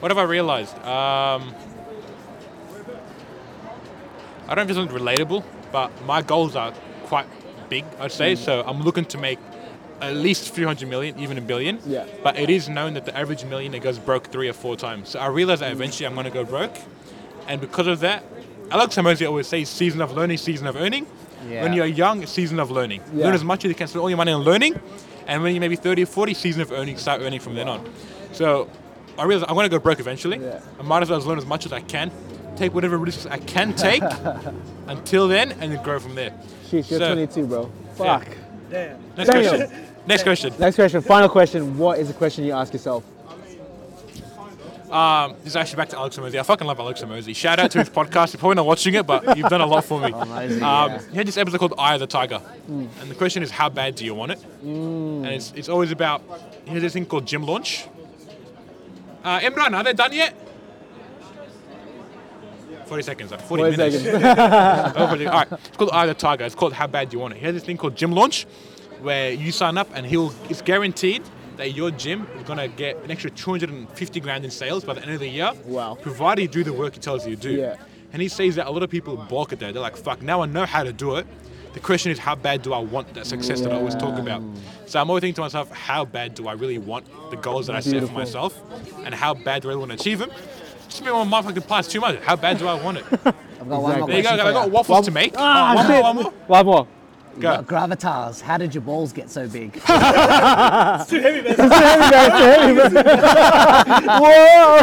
What 0.00 0.10
have 0.10 0.18
I 0.18 0.24
realized? 0.24 0.76
Um, 0.80 1.54
I 4.46 4.54
don't 4.54 4.56
know 4.56 4.62
if 4.62 4.68
this 4.68 4.76
is 4.76 4.86
relatable, 4.88 5.42
but 5.72 5.90
my 6.04 6.20
goals 6.20 6.54
are 6.54 6.72
quite 7.04 7.26
big, 7.70 7.84
I'd 7.98 8.12
say. 8.12 8.34
Mm. 8.34 8.38
So 8.38 8.62
I'm 8.66 8.82
looking 8.82 9.06
to 9.06 9.18
make 9.18 9.38
at 10.00 10.14
least 10.14 10.52
300 10.54 10.88
million, 10.88 11.18
even 11.18 11.38
a 11.38 11.40
billion. 11.40 11.78
Yeah. 11.86 12.04
But 12.22 12.38
it 12.38 12.50
is 12.50 12.68
known 12.68 12.94
that 12.94 13.04
the 13.06 13.16
average 13.16 13.44
millionaire 13.44 13.80
goes 13.80 13.98
broke 13.98 14.26
three 14.32 14.48
or 14.48 14.52
four 14.52 14.76
times. 14.76 15.08
So 15.10 15.18
I 15.18 15.26
realized 15.28 15.62
that 15.62 15.72
eventually 15.72 16.06
I'm 16.06 16.14
going 16.14 16.24
to 16.24 16.30
go 16.30 16.44
broke. 16.44 16.74
And 17.48 17.60
because 17.60 17.86
of 17.86 18.00
that, 18.00 18.24
Alex 18.70 18.96
Hormozi 18.96 19.26
always 19.26 19.46
says 19.46 19.68
season 19.68 20.00
of 20.00 20.12
learning, 20.12 20.38
season 20.38 20.66
of 20.66 20.76
earning. 20.76 21.06
Yeah. 21.48 21.62
When 21.62 21.72
you're 21.72 21.86
young, 21.86 22.22
it's 22.22 22.32
season 22.32 22.58
of 22.58 22.70
learning. 22.70 23.02
Yeah. 23.14 23.26
Learn 23.26 23.34
as 23.34 23.44
much 23.44 23.64
as 23.64 23.68
you 23.68 23.74
can, 23.74 23.86
spend 23.86 24.00
all 24.02 24.10
your 24.10 24.16
money 24.16 24.32
on 24.32 24.42
learning. 24.42 24.78
And 25.26 25.42
when 25.42 25.54
you're 25.54 25.60
maybe 25.60 25.76
30 25.76 26.02
or 26.02 26.06
40, 26.06 26.34
season 26.34 26.62
of 26.62 26.72
earning, 26.72 26.96
start 26.98 27.20
earning 27.22 27.40
from 27.40 27.54
then 27.54 27.68
on. 27.68 27.88
So 28.32 28.68
I 29.18 29.24
realized 29.24 29.48
I'm 29.48 29.54
going 29.54 29.64
to 29.64 29.70
go 29.70 29.78
broke 29.78 30.00
eventually. 30.00 30.38
Yeah. 30.38 30.60
I 30.78 30.82
might 30.82 31.02
as 31.02 31.10
well 31.10 31.20
learn 31.20 31.38
as 31.38 31.46
much 31.46 31.64
as 31.66 31.72
I 31.72 31.80
can, 31.80 32.10
take 32.56 32.74
whatever 32.74 32.98
risks 32.98 33.26
I 33.26 33.38
can 33.38 33.74
take 33.74 34.02
until 34.88 35.28
then, 35.28 35.52
and 35.52 35.72
then 35.72 35.82
grow 35.82 35.98
from 36.00 36.14
there. 36.16 36.30
Sheesh, 36.68 36.90
you're 36.90 36.98
So- 37.00 37.14
22, 37.14 37.46
bro. 37.46 37.70
Yeah. 37.98 38.24
Fuck. 38.66 38.70
Damn. 38.70 38.98
Next 39.16 39.30
Damn. 39.30 39.42
question. 39.58 39.86
Next 40.06 40.22
question. 40.22 40.54
Next 40.58 40.74
question. 40.76 41.00
Final 41.02 41.28
question. 41.28 41.78
What 41.78 41.98
is 41.98 42.08
the 42.08 42.14
question 42.14 42.44
you 42.44 42.52
ask 42.52 42.72
yourself? 42.72 43.04
Um, 44.90 45.32
this 45.38 45.48
is 45.48 45.56
actually 45.56 45.78
back 45.78 45.88
to 45.88 45.98
Alex 45.98 46.16
Hormozi. 46.16 46.38
I 46.38 46.44
fucking 46.44 46.64
love 46.66 46.78
Alex 46.78 47.02
Hormozi. 47.02 47.34
Shout 47.34 47.58
out 47.58 47.72
to 47.72 47.80
his 47.80 47.90
podcast. 47.90 48.32
You're 48.32 48.38
probably 48.38 48.54
not 48.54 48.66
watching 48.66 48.94
it, 48.94 49.04
but 49.04 49.36
you've 49.36 49.48
done 49.48 49.60
a 49.60 49.66
lot 49.66 49.84
for 49.84 50.00
me. 50.00 50.12
Amazing, 50.14 50.62
Um, 50.62 50.90
yeah. 50.92 51.02
He 51.10 51.16
had 51.16 51.26
this 51.26 51.36
episode 51.36 51.58
called 51.58 51.74
Eye 51.76 51.94
of 51.94 52.00
the 52.00 52.06
Tiger. 52.06 52.40
And 52.68 52.88
the 53.10 53.16
question 53.16 53.42
is, 53.42 53.50
how 53.50 53.68
bad 53.68 53.96
do 53.96 54.04
you 54.04 54.14
want 54.14 54.32
it? 54.32 54.44
And 54.62 55.26
it's, 55.26 55.52
it's 55.56 55.68
always 55.68 55.90
about, 55.90 56.22
he 56.66 56.70
has 56.74 56.82
this 56.82 56.92
thing 56.92 57.04
called 57.04 57.26
gym 57.26 57.42
launch. 57.42 57.86
Uh, 59.24 59.40
Imran, 59.40 59.76
are 59.76 59.82
they 59.82 59.92
done 59.92 60.12
yet? 60.12 60.34
40 62.86 63.02
seconds, 63.02 63.30
like 63.30 63.40
40, 63.40 63.62
40 63.62 63.76
minutes. 63.76 64.02
seconds. 64.02 64.24
All 65.26 65.32
right, 65.32 65.52
it's 65.52 65.76
called 65.76 65.90
Eye 65.92 66.04
of 66.04 66.08
the 66.08 66.14
Tiger. 66.14 66.44
It's 66.44 66.54
called 66.54 66.72
How 66.72 66.86
Bad 66.86 67.10
Do 67.10 67.16
You 67.16 67.20
Want 67.20 67.34
It. 67.34 67.38
He 67.38 67.44
has 67.44 67.54
this 67.54 67.64
thing 67.64 67.76
called 67.76 67.96
Gym 67.96 68.12
Launch, 68.12 68.46
where 69.00 69.30
you 69.32 69.52
sign 69.52 69.76
up 69.78 69.88
and 69.94 70.06
he'll. 70.06 70.32
It's 70.48 70.62
guaranteed 70.62 71.22
that 71.56 71.72
your 71.72 71.90
gym 71.90 72.26
is 72.36 72.42
gonna 72.44 72.68
get 72.68 73.02
an 73.02 73.10
extra 73.10 73.30
250 73.30 74.20
grand 74.20 74.44
in 74.44 74.50
sales 74.50 74.84
by 74.84 74.92
the 74.94 75.02
end 75.02 75.12
of 75.12 75.20
the 75.20 75.28
year. 75.28 75.52
Wow. 75.64 75.96
Provided 76.00 76.42
you 76.42 76.48
do 76.48 76.64
the 76.64 76.72
work 76.72 76.94
he 76.94 77.00
tells 77.00 77.26
you 77.26 77.34
to 77.34 77.40
do. 77.42 77.52
Yeah. 77.52 77.76
And 78.12 78.20
he 78.22 78.28
says 78.28 78.56
that 78.56 78.66
a 78.66 78.70
lot 78.70 78.82
of 78.82 78.90
people 78.90 79.16
balk 79.16 79.52
at 79.52 79.58
that. 79.60 79.72
They're 79.72 79.82
like, 79.82 79.96
"Fuck, 79.96 80.22
now 80.22 80.42
I 80.42 80.46
know 80.46 80.66
how 80.66 80.84
to 80.84 80.92
do 80.92 81.16
it." 81.16 81.26
The 81.72 81.80
question 81.80 82.10
is, 82.10 82.18
how 82.18 82.34
bad 82.34 82.62
do 82.62 82.72
I 82.72 82.78
want 82.78 83.12
that 83.12 83.26
success 83.26 83.60
that 83.60 83.70
I 83.70 83.76
always 83.76 83.94
talk 83.94 84.18
about? 84.18 84.42
So 84.86 84.98
I'm 84.98 85.10
always 85.10 85.20
thinking 85.20 85.34
to 85.34 85.40
myself, 85.42 85.70
how 85.70 86.06
bad 86.06 86.34
do 86.34 86.48
I 86.48 86.52
really 86.52 86.78
want 86.78 87.04
the 87.30 87.36
goals 87.36 87.66
that 87.66 87.76
I 87.76 87.80
set 87.80 88.02
for 88.02 88.12
myself, 88.14 88.58
and 89.04 89.14
how 89.14 89.34
bad 89.34 89.60
do 89.60 89.70
I 89.70 89.74
want 89.74 89.90
to 89.90 89.96
achieve 89.96 90.18
them? 90.18 90.30
Just 90.96 91.04
be 91.04 91.10
on 91.10 91.28
my 91.28 91.42
fucking 91.42 91.60
past 91.64 91.90
two 91.90 92.00
months. 92.00 92.24
How 92.24 92.36
bad 92.36 92.56
do 92.56 92.66
I 92.66 92.82
want 92.82 92.96
it? 92.96 93.04
I've 93.12 93.22
got 93.68 93.82
one 93.82 93.98
more 93.98 94.08
There 94.08 94.16
you 94.16 94.22
go. 94.22 94.28
question 94.30 94.40
I 94.40 94.44
for 94.46 94.52
got 94.52 94.66
you. 94.68 94.72
waffles 94.72 95.04
to 95.04 95.10
make. 95.10 95.34
Ah, 95.36 95.74
one 95.74 95.84
shit. 95.86 95.92
more, 95.92 96.02
one 96.02 96.16
more. 96.16 96.32
One 96.46 96.66
more. 96.66 96.88
Go. 97.38 97.62
Gravitas, 97.64 98.40
how 98.40 98.56
did 98.56 98.74
your 98.74 98.80
balls 98.80 99.12
get 99.12 99.28
so 99.28 99.46
big? 99.46 99.74
It's 99.84 101.10
too 101.10 101.20
heavy, 101.20 101.42
man. 101.42 101.54
Too 101.54 101.68
heavy, 101.68 102.72
man. 102.94 102.94
Whoa! 104.22 104.78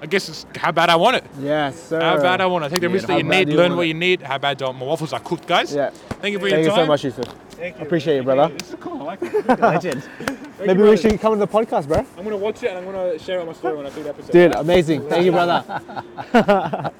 I 0.00 0.06
guess 0.08 0.30
it's 0.30 0.46
how 0.56 0.72
bad 0.72 0.88
I 0.88 0.96
want 0.96 1.16
it. 1.16 1.24
Yes, 1.38 1.88
sir. 1.88 2.00
How 2.00 2.16
bad 2.22 2.40
I 2.40 2.46
want 2.46 2.64
it. 2.64 2.70
Take 2.70 2.80
the 2.80 2.88
risk 2.88 3.06
that 3.06 3.12
How 3.12 3.18
you 3.18 3.24
bad 3.24 3.30
need, 3.40 3.44
do 3.46 3.50
you 3.52 3.58
learn 3.58 3.72
want 3.72 3.76
what 3.78 3.84
it? 3.84 3.88
you 3.88 3.94
need. 3.94 4.22
How 4.22 4.38
bad 4.38 4.56
do 4.56 4.64
I, 4.66 4.72
my 4.72 4.86
waffles 4.86 5.12
are 5.12 5.20
cooked, 5.20 5.46
guys. 5.46 5.74
Yeah. 5.74 5.90
Thank 5.90 6.32
you 6.32 6.38
for 6.38 6.48
your 6.48 6.58
enjoying. 6.58 6.88
Thank 6.88 7.02
your 7.02 7.12
you 7.12 7.12
time. 7.12 7.20
so 7.20 7.20
much, 7.20 7.76
Yussef. 7.76 7.82
Appreciate 7.82 8.16
it, 8.20 8.24
brother. 8.24 8.54
It's 8.54 8.74
cool. 8.80 9.02
I 9.02 9.04
like 9.04 9.22
it. 9.22 9.46
Legend. 9.60 10.08
Maybe 10.58 10.82
we 10.82 10.96
should 10.96 11.18
come 11.20 11.32
on 11.32 11.38
the 11.38 11.46
podcast, 11.48 11.88
bro. 11.88 11.98
I'm 12.16 12.24
gonna 12.24 12.36
watch 12.36 12.62
it 12.62 12.68
and 12.68 12.78
I'm 12.78 12.84
gonna 12.84 13.18
share 13.18 13.38
it 13.38 13.40
on 13.42 13.46
my 13.48 13.52
story 13.54 13.76
when 13.76 13.86
I 13.86 13.90
see 13.90 14.02
the 14.02 14.10
episode. 14.10 14.32
Dude, 14.32 14.54
amazing. 14.54 15.08
Thank 15.08 15.24
you, 15.24 15.32
brother. 15.32 15.64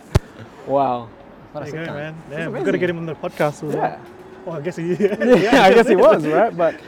wow. 0.67 1.09
What 1.53 1.69
a 1.69 1.71
There 1.71 1.81
you 1.81 1.87
go, 1.87 1.93
guy. 1.93 1.99
man. 1.99 2.15
Damn, 2.31 2.53
we've 2.53 2.65
got 2.65 2.73
to 2.73 2.79
get 2.79 2.91
him 2.91 2.99
on 2.99 3.07
the 3.07 3.15
podcast 3.15 3.63
as 3.63 3.63
well. 3.63 3.77
Yeah. 3.77 3.99
Well, 4.45 4.57
I 4.57 4.61
guess 4.61 4.77
he. 4.77 4.95
Yeah, 4.99 5.63
I 5.63 5.73
guess 5.73 5.87
he 5.89 5.95
was, 5.95 6.27
right? 6.27 6.55
But, 6.57 6.81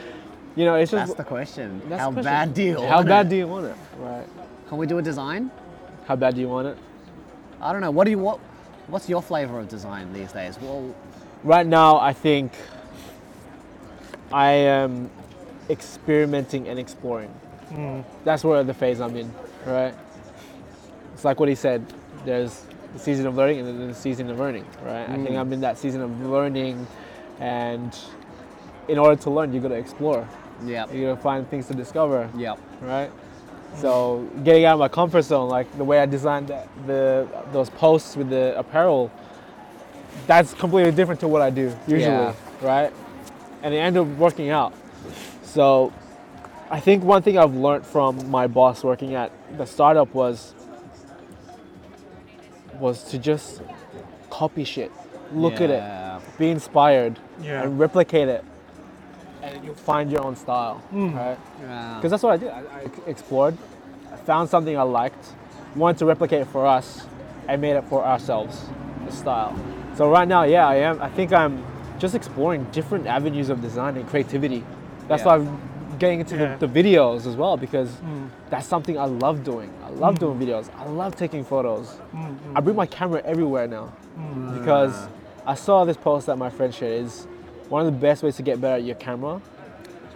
you 0.57 0.65
know, 0.65 0.75
it's 0.75 0.91
just. 0.91 1.07
That's 1.07 1.17
the 1.17 1.23
question. 1.23 1.81
That's 1.87 2.01
how 2.01 2.09
the 2.09 2.15
question. 2.15 2.23
bad 2.25 2.53
do 2.53 2.63
you 2.63 2.81
How 2.81 2.95
want 2.97 3.07
bad 3.07 3.25
it? 3.27 3.29
do 3.29 3.35
you 3.37 3.47
want 3.47 3.65
it? 3.67 3.75
Right. 3.97 4.25
Can 4.67 4.77
we 4.77 4.85
do 4.87 4.97
a 4.97 5.01
design? 5.01 5.49
How 6.05 6.17
bad 6.17 6.35
do 6.35 6.41
you 6.41 6.49
want 6.49 6.67
it? 6.67 6.77
I 7.61 7.71
don't 7.71 7.81
know. 7.81 7.91
What 7.91 8.03
do 8.03 8.11
you 8.11 8.19
what? 8.19 8.39
What's 8.87 9.07
your 9.09 9.21
flavor 9.21 9.59
of 9.59 9.69
design 9.69 10.11
these 10.13 10.31
days? 10.33 10.59
Well, 10.61 10.93
Right 11.43 11.65
now, 11.67 11.97
I 11.97 12.13
think 12.13 12.51
I 14.33 14.51
am 14.51 15.09
experimenting 15.69 16.67
and 16.67 16.79
exploring. 16.79 17.33
Mm. 17.71 18.03
That's 18.23 18.43
where 18.43 18.63
the 18.63 18.73
phase 18.73 19.01
I'm 19.01 19.15
in, 19.15 19.31
right? 19.65 19.93
It's 21.13 21.25
like 21.25 21.39
what 21.39 21.49
he 21.49 21.55
said. 21.55 21.85
There's 22.25 22.65
the 22.93 22.99
season 22.99 23.27
of 23.27 23.35
learning 23.35 23.59
and 23.59 23.67
then 23.67 23.87
the 23.87 23.93
season 23.93 24.29
of 24.29 24.39
earning, 24.39 24.65
right? 24.83 25.09
I 25.09 25.15
think 25.15 25.29
mm. 25.29 25.39
I'm 25.39 25.51
in 25.53 25.61
that 25.61 25.77
season 25.77 26.01
of 26.01 26.21
learning, 26.21 26.87
and 27.39 27.97
in 28.87 28.97
order 28.97 29.21
to 29.23 29.29
learn, 29.29 29.53
you 29.53 29.59
got 29.59 29.69
to 29.69 29.75
explore. 29.75 30.27
yep, 30.65 30.93
You 30.93 31.07
got 31.07 31.15
to 31.15 31.21
find 31.21 31.49
things 31.49 31.67
to 31.67 31.73
discover, 31.73 32.29
yep. 32.37 32.59
right? 32.81 33.11
So 33.75 34.27
getting 34.43 34.65
out 34.65 34.73
of 34.73 34.79
my 34.79 34.87
comfort 34.87 35.23
zone, 35.23 35.49
like 35.49 35.67
the 35.77 35.83
way 35.83 35.99
I 35.99 36.05
designed 36.05 36.47
the, 36.47 36.63
the 36.85 37.27
those 37.51 37.69
posts 37.69 38.15
with 38.15 38.29
the 38.29 38.57
apparel, 38.57 39.11
that's 40.25 40.53
completely 40.53 40.91
different 40.93 41.19
to 41.19 41.27
what 41.27 41.41
I 41.41 41.49
do 41.49 41.75
usually, 41.87 42.01
Yeah. 42.01 42.33
right? 42.61 42.93
And 43.63 43.73
it 43.73 43.77
ended 43.77 44.01
up 44.01 44.07
working 44.17 44.49
out. 44.49 44.73
So 45.57 45.91
I 46.69 46.79
think 46.79 47.03
one 47.03 47.23
thing 47.23 47.35
I've 47.39 47.55
learned 47.55 47.83
from 47.83 48.29
my 48.29 48.45
boss 48.45 48.83
working 48.83 49.15
at 49.15 49.31
the 49.57 49.65
startup 49.65 50.13
was 50.13 50.53
was 52.79 53.01
to 53.05 53.17
just 53.17 53.63
copy 54.29 54.63
shit, 54.63 54.91
look 55.33 55.59
at 55.59 55.71
it, 55.71 55.83
be 56.37 56.51
inspired, 56.51 57.17
Yeah. 57.41 57.63
and 57.63 57.79
replicate 57.79 58.27
it, 58.27 58.45
and 59.41 59.65
you'll 59.65 59.73
find 59.73 60.11
your 60.11 60.23
own 60.23 60.35
style, 60.35 60.75
hmm. 60.91 61.15
right? 61.15 61.39
Yeah. 61.59 61.95
Because 61.95 62.11
that's 62.11 62.21
what 62.21 62.33
I 62.33 62.37
did. 62.37 62.49
I, 62.49 62.59
I 62.59 62.89
explored, 63.07 63.57
I 64.13 64.17
found 64.17 64.51
something 64.51 64.77
I 64.77 64.83
liked, 64.83 65.33
wanted 65.75 65.97
to 65.97 66.05
replicate 66.05 66.41
it 66.41 66.49
for 66.49 66.67
us, 66.67 67.07
and 67.47 67.59
made 67.59 67.75
it 67.77 67.85
for 67.85 68.05
ourselves, 68.05 68.63
the 69.07 69.11
style. 69.11 69.57
So 69.95 70.07
right 70.07 70.27
now, 70.27 70.43
yeah, 70.43 70.67
I 70.67 70.75
am. 70.75 71.01
I 71.01 71.09
think 71.09 71.33
I'm 71.33 71.65
just 71.97 72.13
exploring 72.13 72.65
different 72.65 73.07
avenues 73.07 73.49
of 73.49 73.59
design 73.59 73.97
and 73.97 74.07
creativity. 74.07 74.63
That's 75.07 75.21
Yeah. 75.21 75.27
why 75.27 75.35
I'm 75.35 75.59
getting 75.99 76.19
into 76.19 76.35
Yeah. 76.35 76.55
the, 76.57 76.67
the 76.67 76.83
videos 76.83 77.25
as 77.25 77.35
well 77.35 77.57
because 77.57 77.89
mm. 77.89 78.29
that's 78.49 78.67
something 78.67 78.97
I 78.97 79.05
love 79.05 79.43
doing. 79.43 79.71
I 79.83 79.89
love 79.89 80.15
mm. 80.15 80.19
doing 80.19 80.39
videos. 80.39 80.69
I 80.77 80.85
love 80.85 81.15
taking 81.15 81.43
photos. 81.43 81.97
Mm, 82.13 82.37
I 82.55 82.59
bring 82.59 82.75
my 82.75 82.85
camera 82.85 83.21
everywhere 83.25 83.67
now 83.67 83.93
because 84.53 85.07
I 85.45 85.55
saw 85.55 85.85
this 85.85 85.97
post 85.97 86.27
that 86.27 86.37
my 86.37 86.49
friend 86.49 86.73
shared. 86.73 87.05
Is 87.05 87.27
one 87.69 87.85
of 87.85 87.91
the 87.91 87.99
best 87.99 88.23
ways 88.23 88.35
to 88.37 88.43
get 88.43 88.59
better 88.61 88.75
at 88.75 88.83
your 88.83 88.95
camera 88.95 89.41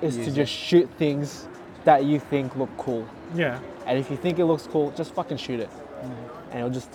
is 0.01 0.15
to 0.15 0.23
Use 0.23 0.35
just 0.35 0.51
shoot 0.51 0.89
things 0.97 1.47
that 1.83 2.03
you 2.05 2.19
think 2.19 2.55
look 2.55 2.69
cool. 2.77 3.07
Yeah. 3.35 3.59
And 3.85 3.97
if 3.97 4.09
you 4.11 4.17
think 4.17 4.39
it 4.39 4.45
looks 4.45 4.67
cool, 4.67 4.91
just 4.91 5.13
fucking 5.13 5.37
shoot 5.37 5.59
it. 5.59 5.69
And 6.51 6.59
it'll 6.59 6.69
just 6.69 6.89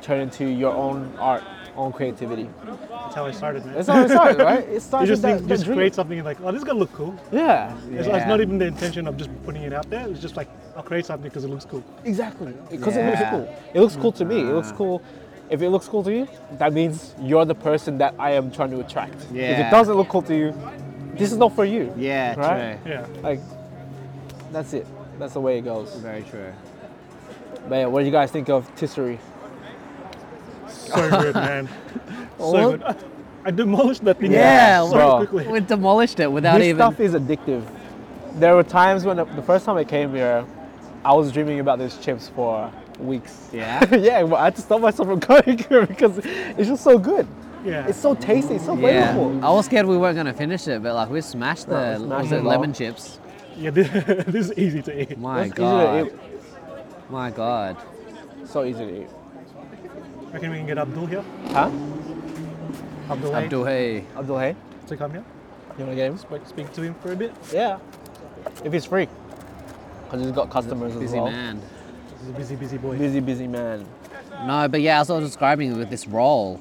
turn 0.00 0.20
into 0.20 0.46
your 0.46 0.74
own 0.74 1.14
art, 1.18 1.42
own 1.76 1.92
creativity. 1.92 2.48
That's 2.90 3.14
how 3.14 3.26
I 3.26 3.30
started, 3.30 3.64
man. 3.64 3.74
That's 3.74 3.88
how 3.88 4.02
it 4.02 4.08
started, 4.10 4.38
right? 4.42 4.60
It 4.68 4.72
you 4.74 4.80
started 4.80 5.06
just 5.06 5.22
that, 5.22 5.36
think, 5.38 5.48
that 5.48 5.54
just 5.54 5.64
dream. 5.64 5.76
create 5.78 5.94
something 5.94 6.18
and 6.18 6.24
like, 6.26 6.38
oh, 6.42 6.52
this 6.52 6.58
is 6.60 6.64
gonna 6.64 6.78
look 6.78 6.92
cool. 6.92 7.14
Yeah, 7.32 7.74
It's, 7.90 8.06
Yeah. 8.06 8.16
it's 8.16 8.26
not 8.26 8.40
even 8.40 8.58
the 8.58 8.66
intention 8.66 9.06
of 9.08 9.16
just 9.16 9.30
putting 9.44 9.62
it 9.62 9.72
out 9.72 9.88
there. 9.90 10.06
It's 10.08 10.20
just 10.20 10.36
like 10.36 10.48
I'll 10.76 10.82
create 10.82 11.06
something 11.06 11.28
because 11.28 11.44
it 11.44 11.48
looks 11.48 11.64
cool. 11.64 11.82
exactly. 12.04 12.52
Because 12.70 12.96
it 12.96 13.04
looks 13.06 13.22
cool. 13.30 13.56
It 13.74 13.80
looks 13.80 13.96
cool 13.96 14.12
to 14.12 14.24
me. 14.24 14.40
It 14.40 14.52
looks 14.54 14.72
cool. 14.72 15.02
If 15.50 15.60
it 15.60 15.68
looks 15.70 15.86
cool 15.88 16.02
to 16.04 16.12
you, 16.12 16.28
that 16.52 16.72
means 16.72 17.14
you're 17.20 17.44
the 17.44 17.54
person 17.54 17.98
that 17.98 18.14
I 18.18 18.30
am 18.32 18.50
trying 18.50 18.70
to 18.70 18.80
attract. 18.80 19.26
Yeah. 19.32 19.50
If 19.60 19.66
it 19.66 19.70
doesn't 19.70 19.94
look 19.94 20.08
cool 20.08 20.22
to 20.22 20.34
you, 20.34 20.54
this 21.14 21.30
is 21.30 21.36
not 21.36 21.54
for 21.54 21.64
you. 21.66 21.92
Yeah, 21.96 22.34
Right? 22.40 22.82
true. 22.82 22.92
Yeah. 22.92 23.06
Like, 23.22 23.40
that's 24.50 24.72
it. 24.72 24.86
That's 25.18 25.34
the 25.34 25.40
way 25.40 25.58
it 25.58 25.62
goes. 25.62 25.94
Very 25.96 26.22
true. 26.22 26.52
But 27.68 27.74
yeah, 27.76 27.86
what 27.86 28.00
do 28.00 28.06
you 28.06 28.12
guys 28.12 28.30
think 28.30 28.48
of 28.48 28.74
TISIRI? 28.76 29.18
So 30.94 31.10
good, 31.22 31.34
man. 31.34 31.68
so 32.38 32.52
Well- 32.52 32.70
good. 32.72 32.82
I, 32.82 32.94
I 33.44 33.50
demolished 33.50 34.04
that 34.04 34.18
thing 34.18 34.30
Yeah, 34.32 34.84
so 34.84 34.92
bro. 34.92 35.16
quickly. 35.26 35.48
We 35.48 35.58
demolished 35.60 36.20
it 36.20 36.30
without 36.30 36.58
this 36.58 36.68
even. 36.68 36.78
This 36.78 36.86
stuff 36.86 37.00
is 37.00 37.14
addictive. 37.14 37.64
There 38.34 38.54
were 38.54 38.62
times 38.62 39.04
when 39.04 39.18
uh, 39.18 39.24
the 39.24 39.42
first 39.42 39.64
time 39.66 39.76
I 39.76 39.82
came 39.84 40.14
here, 40.14 40.44
I 41.04 41.12
was 41.12 41.32
dreaming 41.32 41.58
about 41.58 41.80
these 41.80 41.96
chips 41.98 42.28
for 42.28 42.72
weeks. 43.00 43.48
Yeah. 43.52 43.84
yeah, 43.96 44.22
but 44.22 44.36
I 44.36 44.44
had 44.44 44.54
to 44.56 44.62
stop 44.62 44.80
myself 44.80 45.08
from 45.08 45.18
going 45.30 45.58
here 45.58 45.84
because 45.86 46.18
it's 46.18 46.68
just 46.68 46.84
so 46.84 46.98
good. 47.00 47.26
Yeah. 47.64 47.86
It's 47.88 47.98
so 47.98 48.14
tasty, 48.14 48.54
it's 48.54 48.64
so 48.66 48.76
Yeah, 48.76 49.12
flavorful. 49.16 49.42
I 49.42 49.50
was 49.50 49.66
scared 49.66 49.86
we 49.86 49.96
weren't 49.98 50.16
gonna 50.16 50.32
finish 50.32 50.68
it, 50.68 50.80
but 50.82 50.94
like 50.94 51.10
we 51.10 51.20
smashed 51.20 51.66
the 51.68 51.98
No, 51.98 52.04
we 52.04 52.06
what 52.06 52.06
smashed 52.06 52.22
was 52.22 52.32
it 52.32 52.36
it 52.36 52.44
lemon 52.44 52.72
chips. 52.72 53.18
yeah, 53.56 53.70
this, 53.70 53.88
this 54.26 54.50
is 54.50 54.52
easy 54.56 54.82
to 54.82 55.02
eat. 55.02 55.18
My 55.18 55.40
It's 55.42 55.46
easy 55.48 55.54
to 55.54 55.60
god, 55.60 56.06
eat. 56.06 56.12
my 57.10 57.30
god. 57.30 57.76
So 58.44 58.64
easy 58.64 58.84
to 58.86 59.02
eat. 59.02 59.08
Reckon 60.32 60.50
we 60.50 60.56
can 60.58 60.66
get 60.66 60.78
Abdul 60.78 61.06
here? 61.06 61.24
Huh? 61.48 61.70
Abdul, 63.10 63.36
Abdul, 63.36 63.64
hey. 63.64 64.04
Abdul, 64.16 64.38
hey, 64.38 64.56
to 64.86 64.96
come 64.96 65.10
here. 65.12 65.24
you 65.78 65.84
wanna 65.84 65.96
get 65.96 66.06
him? 66.10 66.16
Speak, 66.18 66.46
speak 66.46 66.72
to 66.72 66.82
him 66.82 66.94
for 67.02 67.12
a 67.12 67.16
bit. 67.16 67.32
Yeah. 67.52 67.78
If 68.64 68.72
he's 68.72 68.84
free. 68.86 69.08
Because 70.04 70.22
he's 70.24 70.32
got 70.32 70.50
customers 70.50 70.94
as 70.94 71.00
Busy 71.00 71.16
well. 71.18 71.30
man. 71.30 71.60
He's 72.20 72.28
a 72.28 72.32
busy, 72.32 72.56
busy 72.56 72.78
boy. 72.78 72.96
Busy, 72.96 73.20
busy 73.20 73.46
man. 73.46 73.84
No, 74.46 74.68
but 74.68 74.80
yeah, 74.80 75.00
as 75.00 75.10
I 75.10 75.18
was 75.18 75.28
describing 75.28 75.76
with 75.76 75.90
this 75.90 76.06
roll, 76.06 76.60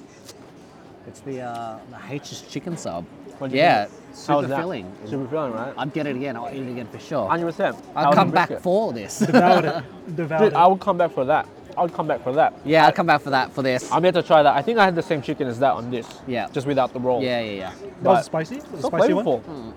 it's 1.08 1.22
the 1.22 1.42
uh, 1.42 1.80
the 1.90 1.98
H's 2.14 2.42
chicken 2.42 2.76
sub. 2.78 3.06
What'd 3.40 3.56
Yeah, 3.56 3.86
think? 3.86 4.16
Super 4.16 4.48
that? 4.48 4.60
filling. 4.60 4.94
Super 5.06 5.28
filling, 5.28 5.54
right? 5.54 5.74
I'd 5.78 5.94
get 5.94 6.06
it 6.06 6.16
again. 6.16 6.36
I'll 6.36 6.50
eat 6.54 6.62
it 6.62 6.70
again 6.72 6.88
for 6.88 7.00
sure. 7.00 7.28
100%. 7.30 7.82
I'll 7.96 8.14
come 8.14 8.30
back 8.30 8.60
for 8.60 8.94
this. 8.94 9.20
Devoured 9.20 9.66
it. 9.66 9.84
Devoured 10.16 10.40
Dude, 10.40 10.54
it. 10.54 10.56
I 10.56 10.68
would 10.68 10.80
come 10.80 10.98
back 10.98 11.12
for 11.12 11.26
that. 11.26 11.48
I 11.78 11.82
would 11.84 11.94
come 11.94 12.08
back 12.08 12.24
for 12.24 12.34
that. 12.34 12.54
yeah, 12.66 12.86
I'll 12.86 12.92
come 12.92 13.06
back 13.08 13.22
for 13.22 13.30
that 13.32 13.52
for 13.54 13.62
this. 13.62 13.92
I'm 13.92 14.04
here 14.04 14.12
to 14.12 14.24
try 14.24 14.44
that. 14.44 14.56
I 14.56 14.62
think 14.62 14.78
I 14.80 14.86
had 14.86 14.96
the 14.96 15.02
same 15.02 15.22
chicken 15.22 15.48
as 15.48 15.60
that 15.60 15.74
on 15.74 15.90
this. 15.92 16.08
Yeah. 16.28 16.48
Just 16.52 16.68
without 16.68 16.94
the 16.94 17.00
roll. 17.00 17.22
Yeah, 17.24 17.40
yeah, 17.42 17.52
yeah. 17.52 17.74
that 18.02 18.10
was 18.10 18.18
but- 18.20 18.24
spicy? 18.26 18.56
Was 18.56 18.66
it 18.66 18.82
So 18.82 18.88
spicy 18.90 19.14
flavorful. 19.14 19.44
one? 19.44 19.74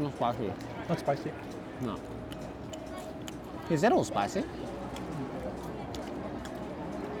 Not 0.00 0.14
spicy. 0.16 0.52
Not 0.88 0.98
spicy. 0.98 1.30
No. 1.80 1.96
Is 3.70 3.80
that 3.80 3.92
all 3.92 4.04
spicy? 4.04 4.42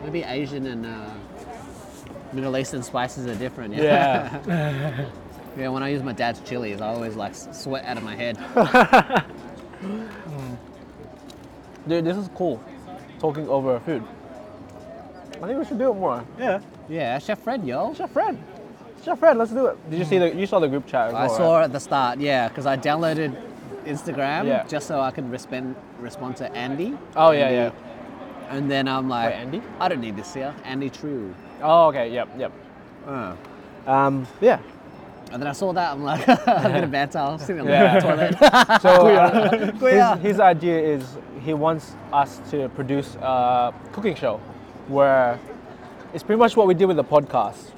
Maybe 0.02 0.22
Asian 0.22 0.66
and 0.66 0.84
uh, 0.84 1.10
Middle 2.32 2.56
Eastern 2.58 2.82
spices 2.82 3.26
are 3.26 3.34
different. 3.36 3.74
Yeah. 3.74 4.40
Yeah. 4.46 5.06
yeah. 5.56 5.68
When 5.68 5.82
I 5.82 5.88
use 5.88 6.02
my 6.02 6.12
dad's 6.12 6.40
chilies, 6.40 6.80
I 6.80 6.88
always 6.88 7.14
like 7.16 7.34
sweat 7.34 7.84
out 7.86 7.96
of 7.96 8.02
my 8.02 8.14
head. 8.14 8.36
Dude, 11.88 12.04
this 12.04 12.16
is 12.16 12.28
cool. 12.34 12.62
Talking 13.18 13.48
over 13.48 13.80
food. 13.80 14.02
I 15.42 15.46
think 15.46 15.58
we 15.58 15.64
should 15.64 15.78
do 15.78 15.90
it 15.90 15.94
more. 15.94 16.24
Yeah. 16.38 16.60
Yeah, 16.88 17.18
Chef 17.18 17.38
Fred, 17.40 17.64
yo. 17.66 17.94
Chef 17.94 18.10
Fred. 18.10 18.38
Chef 19.04 19.18
Fred, 19.18 19.36
let's 19.36 19.50
do 19.52 19.66
it. 19.66 19.90
Did 19.90 19.98
you 19.98 20.04
see 20.04 20.18
the 20.18 20.34
you 20.34 20.46
saw 20.46 20.58
the 20.58 20.68
group 20.68 20.86
chat 20.86 21.08
as 21.08 21.14
I 21.14 21.26
well, 21.26 21.36
saw 21.36 21.54
right? 21.56 21.60
it 21.62 21.64
at 21.64 21.72
the 21.72 21.80
start, 21.80 22.18
yeah, 22.18 22.48
because 22.48 22.64
I 22.66 22.76
downloaded 22.76 23.34
Instagram 23.84 24.46
Yeah. 24.46 24.64
just 24.66 24.86
so 24.86 25.00
I 25.00 25.10
could 25.10 25.30
respond 25.30 25.76
respond 26.00 26.36
to 26.38 26.50
Andy. 26.56 26.96
Oh 27.16 27.30
yeah, 27.32 27.48
Andy, 27.48 27.76
yeah. 27.76 28.56
And 28.56 28.70
then 28.70 28.88
I'm 28.88 29.08
like, 29.08 29.30
Wait, 29.32 29.40
Andy? 29.40 29.62
I 29.80 29.88
don't 29.88 30.00
need 30.00 30.16
this 30.16 30.32
here. 30.32 30.54
Andy 30.64 30.88
True. 30.90 31.34
Oh, 31.62 31.88
okay. 31.88 32.10
Yep. 32.12 32.28
Yep. 32.38 32.52
Uh. 33.06 33.36
Um, 33.86 34.26
yeah. 34.40 34.58
And 35.34 35.42
then 35.42 35.48
I 35.48 35.52
saw 35.52 35.72
that, 35.72 35.90
I'm 35.90 36.04
like, 36.04 36.28
a 36.28 36.70
bit 36.72 36.84
of 36.84 36.92
banter. 36.92 37.18
I 37.18 37.32
was 37.32 37.42
sitting 37.42 37.62
on 37.62 37.66
Yeah. 37.66 37.98
the 37.98 38.06
toilet. 38.06 38.36
So 38.82 38.88
uh, 39.08 40.16
his, 40.16 40.22
his 40.22 40.40
idea 40.40 40.78
is 40.80 41.16
he 41.42 41.54
wants 41.54 41.96
us 42.12 42.40
to 42.52 42.68
produce 42.68 43.16
a 43.16 43.74
cooking 43.90 44.14
show 44.14 44.36
where 44.86 45.40
it's 46.12 46.22
pretty 46.22 46.38
much 46.38 46.56
what 46.56 46.68
we 46.68 46.74
did 46.74 46.84
with 46.86 46.96
the 46.98 47.02
podcast, 47.02 47.72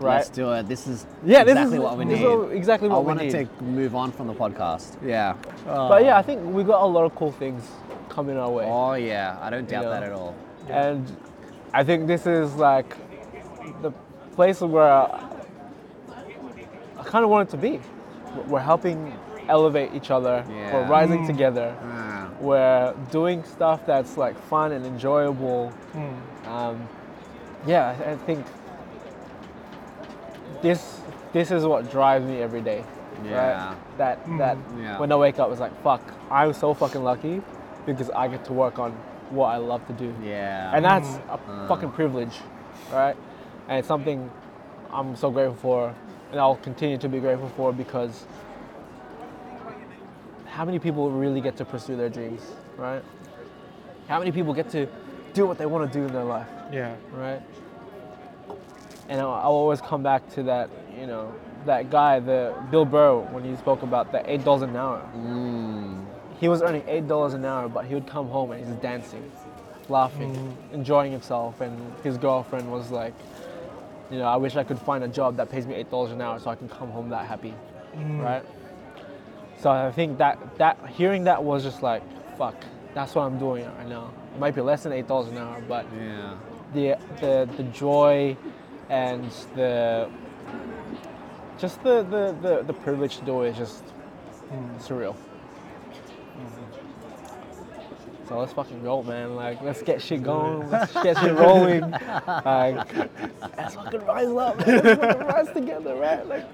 right? 0.00 0.16
Let's 0.16 0.28
do 0.28 0.52
it. 0.52 0.68
This 0.68 0.86
is 0.86 1.06
yeah, 1.24 1.44
this 1.44 1.52
exactly 1.52 1.78
is 1.78 1.82
what 1.82 1.96
we 1.96 2.04
need. 2.04 2.52
exactly 2.52 2.90
I 2.90 2.92
what 2.92 3.04
we 3.04 3.06
wanted 3.06 3.32
need. 3.32 3.48
to 3.58 3.64
move 3.64 3.96
on 3.96 4.12
from 4.12 4.26
the 4.26 4.34
podcast. 4.34 4.98
Yeah. 5.02 5.34
But 5.64 6.04
yeah, 6.04 6.18
I 6.18 6.22
think 6.22 6.44
we 6.44 6.62
got 6.62 6.82
a 6.82 6.86
lot 6.86 7.04
of 7.06 7.14
cool 7.14 7.32
things 7.32 7.70
coming 8.10 8.36
our 8.36 8.50
way. 8.50 8.66
Oh 8.66 8.92
yeah, 8.92 9.38
I 9.40 9.48
don't 9.48 9.66
doubt 9.66 9.84
know. 9.84 9.90
that 9.90 10.02
at 10.02 10.12
all. 10.12 10.36
And 10.68 11.06
I 11.72 11.84
think 11.84 12.06
this 12.06 12.26
is 12.26 12.54
like 12.56 12.94
the 13.80 13.92
place 14.36 14.60
where 14.60 15.08
I 17.02 17.04
kind 17.04 17.24
of 17.24 17.30
want 17.30 17.48
it 17.48 17.50
to 17.52 17.56
be. 17.58 17.80
We're 18.46 18.60
helping 18.60 19.12
elevate 19.48 19.92
each 19.92 20.10
other. 20.10 20.44
We're 20.48 20.54
Yeah. 20.54 20.88
rising 20.88 21.26
together. 21.26 21.74
Ah. 21.84 22.28
We're 22.40 22.94
doing 23.10 23.42
stuff 23.44 23.84
that's 23.86 24.16
like 24.16 24.36
fun 24.48 24.70
and 24.72 24.86
enjoyable. 24.86 25.72
Um, 26.46 26.88
yeah, 27.66 27.94
I 28.06 28.12
I 28.12 28.16
think 28.16 28.46
this 30.62 31.00
this 31.32 31.50
is 31.50 31.64
what 31.64 31.90
drives 31.90 32.24
me 32.24 32.40
every 32.40 32.60
day. 32.60 32.84
Yeah. 33.24 33.34
Right? 33.68 33.76
That 33.98 34.18
that 34.38 34.56
Yeah. 34.78 34.98
when 34.98 35.10
I 35.12 35.16
wake 35.16 35.38
up, 35.38 35.50
it's 35.50 35.60
like 35.60 35.74
fuck. 35.82 36.02
I'm 36.30 36.52
so 36.52 36.72
fucking 36.74 37.02
lucky 37.02 37.42
because 37.86 38.10
I 38.10 38.28
get 38.28 38.44
to 38.44 38.52
work 38.52 38.78
on 38.78 38.92
what 39.30 39.46
I 39.48 39.56
love 39.56 39.84
to 39.88 39.92
do. 39.92 40.14
Yeah. 40.22 40.72
And 40.74 40.84
that's 40.84 41.18
a 41.30 41.38
fucking 41.68 41.90
privilege, 41.90 42.40
right? 42.92 43.16
And 43.68 43.78
it's 43.78 43.88
something 43.88 44.30
I'm 44.92 45.16
so 45.16 45.30
grateful 45.30 45.56
for, 45.56 45.94
and 46.32 46.40
I'll 46.40 46.56
continue 46.56 46.96
to 46.98 47.08
be 47.08 47.20
grateful 47.20 47.50
for 47.50 47.72
because 47.72 48.24
how 50.46 50.64
many 50.64 50.78
people 50.78 51.10
really 51.10 51.40
get 51.40 51.56
to 51.58 51.64
pursue 51.64 51.96
their 51.96 52.08
dreams, 52.08 52.42
right? 52.76 53.02
How 54.08 54.18
many 54.18 54.32
people 54.32 54.52
get 54.52 54.68
to 54.70 54.86
do 55.34 55.46
what 55.46 55.58
they 55.58 55.66
want 55.66 55.90
to 55.90 55.98
do 55.98 56.04
in 56.06 56.12
their 56.12 56.24
life, 56.24 56.48
Yeah. 56.72 56.94
right? 57.12 57.40
And 59.08 59.20
I'll, 59.20 59.30
I'll 59.30 59.52
always 59.52 59.80
come 59.80 60.02
back 60.02 60.28
to 60.34 60.42
that, 60.44 60.70
you 60.98 61.06
know, 61.06 61.32
that 61.66 61.90
guy, 61.90 62.18
the 62.18 62.54
Bill 62.70 62.84
Burr, 62.84 63.18
when 63.30 63.44
he 63.44 63.54
spoke 63.56 63.82
about 63.82 64.10
the 64.10 64.28
eight 64.30 64.44
dollars 64.44 64.62
an 64.62 64.74
hour. 64.74 65.00
Mm. 65.16 66.04
He 66.40 66.48
was 66.48 66.60
earning 66.62 66.82
eight 66.88 67.06
dollars 67.06 67.34
an 67.34 67.44
hour, 67.44 67.68
but 67.68 67.84
he 67.84 67.94
would 67.94 68.06
come 68.06 68.28
home 68.28 68.50
and 68.52 68.66
he's 68.66 68.74
dancing, 68.76 69.30
laughing, 69.88 70.56
enjoying 70.72 71.12
himself, 71.12 71.60
and 71.60 71.92
his 72.02 72.16
girlfriend 72.18 72.70
was 72.70 72.90
like, 72.90 73.14
you 74.12 74.18
know, 74.18 74.26
I 74.26 74.36
wish 74.36 74.56
I 74.56 74.62
could 74.62 74.78
find 74.78 75.02
a 75.02 75.08
job 75.08 75.38
that 75.38 75.50
pays 75.50 75.66
me 75.66 75.74
eight 75.74 75.90
dollars 75.90 76.12
an 76.12 76.20
hour 76.20 76.38
so 76.38 76.50
I 76.50 76.54
can 76.54 76.68
come 76.68 76.90
home 76.90 77.08
that 77.08 77.26
happy, 77.26 77.54
mm. 77.96 78.22
right? 78.22 78.44
So 79.58 79.70
I 79.70 79.90
think 79.90 80.18
that 80.18 80.38
that 80.58 80.78
hearing 80.90 81.24
that 81.24 81.42
was 81.42 81.62
just 81.62 81.82
like, 81.82 82.02
fuck, 82.36 82.54
that's 82.94 83.14
what 83.14 83.22
I'm 83.22 83.38
doing 83.38 83.64
right 83.64 83.88
now. 83.88 84.12
It 84.34 84.38
might 84.38 84.54
be 84.54 84.60
less 84.60 84.82
than 84.82 84.92
eight 84.92 85.08
dollars 85.08 85.28
an 85.28 85.38
hour, 85.38 85.62
but 85.66 85.86
Yeah. 85.96 86.34
the 86.74 86.98
the 87.20 87.48
the 87.56 87.62
joy 87.64 88.36
and 88.90 89.30
the 89.54 90.10
just 91.58 91.82
the 91.82 92.02
the 92.02 92.36
the, 92.42 92.62
the 92.64 92.74
privilege 92.74 93.16
to 93.16 93.24
do 93.24 93.42
it 93.42 93.50
is 93.50 93.56
just 93.56 93.84
mm. 94.52 94.78
surreal. 94.78 95.14
Mm-hmm. 95.14 96.91
So 98.28 98.38
let's 98.38 98.52
fucking 98.52 98.82
go, 98.82 99.02
man. 99.02 99.36
Like, 99.36 99.60
let's 99.62 99.82
get 99.82 100.00
shit 100.00 100.22
going. 100.22 100.70
Let's 100.70 100.92
get 100.94 101.18
shit 101.18 101.34
rolling. 101.34 101.90
Like, 101.90 102.94
let's 103.56 103.74
fucking 103.74 104.04
rise 104.06 104.28
up. 104.28 104.66
man. 104.66 104.84
Let's 104.84 105.00
fucking 105.00 105.26
rise 105.26 105.48
together, 105.52 105.94
right? 105.96 106.26
Like, 106.26 106.46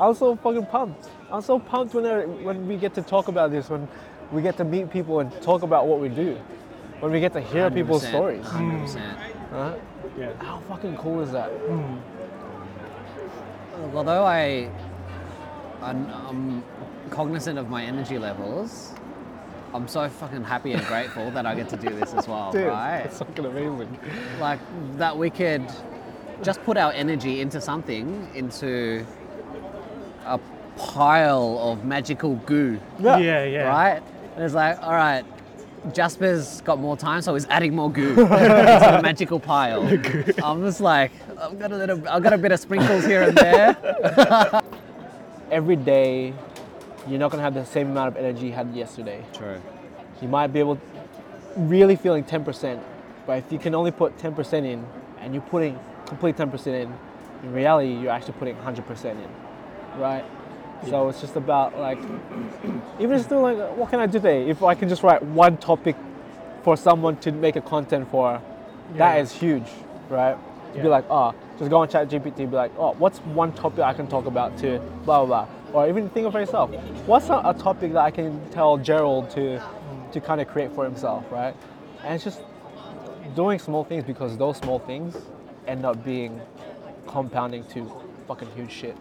I'm 0.00 0.14
so 0.14 0.34
fucking 0.36 0.66
pumped. 0.66 1.08
I'm 1.30 1.42
so 1.42 1.58
pumped 1.58 1.94
when 1.94 2.44
when 2.44 2.66
we 2.66 2.76
get 2.76 2.94
to 2.94 3.02
talk 3.02 3.28
about 3.28 3.50
this. 3.50 3.68
When 3.68 3.86
we 4.32 4.42
get 4.42 4.56
to 4.56 4.64
meet 4.64 4.90
people 4.90 5.20
and 5.20 5.30
talk 5.42 5.62
about 5.62 5.86
what 5.86 6.00
we 6.00 6.08
do. 6.08 6.38
When 7.00 7.12
we 7.12 7.20
get 7.20 7.32
to 7.32 7.40
hear 7.40 7.70
people's 7.70 8.04
100%, 8.04 8.08
stories. 8.08 8.44
100%. 8.44 9.52
Right? 9.52 9.80
Yeah. 10.18 10.32
How 10.38 10.60
fucking 10.68 10.96
cool 10.96 11.20
is 11.20 11.32
that? 11.32 11.50
Although 13.94 14.24
I, 14.24 14.70
I'm, 15.82 16.06
I'm 16.10 16.64
cognizant 17.10 17.58
of 17.58 17.68
my 17.70 17.84
energy 17.84 18.18
levels, 18.18 18.92
I'm 19.72 19.86
so 19.86 20.08
fucking 20.08 20.44
happy 20.44 20.72
and 20.72 20.84
grateful 20.86 21.30
that 21.30 21.46
I 21.46 21.54
get 21.54 21.68
to 21.70 21.76
do 21.76 21.88
this 21.90 22.12
as 22.14 22.26
well, 22.26 22.50
Dude, 22.52 22.66
right? 22.66 23.00
it's 23.00 23.18
fucking 23.18 23.44
amazing. 23.44 23.98
Like 24.40 24.58
that 24.98 25.16
we 25.16 25.30
could 25.30 25.64
just 26.42 26.62
put 26.64 26.76
our 26.76 26.92
energy 26.92 27.40
into 27.40 27.60
something, 27.60 28.28
into 28.34 29.06
a 30.26 30.38
pile 30.76 31.58
of 31.60 31.84
magical 31.84 32.36
goo, 32.46 32.80
Yeah. 32.98 33.18
Yeah, 33.18 33.44
yeah. 33.44 33.68
right? 33.68 34.02
And 34.34 34.44
it's 34.44 34.54
like, 34.54 34.82
all 34.82 34.92
right, 34.94 35.24
Jasper's 35.92 36.60
got 36.62 36.78
more 36.80 36.96
time, 36.96 37.22
so 37.22 37.34
he's 37.34 37.46
adding 37.46 37.74
more 37.74 37.90
goo 37.92 38.10
into 38.20 38.24
the 38.26 39.00
magical 39.02 39.38
pile. 39.38 39.82
I'm 40.42 40.62
just 40.64 40.80
like, 40.80 41.12
I've 41.40 41.58
got 41.58 41.70
a 41.72 41.76
little, 41.76 42.08
I've 42.08 42.22
got 42.22 42.32
a 42.32 42.38
bit 42.38 42.50
of 42.52 42.58
sprinkles 42.60 43.04
here 43.04 43.22
and 43.22 43.36
there. 43.36 44.62
Every 45.50 45.76
day, 45.76 46.32
you're 47.10 47.18
not 47.18 47.30
gonna 47.30 47.42
have 47.42 47.54
the 47.54 47.64
same 47.66 47.90
amount 47.90 48.08
of 48.08 48.16
energy 48.16 48.46
you 48.46 48.52
had 48.52 48.74
yesterday. 48.74 49.24
True. 49.32 49.60
You 50.22 50.28
might 50.28 50.48
be 50.48 50.60
able, 50.60 50.78
really 51.56 51.96
feeling 51.96 52.24
10%, 52.24 52.80
but 53.26 53.38
if 53.38 53.50
you 53.52 53.58
can 53.58 53.74
only 53.74 53.90
put 53.90 54.16
10% 54.18 54.64
in, 54.64 54.84
and 55.20 55.34
you're 55.34 55.42
putting 55.42 55.78
complete 56.06 56.36
10% 56.36 56.66
in, 56.68 56.92
in 57.42 57.52
reality, 57.52 57.92
you're 57.92 58.10
actually 58.10 58.34
putting 58.34 58.56
100% 58.56 59.04
in, 59.12 60.00
right? 60.00 60.24
So 60.88 61.08
it's 61.10 61.20
just 61.20 61.36
about 61.36 61.78
like, 61.78 61.98
even 62.98 63.18
just 63.18 63.28
doing 63.28 63.42
like, 63.42 63.76
what 63.76 63.90
can 63.90 64.00
I 64.00 64.06
do 64.06 64.12
today? 64.12 64.48
If 64.48 64.62
I 64.62 64.74
can 64.74 64.88
just 64.88 65.02
write 65.02 65.22
one 65.22 65.58
topic 65.58 65.94
for 66.62 66.76
someone 66.76 67.16
to 67.18 67.32
make 67.32 67.56
a 67.56 67.60
content 67.60 68.10
for, 68.10 68.40
that 68.94 69.16
Yeah. 69.16 69.22
is 69.22 69.32
huge, 69.32 69.68
right? 70.08 70.36
To 70.74 70.82
be 70.82 70.88
like, 70.88 71.04
oh, 71.10 71.34
just 71.58 71.68
go 71.70 71.78
on 71.78 71.88
ChatGPT, 71.88 72.36
be 72.48 72.56
like, 72.56 72.72
oh, 72.78 72.94
what's 72.98 73.18
one 73.18 73.52
topic 73.52 73.80
I 73.80 73.92
can 73.92 74.06
talk 74.06 74.26
about 74.26 74.56
to 74.58 74.78
blah 75.04 75.24
blah 75.24 75.44
blah, 75.44 75.46
or 75.72 75.88
even 75.88 76.08
think 76.10 76.26
of 76.26 76.34
yourself, 76.34 76.70
what's 77.06 77.28
a, 77.28 77.40
a 77.44 77.54
topic 77.54 77.92
that 77.92 78.00
I 78.00 78.10
can 78.10 78.40
tell 78.50 78.76
Gerald 78.76 79.30
to 79.30 79.62
to 80.12 80.20
kind 80.20 80.40
of 80.40 80.48
create 80.48 80.72
for 80.72 80.84
himself, 80.84 81.24
right? 81.30 81.54
And 82.04 82.14
it's 82.14 82.24
just 82.24 82.40
doing 83.36 83.58
small 83.58 83.84
things 83.84 84.02
because 84.04 84.36
those 84.36 84.56
small 84.56 84.80
things 84.80 85.16
end 85.66 85.84
up 85.84 86.04
being 86.04 86.40
compounding 87.06 87.64
to 87.66 87.90
fucking 88.26 88.48
huge 88.56 88.72
shit. 88.72 88.96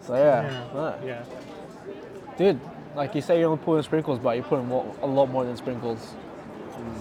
So 0.00 0.14
yeah, 0.14 0.64
Yeah. 0.74 1.04
yeah. 1.04 1.24
Dude, 2.36 2.60
like 2.94 3.14
you 3.14 3.20
say, 3.20 3.38
you're 3.38 3.50
only 3.50 3.62
put 3.64 3.76
in 3.76 3.82
sprinkles, 3.82 4.18
but 4.18 4.36
you 4.36 4.42
put 4.42 4.60
in 4.60 4.66
more, 4.66 4.94
a 5.02 5.06
lot 5.06 5.26
more 5.30 5.44
than 5.44 5.56
sprinkles. 5.56 6.14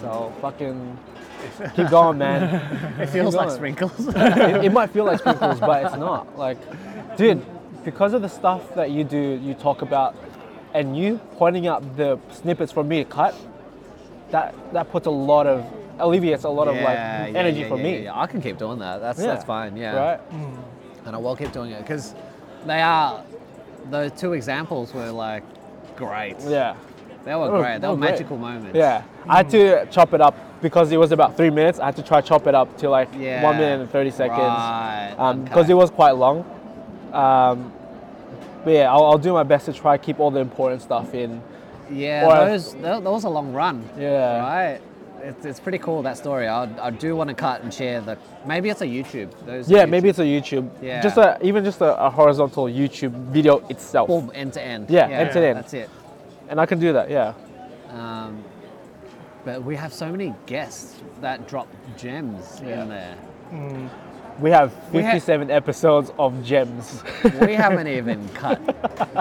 So 0.02 0.32
fucking 0.42 0.98
keep 1.76 1.90
going, 1.90 2.18
man. 2.18 2.56
It 3.00 3.08
feels 3.08 3.36
like 3.36 3.50
sprinkles. 3.52 4.08
it, 4.16 4.66
it 4.66 4.72
might 4.72 4.90
feel 4.92 5.06
like 5.06 5.20
sprinkles, 5.20 5.60
but 5.60 5.86
it's 5.86 5.96
not. 5.96 6.38
Like, 6.38 6.58
dude, 7.18 7.46
because 7.86 8.14
of 8.14 8.22
the 8.22 8.28
stuff 8.28 8.74
that 8.76 8.92
you 8.92 9.04
do, 9.04 9.40
you 9.42 9.54
talk 9.54 9.82
about, 9.82 10.16
and 10.74 10.98
you 10.98 11.20
pointing 11.38 11.68
out 11.68 11.96
the 11.96 12.20
snippets 12.32 12.72
for 12.72 12.84
me 12.84 13.04
to 13.04 13.10
cut, 13.10 13.36
that 14.32 14.54
that 14.74 14.92
puts 14.92 15.06
a 15.08 15.12
lot 15.12 15.48
of 15.48 15.66
alleviates 16.00 16.44
a 16.44 16.50
lot 16.50 16.68
of 16.68 16.76
like 16.76 16.84
Yeah, 16.84 17.28
yeah, 17.28 17.40
energy 17.40 17.60
yeah, 17.60 17.68
for 17.70 17.78
yeah, 17.78 17.84
me. 17.84 18.04
yeah. 18.04 18.20
I 18.20 18.28
can 18.28 18.42
keep 18.42 18.58
doing 18.58 18.80
that. 18.80 19.00
That's 19.00 19.20
Yeah. 19.20 19.28
that's 19.28 19.46
fine. 19.46 19.78
Yeah. 19.78 19.96
Right? 19.96 20.20
And 21.06 21.16
I 21.16 21.20
will 21.20 21.36
keep 21.36 21.52
doing 21.54 21.72
it 21.72 21.80
because 21.82 22.16
they 22.66 22.82
are. 22.82 23.24
Those 23.92 24.12
two 24.14 24.34
examples 24.34 24.94
were 24.94 25.12
like 25.12 25.44
great. 25.96 26.36
Yeah. 26.42 26.76
They 27.24 27.36
were 27.36 27.44
Oh, 27.46 27.62
great. 27.62 27.80
They 27.80 27.88
were 27.88 27.96
great. 27.96 28.12
magical 28.12 28.38
moments. 28.38 28.76
Yeah. 28.76 29.04
I 29.30 29.38
had 29.38 29.50
to 29.52 29.86
chop 29.92 30.14
it 30.14 30.22
up 30.22 30.36
because 30.62 30.92
it 30.92 30.98
was 30.98 31.12
about 31.12 31.38
three 31.38 31.52
minutes. 31.52 31.80
I 31.80 31.86
had 31.86 31.96
to 31.98 32.04
try 32.04 32.20
chop 32.22 32.48
it 32.48 32.56
up 32.56 32.76
to 32.80 32.90
like 32.90 33.10
Yeah. 33.18 33.44
one 33.44 33.58
minute 33.58 33.80
and 33.82 33.90
thirty 33.90 34.12
seconds. 34.12 34.40
Right. 34.40 35.14
because 35.46 35.66
okay. 35.66 35.72
it 35.72 35.76
was 35.76 35.92
quite 35.92 36.12
long. 36.18 36.44
Um, 37.16 37.72
but 38.64 38.72
yeah, 38.74 38.92
I'll, 38.92 39.06
I'll 39.06 39.18
do 39.18 39.34
my 39.34 39.44
best 39.44 39.66
to 39.68 39.74
try 39.74 39.98
to 39.98 40.04
keep 40.04 40.20
all 40.20 40.32
the 40.32 40.40
important 40.40 40.82
stuff 40.82 41.14
in. 41.14 41.42
Yeah, 41.92 42.26
or- 42.26 42.50
those 42.50 42.74
that, 42.76 43.04
that 43.04 43.12
was 43.12 43.24
a 43.26 43.30
long 43.30 43.54
run. 43.54 43.88
Yeah. 43.98 44.40
Right. 44.40 44.82
It's, 45.22 45.46
it's 45.46 45.60
pretty 45.60 45.78
cool 45.80 46.04
that 46.04 46.18
story. 46.18 46.48
I 46.48 46.64
I 46.88 46.92
do 46.92 47.16
want 47.16 47.30
to 47.30 47.34
cut 47.36 47.64
and 47.64 47.74
share 47.74 48.02
the. 48.02 48.18
Maybe 48.46 48.70
it's 48.70 48.82
a 48.82 48.86
YouTube. 48.86 49.30
Those 49.46 49.70
Yeah, 49.70 49.86
YouTube, 49.86 49.90
maybe 49.90 50.10
it's 50.10 50.20
a 50.20 50.24
YouTube. 50.24 50.70
Yeah. 50.82 51.02
Just 51.02 51.18
a 51.18 51.38
even 51.42 51.64
just 51.64 51.82
a, 51.82 51.96
a 52.06 52.10
horizontal 52.10 52.66
YouTube 52.66 53.12
video 53.32 53.66
itself. 53.70 54.08
full 54.08 54.30
end 54.36 54.54
to 54.54 54.62
end. 54.62 54.90
Yeah, 54.90 55.08
end 55.08 55.32
to 55.34 55.40
end. 55.40 55.58
That's 55.58 55.74
it. 55.74 55.90
And 56.50 56.60
I 56.60 56.66
can 56.68 56.80
do 56.80 56.94
that. 56.94 57.10
Yeah. 57.10 57.34
Um, 57.90 58.44
but 59.46 59.64
we 59.64 59.76
have 59.76 59.94
so 59.94 60.12
many 60.12 60.34
guests 60.48 60.96
that 61.22 61.48
drop 61.48 61.68
gems 61.98 62.62
Yeah. 62.64 62.84
in 62.84 62.90
there. 62.90 63.16
We 64.40 64.50
have 64.52 64.74
We 64.92 65.02
ha- 65.02 65.12
57 65.12 65.50
episodes 65.50 66.12
of 66.20 66.44
gems. 66.44 67.04
We 67.42 67.54
haven't 67.54 67.88
even 68.00 68.28
cut 68.30 68.60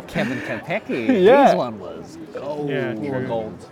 Kevin 0.09 0.41
Kopecki. 0.41 1.23
Yeah. 1.25 1.47
His 1.49 1.55
one 1.57 1.79
was 1.79 2.19
gold. 2.33 2.69
Yeah, 2.69 2.95
true. 2.95 3.27
gold. 3.27 3.69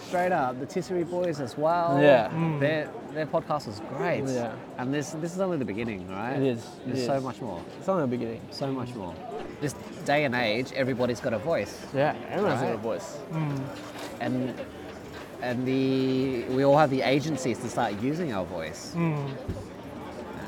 straight 0.00 0.32
up. 0.32 0.58
The 0.60 0.66
TISIRI 0.66 1.08
Boys 1.08 1.40
as 1.40 1.56
well. 1.56 1.98
Yeah. 2.02 2.28
Mm. 2.30 2.60
Their 2.60 2.90
their 3.14 3.26
podcast 3.26 3.66
was 3.66 3.80
great. 3.96 4.24
Yeah. 4.24 4.52
And 4.78 4.92
this 4.92 5.10
this 5.22 5.32
is 5.34 5.40
only 5.40 5.56
the 5.58 5.64
beginning, 5.64 6.08
right? 6.10 6.36
It 6.36 6.42
is, 6.42 6.58
it 6.58 6.94
There's 6.94 7.06
so 7.06 7.14
is. 7.14 7.22
much 7.22 7.40
more. 7.40 7.62
It's 7.78 7.88
only 7.88 8.02
the 8.02 8.08
beginning. 8.18 8.40
So 8.50 8.66
much 8.72 8.92
more. 8.94 9.14
This 9.60 9.74
day 10.04 10.24
and 10.24 10.34
age, 10.34 10.72
everybody's 10.74 11.20
got 11.20 11.32
a 11.32 11.38
voice. 11.38 11.80
Yeah, 11.94 12.14
everyone's 12.30 12.60
got 12.60 12.70
a 12.70 12.74
Right. 12.74 12.78
voice. 12.82 13.18
Mm. 13.32 13.60
And 14.20 14.54
and 15.42 15.66
the 15.66 16.44
we 16.56 16.64
all 16.64 16.76
have 16.76 16.90
the 16.90 17.02
agencies 17.02 17.58
to 17.60 17.68
start 17.68 17.92
using 18.02 18.32
our 18.32 18.44
voice. 18.44 18.94
Mm. 18.96 19.30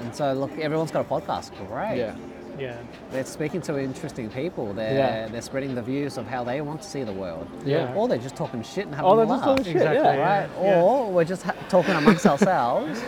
And 0.05 0.15
so 0.15 0.33
look, 0.35 0.57
everyone's 0.59 0.91
got 0.91 1.07
a 1.07 1.09
podcast. 1.09 1.51
Great. 1.67 1.99
Yeah. 1.99 2.15
Yeah. 2.59 2.77
They're 3.11 3.25
speaking 3.25 3.61
to 3.63 3.79
interesting 3.81 4.31
people. 4.31 4.73
They're 4.75 4.95
Yeah. 4.95 5.29
they're 5.29 5.43
spreading 5.43 5.75
the 5.75 5.83
views 5.83 6.19
of 6.19 6.27
how 6.29 6.45
they 6.45 6.61
want 6.61 6.83
to 6.83 6.89
see 6.89 7.03
the 7.03 7.13
world. 7.13 7.49
Yeah. 7.65 7.93
Or 7.95 8.07
they're 8.07 8.19
just 8.19 8.37
talking 8.37 8.63
shit 8.63 8.87
and 8.87 8.95
having 8.95 9.11
Oh, 9.11 9.15
a 9.15 9.25
laugh. 9.25 9.29
just 9.29 9.45
talking 9.45 9.65
shit. 9.65 9.77
Exactly, 9.77 10.03
Yeah. 10.05 10.15
yeah. 10.17 10.41
right? 10.41 10.51
Or 10.61 11.11
we're 11.11 11.25
just 11.25 11.43
ha- 11.43 11.55
talking 11.69 11.95
amongst 11.95 12.27
ourselves. 12.27 13.03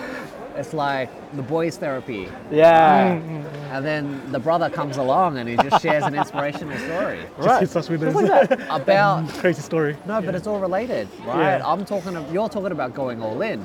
It's 0.57 0.73
like 0.73 1.11
the 1.37 1.43
boys' 1.43 1.77
therapy. 1.77 2.29
Yeah. 2.51 3.11
Mm-hmm. 3.17 3.73
And 3.75 3.85
then 3.85 4.33
the 4.33 4.39
brother 4.41 4.71
comes 4.71 4.97
along 4.97 5.37
and 5.39 5.49
he 5.49 5.57
just 5.57 5.83
shares 5.83 6.03
an 6.05 6.15
inspirational 6.15 6.77
story 6.79 7.19
Just 7.37 7.47
Right. 7.49 7.61
hits 7.61 7.77
us 7.77 7.89
with 7.91 8.01
Just 8.01 8.17
this 8.19 8.29
like 8.31 8.49
that. 8.49 8.67
about. 8.83 9.29
crazy 9.35 9.61
story. 9.61 9.97
No, 10.07 10.21
but 10.23 10.35
it's 10.35 10.47
all 10.47 10.59
related, 10.59 11.09
right? 11.27 11.59
Yeah. 11.59 11.63
I'm 11.73 11.85
talking. 11.85 12.17
Of, 12.17 12.33
you're 12.33 12.49
talking 12.49 12.73
about 12.73 12.95
going 12.95 13.23
all 13.23 13.43
in, 13.43 13.63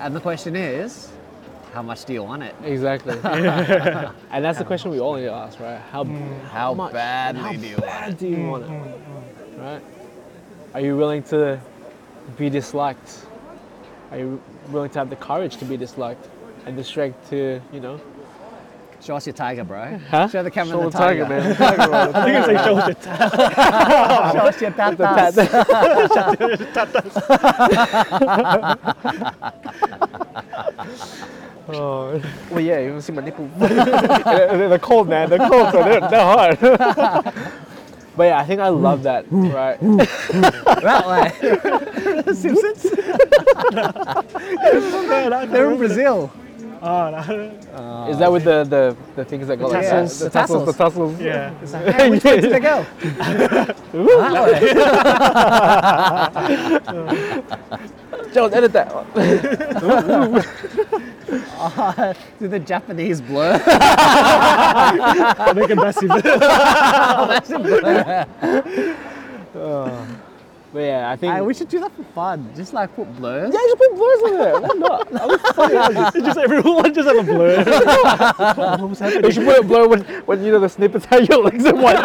and 0.00 0.16
the 0.16 0.20
question 0.20 0.56
is, 0.56 1.10
how 1.72 1.82
much 1.82 2.04
do 2.04 2.12
you 2.12 2.22
want 2.22 2.42
it? 2.42 2.54
Exactly. 2.64 3.14
and 3.24 4.44
that's 4.44 4.58
the 4.58 4.64
question 4.64 4.90
we 4.90 5.00
all 5.00 5.14
need 5.16 5.24
to 5.24 5.32
ask, 5.32 5.58
right? 5.58 5.80
How 5.90 6.04
mm. 6.04 6.44
How 6.44 6.74
much- 6.74 6.92
badly 6.92 7.40
how 7.40 7.52
do 7.52 7.66
you 7.66 7.76
want 7.76 7.86
bad 7.86 8.10
it? 8.12 8.18
do 8.18 8.28
you 8.28 8.46
want 8.46 8.64
it? 8.64 8.70
Mm, 8.70 8.92
mm, 8.92 9.58
right? 9.58 9.82
Are 10.74 10.80
you 10.80 10.96
willing 10.96 11.22
to 11.24 11.60
be 12.36 12.50
disliked? 12.50 13.26
Are 14.10 14.18
you 14.18 14.40
willing 14.68 14.90
to 14.90 14.98
have 14.98 15.10
the 15.10 15.16
courage 15.16 15.56
to 15.56 15.64
be 15.64 15.76
disliked 15.76 16.28
and 16.66 16.76
the 16.78 16.84
strength 16.84 17.30
to, 17.30 17.60
you 17.72 17.80
know? 17.80 18.00
Show 19.00 19.16
us 19.16 19.26
your 19.26 19.34
tiger, 19.34 19.64
bro. 19.64 19.98
Huh? 20.10 20.28
Show 20.28 20.44
the 20.44 20.50
camera 20.50 20.76
Show 20.76 20.88
the 20.88 20.96
tiger. 20.96 21.26
man. 21.26 21.48
The 21.48 21.54
tiger, 21.56 21.88
bro. 21.88 22.12
I 22.14 22.24
think 22.24 22.36
it's 22.36 22.46
like 22.46 22.58
show 22.64 22.76
the 22.76 22.94
Show 24.32 24.46
us 24.46 24.60
your 24.60 24.70
tatas. 31.10 31.38
Oh. 31.68 32.20
Well, 32.50 32.60
yeah, 32.60 32.80
you 32.80 32.90
can 32.90 33.02
see 33.02 33.12
my 33.12 33.22
nipple. 33.22 33.48
they're, 33.58 34.68
they're 34.68 34.78
cold, 34.78 35.08
man. 35.08 35.30
They're 35.30 35.38
cold, 35.38 35.72
so 35.72 35.82
they're, 35.82 36.00
they're 36.00 36.20
hard. 36.20 36.58
but 38.16 38.24
yeah, 38.24 38.38
I 38.38 38.44
think 38.44 38.60
I 38.60 38.68
love 38.68 39.02
that, 39.04 39.26
right? 39.30 39.78
that 39.80 41.06
way. 41.06 41.32
Uh, 42.26 42.34
Simpsons. 42.34 42.82
They're 45.52 45.70
in 45.70 45.78
Brazil. 45.78 46.32
Oh, 46.84 47.10
no. 47.10 48.08
Is 48.10 48.18
that 48.18 48.32
with 48.32 48.42
the, 48.42 48.64
the, 48.64 48.96
the 49.14 49.24
things 49.24 49.46
that 49.46 49.56
go 49.56 49.68
like 49.68 49.82
that? 49.82 49.90
tassels. 50.08 50.18
The 50.18 50.24
The 50.24 50.30
tassels, 50.30 50.66
the 50.66 50.72
tassels. 50.72 51.20
Yeah. 51.20 51.54
It's 51.62 51.72
like, 51.72 51.94
hey, 51.94 52.10
which 52.10 52.24
way 52.24 52.40
did 52.40 52.50
they 52.50 52.58
go? 52.58 52.84
that 53.12 53.76
way. 57.78 57.98
Jones, 58.32 58.54
edit 58.54 58.72
that. 58.72 58.92
Uh, 61.58 62.14
do 62.40 62.48
the 62.48 62.58
Japanese 62.58 63.20
blur? 63.20 63.52
Make 65.54 65.70
it 65.70 65.76
massive. 65.76 66.08
But 70.72 70.78
yeah, 70.80 71.10
I 71.10 71.16
think. 71.16 71.34
Hey, 71.34 71.42
we 71.42 71.52
should 71.52 71.68
do 71.68 71.80
that 71.80 71.92
for 71.94 72.02
fun. 72.14 72.50
Just 72.56 72.72
like 72.72 72.94
put 72.96 73.14
blurs. 73.16 73.52
yeah, 73.52 73.60
just 73.60 73.76
put 73.76 73.94
blurs 73.94 74.22
in 74.22 74.38
there. 74.38 74.58
Why 74.58 74.68
not? 74.76 75.10
That 75.10 75.28
was 75.28 75.40
funny. 75.54 75.74
It's 76.16 76.26
just 76.26 76.38
everyone 76.38 76.94
just 76.94 77.06
have 77.08 77.18
a 77.18 77.22
blur. 77.22 77.62
what 78.56 78.80
was 78.88 79.00
You 79.00 79.06
happening? 79.06 79.30
should 79.32 79.44
put 79.44 79.58
a 79.58 79.62
blur 79.62 79.86
when, 79.88 80.00
when 80.24 80.42
you 80.42 80.50
know 80.52 80.60
the 80.60 80.70
snippets 80.70 81.04
how 81.04 81.18
your 81.18 81.42
legs 81.44 81.66
are 81.66 81.74
white. 81.74 81.98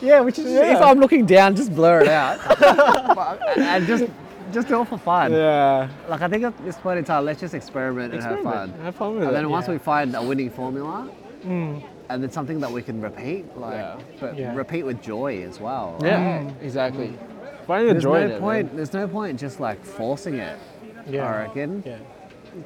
Yeah, 0.00 0.20
which 0.20 0.38
is 0.38 0.44
Just, 0.44 0.62
If 0.62 0.80
I'm 0.82 0.98
looking 1.00 1.24
down, 1.26 1.56
just 1.56 1.74
blur 1.74 2.00
it 2.02 2.08
out, 2.08 2.38
and, 3.56 3.62
and 3.64 3.86
just 3.86 4.04
just 4.52 4.68
do 4.68 4.80
it 4.82 4.88
for 4.88 4.98
fun. 4.98 5.32
yeah. 5.32 5.88
Like 6.08 6.22
I 6.22 6.28
think 6.28 6.44
at 6.44 6.56
this 6.64 6.76
point 6.76 6.98
in 6.98 7.04
time, 7.04 7.24
let's 7.24 7.40
just 7.40 7.54
experiment, 7.54 8.14
and 8.14 8.22
have 8.22 8.42
fun. 8.42 8.72
Have 8.82 8.94
fun 8.94 9.14
with 9.14 9.22
And 9.22 9.30
it. 9.32 9.34
then 9.34 9.50
once 9.50 9.66
yeah. 9.66 9.72
we 9.72 9.78
find 9.78 10.14
a 10.14 10.22
winning 10.22 10.50
formula, 10.50 11.08
hmm. 11.42 11.78
and 12.08 12.22
then 12.22 12.30
something 12.30 12.60
that 12.60 12.70
we 12.70 12.82
can 12.82 13.00
repeat, 13.00 13.44
like, 13.56 13.74
Yeah. 13.74 13.96
but 14.20 14.38
Yeah. 14.38 14.54
repeat 14.54 14.84
with 14.84 15.02
joy 15.02 15.42
as 15.42 15.58
well. 15.60 15.96
right? 16.00 16.08
yeah, 16.10 16.50
exactly. 16.62 17.08
Hmm. 17.08 17.66
Finding 17.66 17.88
the 17.88 17.92
There's 17.94 18.04
joy 18.04 18.20
no 18.20 18.24
in 18.26 18.30
it. 18.32 18.40
point. 18.40 18.66
man. 18.68 18.76
There's 18.76 18.92
no 18.92 19.08
point 19.08 19.40
just 19.40 19.58
like 19.58 19.84
forcing 19.84 20.34
it. 20.34 20.56
Yeah. 21.08 21.26
I 21.26 21.38
reckon 21.42 21.82
Yeah. 21.84 21.96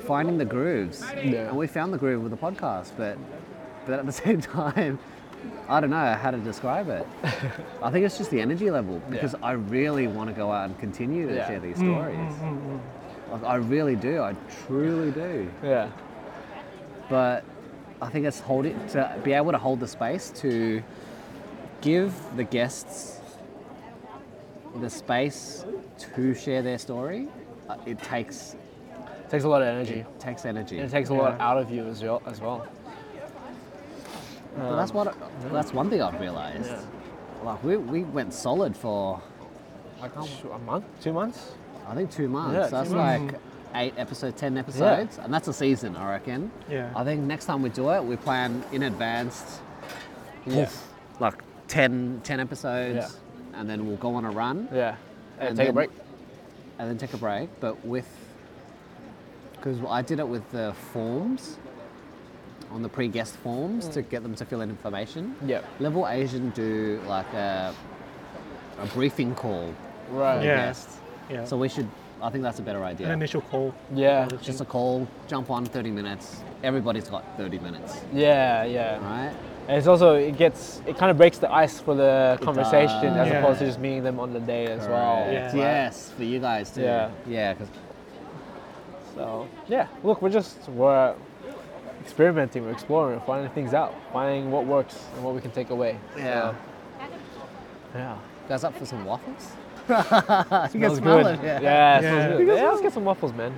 finding 0.07 0.37
the 0.37 0.45
grooves. 0.45 1.03
Yeah. 1.16 1.49
And 1.49 1.57
we 1.57 1.66
found 1.66 1.93
the 1.95 1.99
groove 1.99 2.22
with 2.22 2.31
the 2.33 2.37
podcast, 2.39 2.91
but 2.99 3.16
but 3.87 3.99
at 4.01 4.05
the 4.07 4.12
same 4.24 4.41
time, 4.43 4.99
I 5.68 5.80
don't 5.80 5.91
know 5.91 6.12
how 6.14 6.30
to 6.30 6.38
describe 6.38 6.88
it. 6.88 7.07
I 7.82 7.91
think 7.91 8.05
it's 8.05 8.18
just 8.18 8.30
the 8.30 8.41
energy 8.41 8.70
level 8.70 9.01
because 9.09 9.34
I 9.43 9.53
really 9.53 10.07
want 10.09 10.28
to 10.28 10.34
go 10.34 10.51
out 10.51 10.64
and 10.68 10.78
continue 10.78 11.28
to 11.28 11.34
Yeah. 11.34 11.47
share 11.49 11.61
these 11.61 11.76
mm, 11.78 11.82
mm, 11.84 11.95
stories. 11.95 12.34
Mm, 12.34 12.80
like, 13.32 13.45
I 13.45 13.55
really 13.57 13.95
do. 13.97 14.20
I 14.22 14.34
truly 14.66 15.11
do. 15.12 15.49
Yeah. 15.62 15.88
But 17.09 17.45
I 18.03 18.09
think 18.09 18.26
it's 18.26 18.41
holding 18.41 18.74
to 18.88 19.16
be 19.22 19.32
able 19.32 19.53
to 19.53 19.59
hold 19.59 19.80
the 19.80 19.88
space 19.88 20.30
to 20.36 20.82
give 21.80 22.12
the 22.36 22.45
guests 22.45 23.18
the 24.80 24.91
space 24.91 25.64
to 26.14 26.34
share 26.34 26.62
their 26.62 26.78
story. 26.78 27.28
uh, 27.68 27.76
It 27.86 27.99
takes 28.03 28.57
takes 29.28 29.45
a 29.45 29.49
lot 29.49 29.62
of 29.62 29.68
energy. 29.68 30.01
it 30.01 30.20
takes 30.20 30.45
energy. 30.45 30.78
And 30.78 30.88
it 30.88 30.91
takes 30.91 31.11
a 31.11 31.14
lot 31.14 31.41
out 31.41 31.57
of 31.59 31.70
you 31.70 31.86
as 31.86 32.03
well. 32.03 32.20
As 32.26 32.41
well. 32.41 32.66
But 34.57 34.76
that's 34.76 34.92
what 34.92 35.14
that's 35.53 35.72
one 35.72 35.90
thing 35.90 36.03
I've 36.03 36.20
realized. 36.20 36.70
Like 37.44 37.62
we, 37.64 37.76
we 37.76 38.05
went 38.05 38.34
solid 38.34 38.76
for 38.76 39.20
like 40.01 40.12
A 40.16 40.59
month, 40.59 40.84
two 41.01 41.12
months. 41.12 41.53
I 41.88 41.94
think 41.94 42.11
two 42.11 42.28
months. 42.28 42.55
Yeah, 42.55 42.64
two 42.64 42.70
that's 42.70 42.90
months. 42.90 43.32
like 43.34 43.40
eight 43.74 43.94
episodes, 43.96 44.38
ten 44.40 44.57
episodes, 44.59 45.18
and 45.18 45.32
that's 45.32 45.48
a 45.48 45.53
season, 45.53 45.96
I 45.96 46.11
reckon. 46.11 46.51
Yeah. 46.68 46.90
I 46.96 47.05
think 47.05 47.22
next 47.22 47.44
time 47.46 47.62
we 47.62 47.68
do 47.70 47.90
it, 47.90 48.03
we 48.05 48.16
plan 48.16 48.64
in 48.72 48.82
advance, 48.84 49.61
Yeah. 50.46 50.68
like 51.20 51.34
10, 51.68 52.20
10 52.24 52.40
episodes, 52.40 52.96
Yeah. 52.96 53.59
and 53.61 53.70
then 53.70 53.86
we'll 53.86 53.96
go 53.96 54.14
on 54.16 54.24
a 54.24 54.30
run, 54.30 54.68
Yeah. 54.72 54.96
And, 55.38 55.51
And 55.51 55.57
take 55.57 55.68
a 55.68 55.72
break. 55.72 55.90
and 56.78 56.90
then 56.90 56.98
take 56.98 57.14
a 57.14 57.16
break. 57.16 57.48
But 57.61 57.84
with 57.84 58.09
because 59.53 59.78
I 59.88 60.03
did 60.03 60.18
it 60.18 60.26
with 60.28 60.51
the 60.51 60.74
forms 60.92 61.59
on 62.71 62.83
the 62.83 62.89
pre-guest 62.89 63.37
forms 63.37 63.89
to 63.89 64.03
mm. 64.03 64.09
get 64.09 64.23
them 64.23 64.35
to 64.35 64.45
fill 64.45 64.61
in 64.61 64.71
information. 64.71 65.35
Yeah. 65.45 65.62
Level 65.79 66.09
Asian 66.09 66.51
do 66.51 67.01
like 67.07 67.33
a, 67.35 67.75
a 68.79 68.87
briefing 68.87 69.35
call 69.35 69.75
Right. 70.11 70.45
Yeah. 70.45 70.57
guests. 70.57 70.99
Yeah. 71.29 71.45
So 71.45 71.57
we 71.57 71.68
should. 71.68 71.89
I 72.23 72.29
think 72.31 72.43
that's 72.43 72.59
a 72.59 72.62
better 72.62 72.85
idea. 72.85 73.07
An 73.07 73.12
initial 73.12 73.41
call. 73.41 73.75
Yeah. 73.95 74.29
Just 74.43 74.61
a 74.61 74.64
call, 74.64 75.09
jump 75.27 75.51
on 75.51 75.64
30 75.64 75.91
minutes. 75.91 76.43
Everybody's 76.62 77.09
got 77.09 77.25
30 77.39 77.59
minutes, 77.61 78.01
Yeah. 78.12 78.64
Yeah. 78.64 78.99
right? 78.99 79.35
And 79.68 79.79
it's 79.79 79.87
also 79.87 80.14
it 80.14 80.37
gets 80.37 80.83
it 80.87 80.99
kind 80.99 81.11
of 81.11 81.16
breaks 81.16 81.39
the 81.39 81.51
ice 81.53 81.81
for 81.81 81.95
the 81.95 82.39
conversation 82.43 83.14
as 83.16 83.29
Yeah. 83.29 83.39
opposed 83.39 83.61
to 83.61 83.66
just 83.66 83.79
meeting 83.79 84.03
them 84.03 84.18
on 84.18 84.33
the 84.33 84.41
day 84.41 84.66
as 84.66 84.87
well. 84.89 85.25
Correct. 85.25 85.55
Yeah. 85.55 85.61
Yes, 85.61 86.12
for 86.16 86.25
you 86.25 86.41
guys 86.41 86.71
too. 86.71 86.83
Yeah. 86.83 87.11
Yeah, 87.27 87.55
because 87.55 87.68
So 89.14 89.49
yeah, 89.68 89.87
look, 90.03 90.21
we're 90.23 90.31
just 90.31 90.68
we're 90.68 91.14
experimenting, 92.11 92.64
we're 92.64 92.72
exploring, 92.72 93.18
we're 93.20 93.24
finding 93.24 93.50
things 93.52 93.72
out, 93.72 93.94
finding 94.12 94.50
what 94.50 94.66
works 94.66 94.98
and 95.14 95.24
what 95.24 95.32
we 95.32 95.40
can 95.40 95.52
take 95.52 95.70
away. 95.70 95.96
yeah. 96.16 96.50
So, 96.50 96.56
yeah. 97.94 98.18
Guys 98.48 98.64
up 98.64 98.76
for 98.76 98.84
some 98.84 99.04
waffles? 99.04 99.52
you 99.88 99.94
can 99.94 100.70
Smells 100.70 100.98
smell 100.98 101.22
good. 101.22 101.26
it. 101.36 101.42
Yeah. 101.44 101.61
Yeah, 101.61 101.98
it 101.98 102.02
Yeah. 102.02 102.11
smells 102.26 102.38
good. 102.38 102.56
Yeah, 102.58 102.68
let's 102.70 102.80
get 102.82 102.92
some 102.92 103.04
waffles, 103.04 103.32
man. 103.32 103.54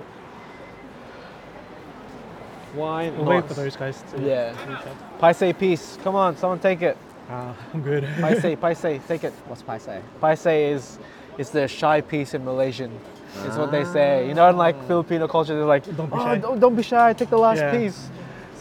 Why 2.74 3.08
We'll 3.10 3.24
not? 3.24 3.34
wait 3.34 3.44
for 3.46 3.54
those 3.54 3.74
guys 3.76 4.02
to 4.12 4.20
Yeah. 4.20 4.50
reach 4.68 4.78
out. 4.86 5.36
Paise 5.38 5.54
piece. 5.54 5.98
Come 6.04 6.14
on, 6.14 6.36
someone 6.36 6.58
take 6.58 6.82
it. 6.82 6.96
Ah, 7.30 7.54
I'm 7.72 7.80
good. 7.82 8.04
Paise, 8.20 8.56
paise, 8.56 9.00
take 9.08 9.24
it. 9.24 9.32
What's 9.46 9.62
Paise? 9.62 9.88
Paise 10.20 10.46
is 10.46 10.98
is 11.38 11.48
the 11.50 11.66
shy 11.66 12.02
piece 12.02 12.34
in 12.34 12.44
Malaysian. 12.44 12.90
It's 13.46 13.56
what 13.56 13.70
they 13.70 13.84
say. 13.84 14.28
You 14.28 14.34
know, 14.34 14.50
in 14.50 14.56
like 14.58 14.76
Filipino 14.86 15.26
culture, 15.26 15.54
they're 15.54 15.64
like, 15.64 15.84
Don't 15.96 16.10
be 16.10 16.16
oh, 16.16 16.24
shy." 16.24 16.36
Don't, 16.38 16.60
don't 16.60 16.76
be 16.76 16.82
shy. 16.82 17.12
Take 17.14 17.30
the 17.30 17.38
last 17.38 17.60
Yeah. 17.60 17.70
piece. 17.78 18.10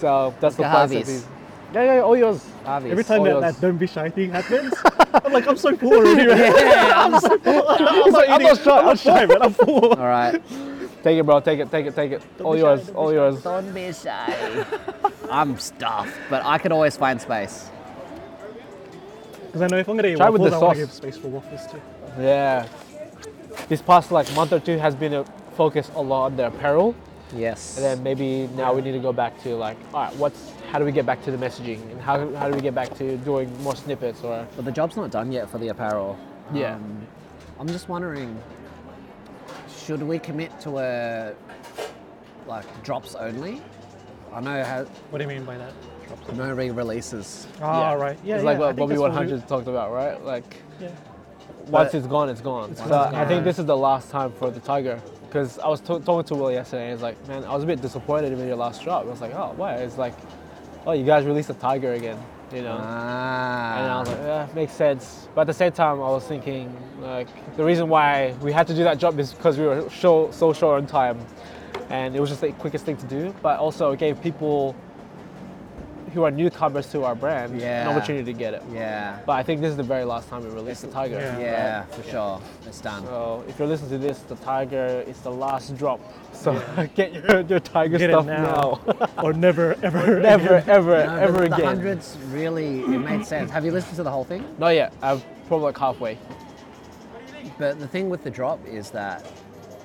So 0.02 0.34
that's 0.40 0.56
the 0.56 0.64
Like 0.64 0.72
Paise 0.72 0.78
Harvey's. 0.78 1.06
piece. 1.08 1.28
Yeah, 1.74 1.84
yeah, 1.84 1.94
yeah, 1.96 2.02
all 2.02 2.18
yours. 2.18 2.46
Harvey's. 2.66 2.92
Every 2.92 3.04
time 3.06 3.24
that, 3.24 3.30
yours. 3.30 3.42
that 3.44 3.62
don't 3.62 3.78
be 3.78 3.88
shy 3.88 4.10
thing 4.10 4.32
happens, 4.32 4.74
I'm 5.14 5.32
like, 5.32 5.48
I'm 5.48 5.56
so 5.56 5.76
full 5.78 5.94
already. 5.94 6.28
man. 6.28 6.38
yeah, 6.58 6.94
I'm 7.06 7.20
so- 7.20 7.40
I'm, 7.46 8.12
like 8.14 8.30
I'm 8.30 8.42
eating- 8.42 8.48
not 8.48 8.62
shy, 8.62 8.78
I'm 8.80 8.86
not 8.86 9.00
shy, 9.00 9.26
man. 9.26 9.42
I'm 9.42 9.54
full. 9.54 9.94
All 9.94 9.98
right. 10.08 10.42
Take 11.04 11.18
it, 11.20 11.26
bro. 11.26 11.40
Take 11.40 11.60
it. 11.60 11.72
Take 11.72 11.86
it. 11.86 11.96
Take 11.96 12.12
it. 12.12 12.22
all 12.44 12.54
be 12.54 12.60
shy, 12.60 12.66
yours. 12.68 12.86
don't 12.88 12.96
all 12.96 13.14
yours. 13.14 13.42
Don't 13.44 13.74
be 13.74 13.94
shy. 13.94 14.66
I'm 15.30 15.58
stuffed, 15.58 16.14
but 16.30 16.44
I 16.44 16.58
can 16.58 16.72
always 16.72 16.98
find 16.98 17.22
space. 17.22 17.70
Because 19.46 19.62
I 19.62 19.68
know 19.68 19.78
if 19.78 19.88
I'm 19.88 19.96
gonna 19.96 20.08
eat 20.10 20.18
Try 20.18 20.30
with 20.30 20.42
waffles, 20.42 20.60
the 20.60 20.66
I 20.66 20.68
want 20.68 20.78
to 20.78 20.86
sauce. 20.88 21.00
give 21.00 21.14
space 21.14 21.18
for 21.22 21.28
waffles 21.30 21.68
too. 21.72 21.82
Yeah. 22.20 22.68
This 23.70 23.82
past 23.82 24.12
like 24.12 24.34
month 24.36 24.54
or 24.54 24.60
two 24.60 24.78
has 24.78 24.96
been 24.96 25.14
a 25.14 25.24
focus 25.56 25.90
a 25.96 26.02
lot 26.02 26.26
on 26.28 26.38
the 26.38 26.48
apparel, 26.48 26.96
Yes. 27.36 27.78
and 27.78 27.86
then 27.86 28.04
maybe 28.04 28.48
now 28.56 28.74
we 28.74 28.82
need 28.82 28.92
to 28.94 29.00
go 29.00 29.14
back 29.14 29.42
to 29.44 29.56
like, 29.56 29.78
all 29.94 30.04
right, 30.04 30.16
what's 30.16 30.52
how 30.72 30.80
do 30.80 30.86
we 30.86 30.92
get 30.92 31.06
back 31.06 31.22
to 31.24 31.32
the 31.32 31.38
messaging, 31.38 31.82
and 31.92 32.00
how, 32.02 32.34
how 32.36 32.48
do 32.50 32.56
we 32.56 32.62
get 32.62 32.74
back 32.74 32.94
to 32.98 33.18
doing 33.18 33.50
more 33.62 33.76
snippets 33.76 34.24
or 34.24 34.48
But 34.56 34.64
the 34.66 34.72
job's 34.72 34.96
not 34.96 35.12
done 35.12 35.32
yet 35.32 35.50
for 35.50 35.58
the 35.58 35.68
apparel. 35.68 36.18
Yeah. 36.54 36.76
Um, 36.76 37.06
I'm 37.60 37.68
just 37.68 37.90
wondering, 37.90 38.42
should 39.86 40.02
we 40.02 40.18
commit 40.20 40.58
to 40.62 40.78
a 40.80 41.34
like 42.48 42.66
drops 42.84 43.16
only? 43.16 43.62
I 44.34 44.40
know 44.40 44.64
how 44.64 44.86
What 45.10 45.18
do 45.20 45.24
you 45.26 45.30
mean 45.30 45.44
by 45.46 45.58
that? 45.58 45.74
no 46.34 46.54
re-releases. 46.54 47.48
Oh, 47.62 47.96
right. 47.96 48.18
Yeah, 48.24 48.36
it's 48.36 48.44
yeah, 48.44 48.50
like 48.50 48.58
I 48.58 48.60
what 48.60 48.76
Bobby 48.76 48.90
that's 48.96 49.02
what 49.02 49.12
we- 49.12 49.18
100 49.18 49.48
talked 49.48 49.68
about, 49.68 49.92
right? 49.92 50.24
Like 50.24 50.62
Yeah. 50.80 50.90
once 51.68 51.92
But- 51.92 51.96
it's 51.96 52.08
gone, 52.08 52.30
it's 52.30 52.42
gone. 52.42 52.76
so 52.76 52.88
gone, 52.88 53.16
I 53.16 53.26
think 53.26 53.44
this 53.44 53.60
is 53.60 53.66
the 53.66 53.78
last 53.78 54.10
time 54.10 54.32
for 54.32 54.50
the 54.52 54.60
Tiger. 54.60 55.02
Because 55.32 55.60
I 55.60 55.70
was 55.70 55.80
to- 55.82 56.02
talking 56.02 56.26
to 56.26 56.36
Will 56.36 56.52
yesterday, 56.52 56.90
and 56.90 56.92
he's 56.92 57.02
like, 57.02 57.16
man, 57.26 57.46
I 57.46 57.54
was 57.56 57.64
a 57.64 57.66
bit 57.66 57.82
disappointed 57.82 58.36
with 58.36 58.46
your 58.46 58.58
last 58.58 58.84
drop. 58.84 59.06
I 59.06 59.10
was 59.10 59.22
like, 59.22 59.34
oh, 59.34 59.54
why? 59.56 59.76
It's 59.76 59.98
like, 59.98 60.14
oh, 60.86 60.92
you 60.92 61.06
guys 61.06 61.24
released 61.24 61.50
a 61.50 61.54
Tiger 61.54 61.94
again, 61.94 62.22
you 62.54 62.62
know? 62.64 62.78
Ah. 62.78 63.78
And 63.78 63.92
I 63.92 64.00
was 64.02 64.10
like, 64.10 64.18
yeah, 64.18 64.48
makes 64.54 64.74
sense. 64.74 65.30
But 65.34 65.42
at 65.42 65.48
the 65.48 65.54
same 65.54 65.72
time, 65.72 66.02
I 66.02 66.10
was 66.10 66.26
thinking, 66.26 66.76
like, 67.00 67.30
the 67.56 67.64
reason 67.64 67.88
why 67.88 68.36
we 68.42 68.52
had 68.52 68.68
to 68.68 68.74
do 68.74 68.84
that 68.84 68.98
job 68.98 69.18
is 69.22 69.32
because 69.34 69.58
we 69.58 69.66
were 69.66 69.90
so, 69.90 70.30
so 70.32 70.52
short 70.52 70.82
on 70.82 70.86
time. 70.86 71.18
And 71.90 72.14
it 72.14 72.20
was 72.20 72.30
just 72.30 72.42
the 72.42 72.52
quickest 72.52 72.84
thing 72.84 72.98
to 72.98 73.06
do. 73.06 73.34
But 73.42 73.58
also, 73.58 73.92
it 73.92 74.00
gave 74.00 74.22
people 74.22 74.76
who 76.14 76.24
are 76.24 76.32
newcomers 76.32 76.88
to 76.92 77.04
our 77.04 77.16
brand 77.16 77.60
Yeah. 77.60 77.90
an 77.90 77.96
opportunity 77.96 78.26
to 78.32 78.38
get 78.38 78.54
it. 78.54 78.64
yeah. 78.74 79.20
But 79.26 79.34
I 79.34 79.44
think 79.44 79.62
this 79.62 79.72
is 79.72 79.78
the 79.78 79.84
very 79.84 80.04
last 80.04 80.30
time 80.30 80.44
we 80.44 80.50
release 80.50 80.82
the 80.82 80.88
Tiger. 80.88 81.16
Yeah. 81.16 81.40
Yeah, 81.40 81.84
for 81.86 82.04
sure. 82.04 82.42
It's 82.68 82.82
done. 82.82 83.04
So 83.06 83.44
if 83.48 83.58
you're 83.58 83.68
listening 83.68 83.92
to 83.92 83.98
this, 83.98 84.20
the 84.20 84.36
Tiger 84.38 85.04
is 85.08 85.20
the 85.22 85.32
last 85.32 85.76
drop. 85.78 86.00
So 86.34 86.62
get 86.96 87.14
your, 87.14 87.42
your 87.42 87.60
Tiger 87.60 87.98
Get 87.98 88.10
stuff 88.12 88.26
now. 88.26 88.80
now. 88.88 89.10
or 89.24 89.34
never, 89.34 89.76
ever. 89.84 90.20
Never, 90.20 90.64
ever, 90.68 91.06
No, 91.06 91.16
ever 91.18 91.38
the 91.40 91.44
again. 91.56 91.62
hundreds 91.66 92.18
really 92.28 92.82
it 92.82 92.88
made 93.00 93.26
sense. 93.26 93.52
Have 93.52 93.66
you 93.66 93.72
listened 93.72 93.96
to 93.98 94.04
the 94.04 94.12
whole 94.12 94.24
thing? 94.26 94.44
Not 94.58 94.70
yet. 94.76 94.94
I'm 95.02 95.22
probably 95.48 95.66
like 95.66 95.78
halfway. 95.78 96.18
But 97.58 97.80
the 97.80 97.88
thing 97.88 98.10
with 98.10 98.24
the 98.24 98.30
drop 98.32 98.60
is 98.66 98.90
that 98.92 99.26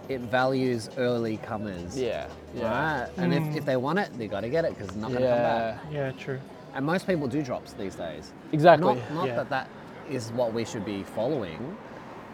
it 0.08 0.20
values 0.20 0.90
early 0.96 1.38
comers. 1.38 1.98
Yeah. 1.98 2.28
Yeah. 2.54 3.00
Right? 3.02 3.10
And 3.16 3.34
if, 3.34 3.56
if 3.56 3.64
they 3.64 3.76
want 3.76 3.98
it, 3.98 4.16
they 4.16 4.28
got 4.28 4.40
to 4.40 4.48
get 4.48 4.64
it 4.64 4.74
because 4.74 4.88
it's 4.88 4.96
not 4.96 5.10
going 5.10 5.22
to 5.22 5.28
come 5.28 5.38
back. 5.38 5.80
Yeah, 5.92 6.12
true. 6.12 6.40
And 6.74 6.84
most 6.84 7.06
people 7.06 7.26
do 7.26 7.42
drops 7.42 7.72
these 7.72 7.94
days. 7.94 8.32
Exactly. 8.52 8.94
Not, 8.94 9.12
not 9.12 9.26
Yeah. 9.28 9.36
that 9.36 9.50
that 9.50 9.68
is 10.10 10.30
what 10.32 10.52
we 10.52 10.64
should 10.64 10.84
be 10.84 11.02
following, 11.02 11.76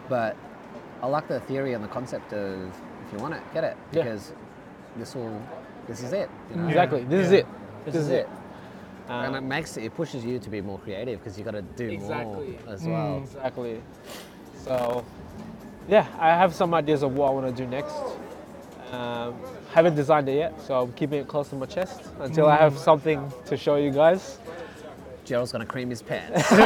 but 0.09 0.35
I 1.01 1.07
like 1.07 1.27
the 1.27 1.39
theory 1.41 1.73
and 1.73 1.83
the 1.83 1.87
concept 1.87 2.33
of 2.33 2.67
if 3.07 3.13
you 3.13 3.19
want 3.19 3.33
it, 3.33 3.41
get 3.53 3.63
it 3.63 3.77
Yeah. 3.91 4.03
because 4.03 4.33
this 4.97 5.15
will, 5.15 5.41
this 5.87 6.03
is 6.03 6.13
it. 6.13 6.29
You 6.51 6.57
know? 6.57 6.67
Exactly. 6.67 7.03
This 7.05 7.25
is 7.25 7.31
it. 7.31 7.47
This, 7.85 7.95
is 7.95 8.09
it. 8.09 8.29
Um, 9.09 9.25
and 9.25 9.35
it 9.35 9.41
makes 9.41 9.75
it 9.77 9.93
pushes 9.95 10.23
you 10.23 10.39
to 10.39 10.49
be 10.49 10.61
more 10.61 10.79
creative 10.79 11.19
because 11.19 11.37
you 11.37 11.43
got 11.43 11.51
to 11.51 11.61
do 11.61 11.89
Exactly. 11.89 12.57
more 12.65 12.73
as 12.73 12.83
well. 12.83 13.17
Exactly. 13.17 13.81
So, 14.63 15.03
yeah, 15.87 16.07
I 16.19 16.29
have 16.29 16.53
some 16.53 16.73
ideas 16.73 17.03
of 17.03 17.15
what 17.15 17.27
I 17.27 17.31
want 17.31 17.55
to 17.55 17.63
do 17.63 17.69
next. 17.69 17.95
Um, 18.91 19.35
haven't 19.73 19.95
designed 19.95 20.29
it 20.29 20.35
yet, 20.35 20.61
so 20.61 20.81
I'm 20.81 20.93
keeping 20.93 21.19
it 21.19 21.27
close 21.27 21.49
to 21.49 21.55
my 21.55 21.65
chest 21.65 22.01
until 22.19 22.45
I 22.45 22.57
have 22.57 22.77
something 22.77 23.31
to 23.45 23.57
show 23.57 23.75
you 23.77 23.91
guys. 23.91 24.37
Gerald's 25.25 25.51
gonna 25.53 25.65
cream 25.65 25.89
his 25.89 26.01
pants. 26.01 26.49
Better 26.49 26.65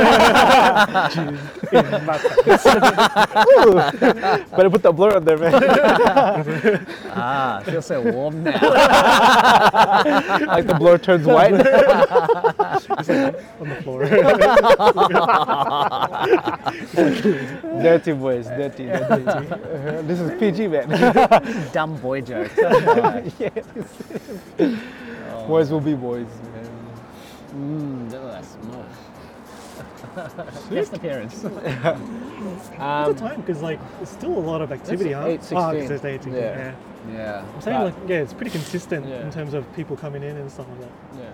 put 4.70 4.82
the 4.82 4.92
blur 4.92 5.16
on 5.16 5.26
there, 5.26 5.38
man. 5.38 5.54
ah, 7.12 7.60
I 7.60 7.64
feel 7.64 7.82
so 7.84 8.02
warm 8.02 8.44
now. 8.44 8.52
like 10.48 10.66
the 10.66 10.74
blur 10.74 10.98
turns 10.98 11.28
white. 11.28 11.54
On 12.98 13.70
the 13.70 13.76
floor. 13.84 14.06
dirty 17.84 18.14
boys, 18.14 18.48
dirty, 18.48 18.86
dirty. 18.86 19.28
Uh, 19.28 20.02
this 20.04 20.20
is 20.20 20.32
PG, 20.40 20.68
man. 20.68 20.90
Dumb 21.74 21.96
boy 21.98 22.22
joke. 22.22 22.50
boys 25.48 25.70
will 25.72 25.80
be 25.82 25.94
boys, 25.94 26.26
man. 26.54 26.70
Mm, 27.54 28.12
look 28.12 28.24
at 28.24 28.32
that 28.32 28.46
smoke. 28.46 28.86
Guest 30.72 30.94
appearance. 30.94 31.46
Um, 32.80 33.16
time 33.16 33.42
because 33.42 33.62
like 33.62 33.80
it's 34.02 34.10
still 34.12 34.36
a 34.36 34.40
lot 34.40 34.62
of 34.62 34.72
activity, 34.72 35.12
huh? 35.12 35.26
8, 35.28 35.40
Oh, 35.40 35.44
16. 35.44 35.58
'cause 35.82 35.92
it's 35.92 36.06
18. 36.06 36.34
Yeah. 36.34 36.40
Yeah. 36.42 36.74
Yeah. 37.14 37.46
I'm 37.56 37.62
saying 37.62 37.78
Right. 37.78 37.86
like 37.86 37.94
yeah, 38.10 38.18
it's 38.18 38.34
pretty 38.34 38.50
consistent 38.52 39.06
Yeah. 39.08 39.22
in 39.22 39.30
terms 39.32 39.54
of 39.54 39.64
people 39.76 39.96
coming 39.96 40.24
in 40.24 40.36
and 40.36 40.52
stuff 40.52 40.68
like 40.70 40.80
that. 40.82 40.90
yeah. 41.20 41.32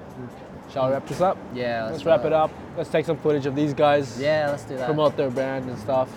Shall 0.73 0.87
we 0.87 0.93
wrap 0.93 1.07
this 1.07 1.21
up? 1.21 1.37
Yeah. 1.53 1.85
Let's 1.91 2.03
wrap 2.03 2.25
it 2.25 2.33
up. 2.33 2.51
Let's 2.75 2.89
take 2.89 3.05
some 3.05 3.17
footage 3.17 3.45
of 3.45 3.55
these 3.55 3.73
guys. 3.75 4.19
Yeah, 4.19 4.47
let's 4.49 4.63
do 4.63 4.75
that. 4.77 4.87
promote 4.87 5.15
their 5.15 5.29
brand 5.29 5.69
and 5.69 5.77
stuff. 5.77 6.09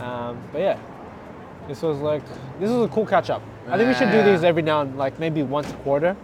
Um, 0.00 0.42
but 0.52 0.60
yeah, 0.60 0.78
this 1.68 1.82
was 1.82 1.98
like 1.98 2.22
this 2.58 2.68
was 2.70 2.84
a 2.90 2.92
cool 2.92 3.06
catch 3.06 3.30
up. 3.30 3.42
I 3.68 3.76
think 3.76 3.88
we 3.88 3.94
should 3.94 4.10
do 4.10 4.22
these 4.22 4.42
every 4.44 4.62
now 4.62 4.80
and 4.82 4.96
like 4.98 5.18
maybe 5.18 5.42
once 5.42 5.70
a 5.70 5.74
quarter, 5.76 6.16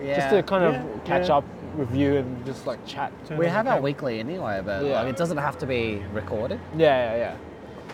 Yeah. 0.00 0.16
just 0.16 0.30
to 0.30 0.42
kind 0.44 0.64
of 0.64 0.74
Yeah, 0.74 1.00
catch 1.04 1.28
yeah. 1.28 1.36
up, 1.38 1.44
review, 1.76 2.16
and 2.16 2.44
just 2.46 2.66
like 2.66 2.84
chat. 2.86 3.12
We 3.36 3.46
have 3.46 3.66
our 3.66 3.80
weekly 3.80 4.20
anyway, 4.20 4.62
but 4.64 4.84
Yeah. 4.84 5.00
like, 5.02 5.08
it 5.08 5.16
doesn't 5.16 5.38
have 5.38 5.58
to 5.58 5.66
be 5.66 6.02
recorded. 6.12 6.60
Yeah, 6.76 7.16
yeah, 7.16 7.36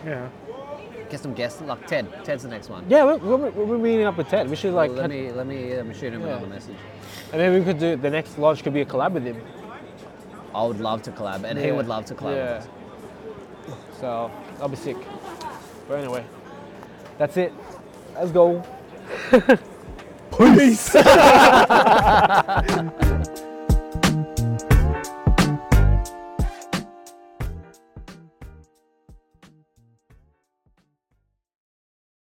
yeah. 0.05 0.11
Yeah. 0.11 0.29
Get 1.11 1.21
some 1.21 1.35
guests, 1.35 1.61
like 1.63 1.87
Ted. 1.87 2.07
Ted's 2.25 2.43
the 2.43 2.49
next 2.49 2.69
one. 2.71 2.85
Yeah, 2.89 3.05
we're, 3.05 3.17
we're, 3.17 3.51
we're 3.51 3.79
meeting 3.79 4.05
up 4.07 4.17
with 4.17 4.29
Ted. 4.29 4.49
We 4.49 4.57
should 4.57 4.73
like, 4.75 4.91
let 4.91 5.03
cut- 5.03 5.11
me 5.11 5.33
let 5.33 5.47
me 5.47 5.75
um, 5.77 5.93
shoot 5.95 6.13
him 6.13 6.21
Yeah. 6.23 6.29
another 6.29 6.47
message. 6.47 6.77
And 7.35 7.41
then 7.41 7.53
we 7.53 7.65
could 7.65 7.79
do 7.81 7.97
the 7.97 8.11
next 8.11 8.39
launch 8.39 8.63
could 8.63 8.73
be 8.73 8.83
a 8.83 8.87
collab 8.87 9.11
with 9.11 9.25
him. 9.25 9.43
I 10.55 10.63
would 10.63 10.79
love 10.79 11.03
to 11.03 11.11
collab, 11.11 11.43
and 11.43 11.59
he 11.59 11.67
Yeah. 11.67 11.73
would 11.73 11.89
love 11.89 12.05
to 12.05 12.15
collab. 12.15 12.37
Yeah. 12.37 12.59
with 12.59 12.63
us. 12.63 12.69
So 14.01 14.31
I'll 14.61 14.69
be 14.69 14.77
sick. 14.77 14.97
But 15.89 15.99
anyway, 15.99 16.25
that's 17.19 17.37
it. 17.37 17.53
Let's 18.15 18.31
go. 18.31 18.63
Peace. 20.39 20.95